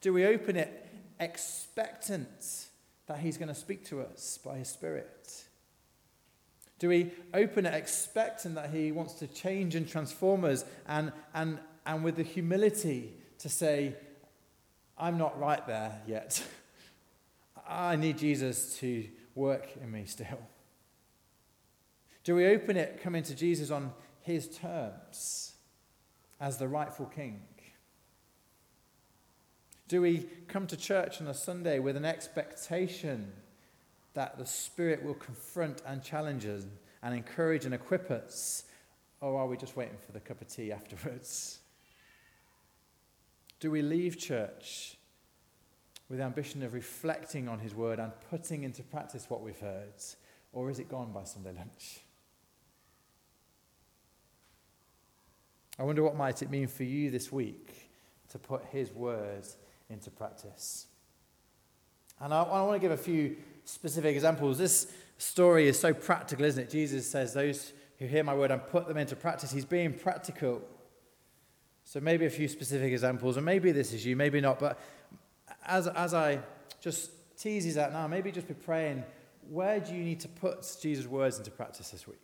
Do 0.00 0.12
we 0.12 0.24
open 0.24 0.56
it 0.56 0.86
expectant 1.18 2.66
that 3.06 3.18
he's 3.18 3.36
going 3.36 3.48
to 3.48 3.54
speak 3.54 3.84
to 3.86 4.00
us 4.00 4.38
by 4.44 4.58
his 4.58 4.68
Spirit? 4.68 5.44
Do 6.80 6.88
we 6.88 7.12
open 7.34 7.66
it 7.66 7.74
expecting 7.74 8.54
that 8.54 8.70
He 8.70 8.90
wants 8.90 9.12
to 9.14 9.26
change 9.28 9.76
and 9.76 9.86
transform 9.86 10.44
us 10.44 10.64
and, 10.88 11.12
and, 11.34 11.60
and 11.86 12.02
with 12.02 12.16
the 12.16 12.22
humility 12.22 13.12
to 13.38 13.48
say, 13.48 13.94
I'm 14.98 15.18
not 15.18 15.38
right 15.38 15.64
there 15.66 16.00
yet. 16.06 16.42
I 17.68 17.96
need 17.96 18.18
Jesus 18.18 18.76
to 18.78 19.06
work 19.34 19.68
in 19.80 19.92
me 19.92 20.04
still. 20.06 20.40
Do 22.24 22.34
we 22.34 22.46
open 22.46 22.76
it 22.76 23.00
coming 23.02 23.22
to 23.24 23.34
Jesus 23.34 23.70
on 23.70 23.92
His 24.22 24.48
terms 24.48 25.52
as 26.40 26.56
the 26.56 26.66
rightful 26.66 27.06
King? 27.06 27.42
Do 29.86 30.00
we 30.00 30.28
come 30.48 30.66
to 30.68 30.76
church 30.76 31.20
on 31.20 31.26
a 31.26 31.34
Sunday 31.34 31.78
with 31.78 31.96
an 31.96 32.04
expectation 32.06 33.32
that 34.14 34.38
the 34.38 34.46
Spirit 34.46 35.02
will 35.02 35.14
confront 35.14 35.82
and 35.86 36.02
challenge 36.02 36.46
us 36.46 36.64
and 37.02 37.14
encourage 37.14 37.64
and 37.64 37.74
equip 37.74 38.10
us 38.10 38.64
Or 39.20 39.38
are 39.38 39.46
we 39.46 39.56
just 39.56 39.76
waiting 39.76 39.98
for 40.04 40.12
the 40.12 40.20
cup 40.20 40.40
of 40.40 40.48
tea 40.48 40.72
afterwards? 40.80 41.58
Do 43.60 43.70
we 43.70 43.82
leave 43.82 44.18
church 44.18 44.96
with 46.08 46.18
the 46.18 46.24
ambition 46.24 46.62
of 46.62 46.72
reflecting 46.74 47.48
on 47.48 47.58
His 47.58 47.74
word 47.74 47.98
and 47.98 48.12
putting 48.30 48.64
into 48.64 48.82
practice 48.82 49.26
what 49.28 49.42
we've 49.42 49.60
heard? 49.60 49.92
Or 50.52 50.70
is 50.70 50.78
it 50.78 50.88
gone 50.88 51.12
by 51.12 51.24
Sunday 51.24 51.52
lunch? 51.52 52.00
I 55.78 55.82
wonder 55.82 56.02
what 56.02 56.16
might 56.16 56.42
it 56.42 56.50
mean 56.50 56.66
for 56.66 56.84
you 56.84 57.10
this 57.10 57.30
week 57.30 57.90
to 58.30 58.38
put 58.38 58.64
His 58.66 58.90
word 58.92 59.46
into 59.90 60.10
practice. 60.10 60.86
And 62.20 62.34
I, 62.34 62.42
I 62.42 62.62
want 62.62 62.74
to 62.74 62.78
give 62.80 62.92
a 62.92 63.02
few 63.02 63.36
specific 63.64 64.14
examples. 64.14 64.58
This 64.58 64.92
story 65.18 65.68
is 65.68 65.78
so 65.78 65.94
practical, 65.94 66.44
isn't 66.44 66.64
it? 66.64 66.70
Jesus 66.70 67.06
says, 67.06 67.34
Those 67.34 67.72
who 67.98 68.06
hear 68.06 68.24
my 68.24 68.34
word 68.34 68.50
and 68.50 68.66
put 68.66 68.88
them 68.88 68.96
into 68.96 69.16
practice, 69.16 69.52
He's 69.52 69.64
being 69.64 69.92
practical. 69.92 70.62
So 71.84 72.00
maybe 72.00 72.26
a 72.26 72.30
few 72.30 72.48
specific 72.48 72.92
examples, 72.92 73.36
and 73.36 73.44
maybe 73.44 73.72
this 73.72 73.92
is 73.92 74.06
you, 74.06 74.14
maybe 74.14 74.40
not. 74.40 74.58
But 74.58 74.78
as, 75.66 75.88
as 75.88 76.14
I 76.14 76.40
just 76.80 77.10
tease 77.38 77.64
these 77.64 77.78
out 77.78 77.92
now, 77.92 78.06
maybe 78.06 78.30
just 78.30 78.48
be 78.48 78.54
praying 78.54 79.04
where 79.48 79.80
do 79.80 79.94
you 79.94 80.04
need 80.04 80.20
to 80.20 80.28
put 80.28 80.64
Jesus' 80.80 81.06
words 81.06 81.38
into 81.38 81.50
practice 81.50 81.90
this 81.90 82.06
week? 82.06 82.18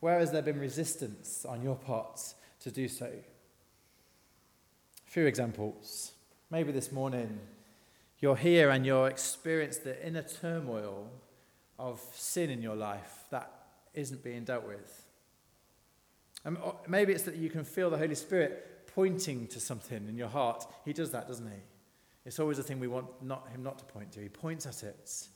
Where 0.00 0.18
has 0.18 0.30
there 0.30 0.42
been 0.42 0.58
resistance 0.58 1.46
on 1.46 1.62
your 1.62 1.76
part 1.76 2.20
to 2.60 2.70
do 2.70 2.88
so? 2.88 3.06
A 3.06 5.10
few 5.10 5.26
examples. 5.26 6.12
Maybe 6.50 6.72
this 6.72 6.92
morning 6.92 7.38
you're 8.20 8.36
here 8.36 8.70
and 8.70 8.84
you're 8.84 9.08
experiencing 9.08 9.84
the 9.84 10.06
inner 10.06 10.22
turmoil 10.22 11.10
of 11.78 12.00
sin 12.12 12.50
in 12.50 12.62
your 12.62 12.76
life 12.76 13.24
that 13.30 13.50
isn't 13.94 14.22
being 14.22 14.44
dealt 14.44 14.66
with. 14.66 15.06
And 16.44 16.56
uh, 16.58 16.72
maybe 16.86 17.12
it's 17.12 17.24
that 17.24 17.36
you 17.36 17.50
can 17.50 17.64
feel 17.64 17.90
the 17.90 17.98
Holy 17.98 18.14
Spirit 18.14 18.86
pointing 18.94 19.46
to 19.48 19.60
something 19.60 20.06
in 20.08 20.16
your 20.16 20.28
heart. 20.28 20.66
He 20.84 20.92
does 20.92 21.10
that, 21.12 21.28
doesn't 21.28 21.46
he? 21.46 21.60
It's 22.26 22.38
always 22.38 22.58
the 22.58 22.62
thing 22.62 22.80
we 22.80 22.88
want 22.88 23.06
not, 23.22 23.48
him 23.48 23.62
not 23.62 23.78
to 23.78 23.84
point 23.84 24.12
to. 24.12 24.20
He 24.20 24.28
points 24.28 24.66
at 24.66 24.82
it. 24.82 25.28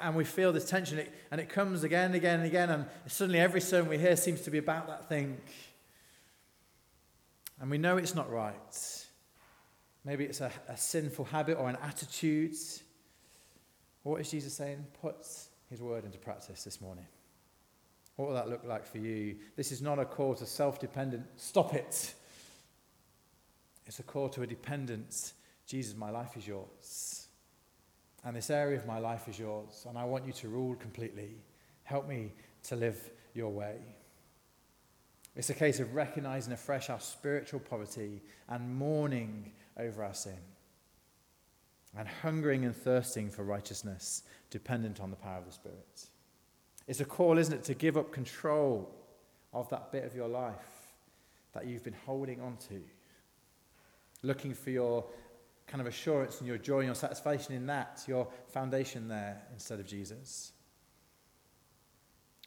And 0.00 0.16
we 0.16 0.24
feel 0.24 0.52
this 0.52 0.68
tension, 0.68 1.04
and 1.30 1.40
it 1.40 1.48
comes 1.48 1.84
again 1.84 2.06
and 2.06 2.14
again 2.14 2.38
and 2.40 2.46
again, 2.46 2.70
and 2.70 2.86
suddenly 3.06 3.38
every 3.38 3.60
sermon 3.60 3.90
we 3.90 3.98
hear 3.98 4.16
seems 4.16 4.40
to 4.42 4.50
be 4.50 4.58
about 4.58 4.86
that 4.88 5.08
thing. 5.08 5.40
And 7.60 7.70
we 7.70 7.78
know 7.78 7.96
it's 7.96 8.14
not 8.14 8.30
right. 8.30 9.05
Maybe 10.06 10.24
it's 10.24 10.40
a, 10.40 10.52
a 10.68 10.76
sinful 10.76 11.24
habit 11.24 11.58
or 11.58 11.68
an 11.68 11.76
attitude. 11.82 12.54
What 14.04 14.20
is 14.20 14.30
Jesus 14.30 14.54
saying? 14.54 14.86
Put 15.02 15.16
his 15.68 15.82
word 15.82 16.04
into 16.04 16.16
practice 16.16 16.62
this 16.62 16.80
morning. 16.80 17.06
What 18.14 18.28
will 18.28 18.36
that 18.36 18.48
look 18.48 18.64
like 18.64 18.86
for 18.86 18.98
you? 18.98 19.34
This 19.56 19.72
is 19.72 19.82
not 19.82 19.98
a 19.98 20.04
call 20.04 20.36
to 20.36 20.46
self 20.46 20.78
dependent, 20.78 21.26
stop 21.34 21.74
it. 21.74 22.14
It's 23.84 23.98
a 23.98 24.04
call 24.04 24.28
to 24.30 24.42
a 24.42 24.46
dependence. 24.46 25.34
Jesus, 25.66 25.96
my 25.96 26.10
life 26.10 26.36
is 26.36 26.46
yours. 26.46 27.26
And 28.24 28.36
this 28.36 28.50
area 28.50 28.76
of 28.78 28.86
my 28.86 29.00
life 29.00 29.28
is 29.28 29.38
yours. 29.38 29.86
And 29.88 29.98
I 29.98 30.04
want 30.04 30.24
you 30.24 30.32
to 30.34 30.48
rule 30.48 30.76
completely. 30.76 31.36
Help 31.82 32.08
me 32.08 32.32
to 32.64 32.76
live 32.76 33.10
your 33.34 33.50
way. 33.50 33.76
It's 35.34 35.50
a 35.50 35.54
case 35.54 35.80
of 35.80 35.94
recognizing 35.94 36.52
afresh 36.52 36.90
our 36.90 37.00
spiritual 37.00 37.60
poverty 37.60 38.22
and 38.48 38.74
mourning 38.76 39.52
over 39.78 40.04
our 40.04 40.14
sin. 40.14 40.38
And 41.98 42.06
hungering 42.06 42.64
and 42.64 42.76
thirsting 42.76 43.30
for 43.30 43.42
righteousness, 43.42 44.22
dependent 44.50 45.00
on 45.00 45.10
the 45.10 45.16
power 45.16 45.38
of 45.38 45.46
the 45.46 45.52
Spirit. 45.52 46.08
It's 46.86 47.00
a 47.00 47.04
call, 47.04 47.38
isn't 47.38 47.54
it, 47.54 47.64
to 47.64 47.74
give 47.74 47.96
up 47.96 48.12
control 48.12 48.94
of 49.52 49.68
that 49.70 49.92
bit 49.92 50.04
of 50.04 50.14
your 50.14 50.28
life 50.28 50.54
that 51.52 51.66
you've 51.66 51.82
been 51.82 51.96
holding 52.04 52.40
on 52.40 52.58
to. 52.68 52.82
Looking 54.22 54.52
for 54.52 54.70
your 54.70 55.04
kind 55.66 55.80
of 55.80 55.86
assurance 55.86 56.38
and 56.38 56.46
your 56.46 56.58
joy 56.58 56.78
and 56.78 56.86
your 56.86 56.94
satisfaction 56.94 57.54
in 57.54 57.66
that, 57.66 58.04
your 58.06 58.28
foundation 58.48 59.08
there 59.08 59.42
instead 59.52 59.80
of 59.80 59.86
Jesus. 59.86 60.52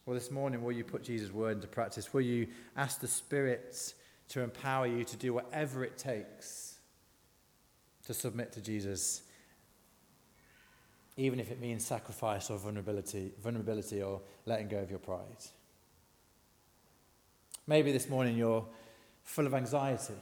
Well, 0.06 0.14
this 0.14 0.32
morning, 0.32 0.64
will 0.64 0.72
you 0.72 0.84
put 0.84 1.04
Jesus' 1.04 1.32
word 1.32 1.58
into 1.58 1.68
practice? 1.68 2.14
Will 2.14 2.22
you 2.22 2.48
ask 2.78 3.00
the 3.00 3.08
Spirit 3.08 3.94
to 4.30 4.42
empower 4.42 4.88
you 4.88 5.04
to 5.04 5.18
do 5.18 5.34
whatever 5.34 5.84
it 5.84 5.98
takes 5.98 6.69
to 8.10 8.14
submit 8.16 8.52
to 8.52 8.60
Jesus 8.60 9.22
even 11.16 11.40
if 11.40 11.52
it 11.52 11.62
means 11.62 11.86
sacrifice 11.86 12.50
or 12.50 12.58
vulnerability, 12.58 13.34
vulnerability 13.44 14.02
or 14.02 14.20
letting 14.48 14.68
go 14.68 14.78
of 14.78 14.90
your 14.90 14.98
pride. 14.98 15.20
Maybe 17.68 17.92
this 17.92 18.10
morning 18.10 18.36
you're 18.36 18.66
full 19.22 19.46
of 19.46 19.54
anxiety. 19.54 20.14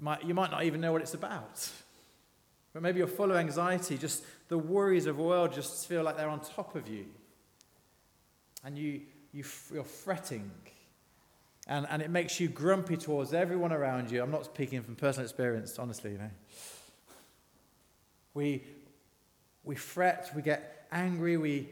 Might, 0.00 0.24
you 0.24 0.34
might 0.34 0.50
not 0.50 0.64
even 0.64 0.80
know 0.80 0.90
what 0.90 1.02
it's 1.02 1.14
about. 1.14 1.70
But 2.72 2.82
maybe 2.82 2.98
you're 2.98 3.06
full 3.06 3.30
of 3.30 3.36
anxiety, 3.36 3.98
just 3.98 4.24
the 4.48 4.58
worries 4.58 5.06
of 5.06 5.16
the 5.16 5.22
world 5.22 5.52
just 5.52 5.86
feel 5.86 6.02
like 6.02 6.16
they're 6.16 6.28
on 6.28 6.40
top 6.40 6.74
of 6.74 6.88
you. 6.88 7.04
And 8.64 8.76
you, 8.76 9.02
you, 9.32 9.44
you're 9.72 9.84
fretting. 9.84 10.50
And, 11.68 11.86
and 11.88 12.02
it 12.02 12.10
makes 12.10 12.40
you 12.40 12.48
grumpy 12.48 12.96
towards 12.96 13.32
everyone 13.32 13.72
around 13.72 14.10
you. 14.10 14.22
I'm 14.22 14.30
not 14.30 14.46
speaking 14.46 14.82
from 14.82 14.96
personal 14.96 15.24
experience, 15.24 15.78
honestly, 15.78 16.12
you 16.12 16.18
know. 16.18 16.30
We, 18.34 18.64
we 19.62 19.76
fret, 19.76 20.30
we 20.34 20.42
get 20.42 20.86
angry, 20.90 21.36
we, 21.36 21.68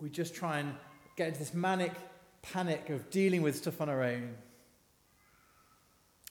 we 0.00 0.10
just 0.10 0.34
try 0.34 0.58
and 0.58 0.74
get 1.16 1.28
into 1.28 1.38
this 1.40 1.54
manic 1.54 1.92
panic 2.52 2.90
of 2.90 3.10
dealing 3.10 3.42
with 3.42 3.56
stuff 3.56 3.80
on 3.80 3.88
our 3.88 4.02
own 4.02 4.34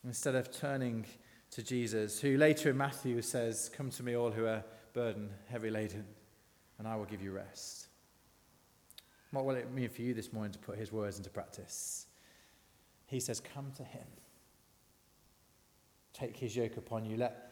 instead 0.05 0.35
of 0.35 0.51
turning 0.51 1.05
to 1.51 1.63
Jesus, 1.63 2.19
who 2.19 2.37
later 2.37 2.69
in 2.69 2.77
Matthew 2.77 3.21
says, 3.21 3.69
Come 3.75 3.89
to 3.91 4.03
me, 4.03 4.15
all 4.15 4.31
who 4.31 4.45
are 4.45 4.63
burdened, 4.93 5.31
heavy 5.49 5.69
laden, 5.69 6.05
and 6.77 6.87
I 6.87 6.95
will 6.95 7.05
give 7.05 7.21
you 7.21 7.31
rest. 7.31 7.87
What 9.31 9.45
will 9.45 9.55
it 9.55 9.71
mean 9.71 9.89
for 9.89 10.01
you 10.01 10.13
this 10.13 10.31
morning 10.31 10.53
to 10.53 10.59
put 10.59 10.77
his 10.77 10.91
words 10.91 11.17
into 11.17 11.29
practice? 11.29 12.04
He 13.07 13.19
says, 13.19 13.39
Come 13.39 13.71
to 13.77 13.83
him. 13.83 14.07
Take 16.13 16.37
his 16.37 16.55
yoke 16.55 16.77
upon 16.77 17.05
you. 17.05 17.17
Let 17.17 17.45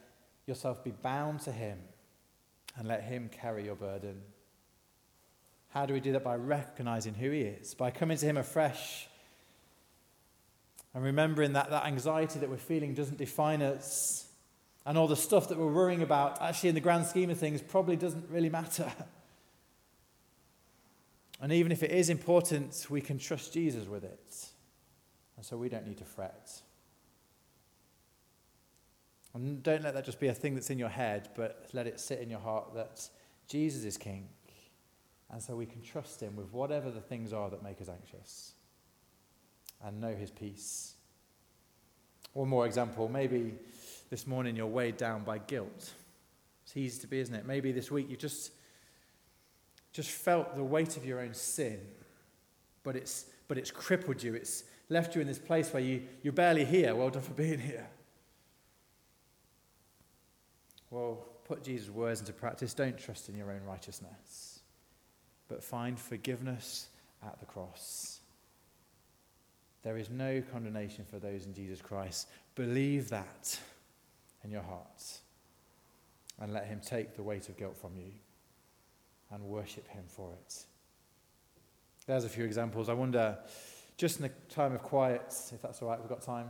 yourself 0.45 0.83
be 0.83 0.91
bound 0.91 1.41
to 1.41 1.51
Him 1.51 1.79
and 2.77 2.87
let 2.87 3.03
Him 3.03 3.29
carry 3.29 3.65
your 3.65 3.75
burden. 3.75 4.21
How 5.69 5.85
do 5.85 5.93
we 5.93 5.99
do 5.99 6.11
that? 6.13 6.23
By 6.23 6.35
recognizing 6.35 7.13
who 7.13 7.31
He 7.31 7.41
is, 7.41 7.73
by 7.73 7.91
coming 7.91 8.17
to 8.17 8.25
Him 8.25 8.37
afresh 8.37 9.07
and 10.93 11.03
remembering 11.03 11.53
that 11.53 11.69
that 11.71 11.85
anxiety 11.85 12.39
that 12.39 12.49
we're 12.49 12.57
feeling 12.57 12.93
doesn't 12.93 13.17
define 13.17 13.61
us. 13.61 14.27
And 14.85 14.97
all 14.97 15.07
the 15.07 15.15
stuff 15.15 15.47
that 15.47 15.57
we're 15.57 15.71
worrying 15.71 16.01
about, 16.01 16.41
actually, 16.41 16.69
in 16.69 16.75
the 16.75 16.81
grand 16.81 17.05
scheme 17.05 17.29
of 17.29 17.37
things, 17.37 17.61
probably 17.61 17.95
doesn't 17.95 18.29
really 18.29 18.49
matter. 18.49 18.91
And 21.41 21.51
even 21.51 21.73
if 21.73 21.83
it 21.83 21.91
is 21.91 22.09
important, 22.09 22.87
we 22.89 23.01
can 23.01 23.17
trust 23.17 23.51
Jesus 23.51 23.85
with 23.85 24.05
it. 24.05 24.52
And 25.43 25.47
so 25.49 25.57
we 25.57 25.67
don't 25.67 25.85
need 25.85 25.97
to 25.97 26.05
fret. 26.05 26.61
And 29.33 29.61
don't 29.61 29.83
let 29.83 29.93
that 29.93 30.05
just 30.05 30.21
be 30.21 30.29
a 30.29 30.33
thing 30.33 30.55
that's 30.55 30.69
in 30.69 30.79
your 30.79 30.87
head, 30.87 31.27
but 31.35 31.67
let 31.73 31.85
it 31.85 31.99
sit 31.99 32.19
in 32.19 32.29
your 32.29 32.39
heart 32.39 32.73
that 32.75 33.09
Jesus 33.49 33.83
is 33.83 33.97
King. 33.97 34.29
And 35.29 35.43
so 35.43 35.57
we 35.57 35.65
can 35.65 35.81
trust 35.81 36.21
him 36.21 36.37
with 36.37 36.53
whatever 36.53 36.89
the 36.91 37.01
things 37.01 37.33
are 37.33 37.49
that 37.49 37.61
make 37.61 37.81
us 37.81 37.89
anxious 37.89 38.53
and 39.83 39.99
know 39.99 40.15
his 40.15 40.31
peace. 40.31 40.93
One 42.31 42.47
more 42.47 42.65
example. 42.65 43.09
Maybe 43.09 43.55
this 44.09 44.25
morning 44.25 44.55
you're 44.55 44.65
weighed 44.65 44.95
down 44.95 45.25
by 45.25 45.39
guilt. 45.39 45.91
It's 46.63 46.77
easy 46.77 47.01
to 47.01 47.07
be, 47.07 47.19
isn't 47.19 47.35
it? 47.35 47.45
Maybe 47.45 47.73
this 47.73 47.91
week 47.91 48.09
you 48.09 48.15
just, 48.15 48.53
just 49.91 50.09
felt 50.09 50.55
the 50.55 50.63
weight 50.63 50.95
of 50.95 51.03
your 51.03 51.19
own 51.19 51.33
sin, 51.33 51.81
but 52.83 52.95
it's, 52.95 53.25
but 53.49 53.57
it's 53.57 53.71
crippled 53.71 54.23
you. 54.23 54.35
It's 54.35 54.63
left 54.89 55.15
you 55.15 55.21
in 55.21 55.27
this 55.27 55.39
place 55.39 55.71
where 55.73 55.81
you, 55.81 56.03
you're 56.21 56.33
barely 56.33 56.65
here. 56.65 56.95
Well 56.95 57.09
done 57.09 57.21
for 57.21 57.33
being 57.33 57.59
here. 57.59 57.87
Well, 60.89 61.25
put 61.45 61.63
Jesus' 61.63 61.89
words 61.89 62.19
into 62.19 62.33
practice. 62.33 62.73
Don't 62.73 62.97
trust 62.97 63.29
in 63.29 63.35
your 63.35 63.51
own 63.51 63.63
righteousness, 63.67 64.59
but 65.47 65.63
find 65.63 65.99
forgiveness 65.99 66.87
at 67.25 67.39
the 67.39 67.45
cross. 67.45 68.19
There 69.83 69.97
is 69.97 70.09
no 70.09 70.41
condemnation 70.51 71.05
for 71.09 71.19
those 71.19 71.45
in 71.45 71.53
Jesus 71.53 71.81
Christ. 71.81 72.29
Believe 72.55 73.09
that 73.09 73.59
in 74.43 74.51
your 74.51 74.61
hearts 74.61 75.21
and 76.39 76.53
let 76.53 76.65
Him 76.65 76.79
take 76.83 77.15
the 77.15 77.23
weight 77.23 77.49
of 77.49 77.57
guilt 77.57 77.77
from 77.77 77.95
you 77.95 78.11
and 79.31 79.43
worship 79.43 79.87
Him 79.87 80.03
for 80.07 80.33
it. 80.33 80.65
There's 82.05 82.25
a 82.25 82.29
few 82.29 82.43
examples. 82.43 82.89
I 82.89 82.93
wonder, 82.93 83.37
just 84.03 84.19
in 84.19 84.25
a 84.25 84.29
time 84.53 84.73
of 84.73 84.83
quiet, 84.83 85.33
if 85.53 85.61
that's 85.61 85.81
all 85.81 85.87
right, 85.87 85.97
we've 85.97 86.09
got 86.09 86.21
time. 86.21 86.49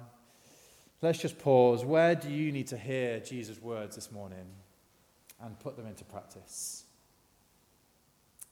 Let's 1.04 1.20
just 1.20 1.38
pause. 1.38 1.86
Where 1.86 2.16
do 2.16 2.32
you 2.32 2.52
need 2.52 2.66
to 2.70 2.78
hear 2.80 3.20
Jesus' 3.20 3.62
words 3.62 3.94
this 3.94 4.12
morning 4.12 4.48
and 5.40 5.60
put 5.60 5.78
them 5.78 5.86
into 5.86 6.04
practice? 6.04 6.86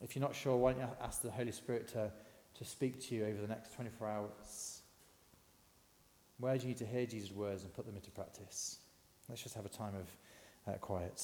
If 0.00 0.14
you're 0.14 0.22
not 0.22 0.36
sure, 0.36 0.56
why 0.56 0.74
don't 0.74 0.82
you 0.82 0.88
ask 1.02 1.20
the 1.20 1.32
Holy 1.32 1.50
Spirit 1.50 1.88
to, 1.88 2.12
to 2.54 2.64
speak 2.64 3.04
to 3.08 3.16
you 3.16 3.24
over 3.26 3.40
the 3.40 3.48
next 3.48 3.74
24 3.74 4.06
hours? 4.06 4.82
Where 6.38 6.56
do 6.56 6.62
you 6.62 6.68
need 6.68 6.78
to 6.78 6.86
hear 6.86 7.04
Jesus' 7.04 7.32
words 7.32 7.64
and 7.64 7.74
put 7.74 7.86
them 7.86 7.96
into 7.96 8.12
practice? 8.12 8.78
Let's 9.28 9.42
just 9.42 9.56
have 9.56 9.66
a 9.66 9.68
time 9.68 9.94
of 9.96 10.72
uh, 10.72 10.78
quiet. 10.78 11.20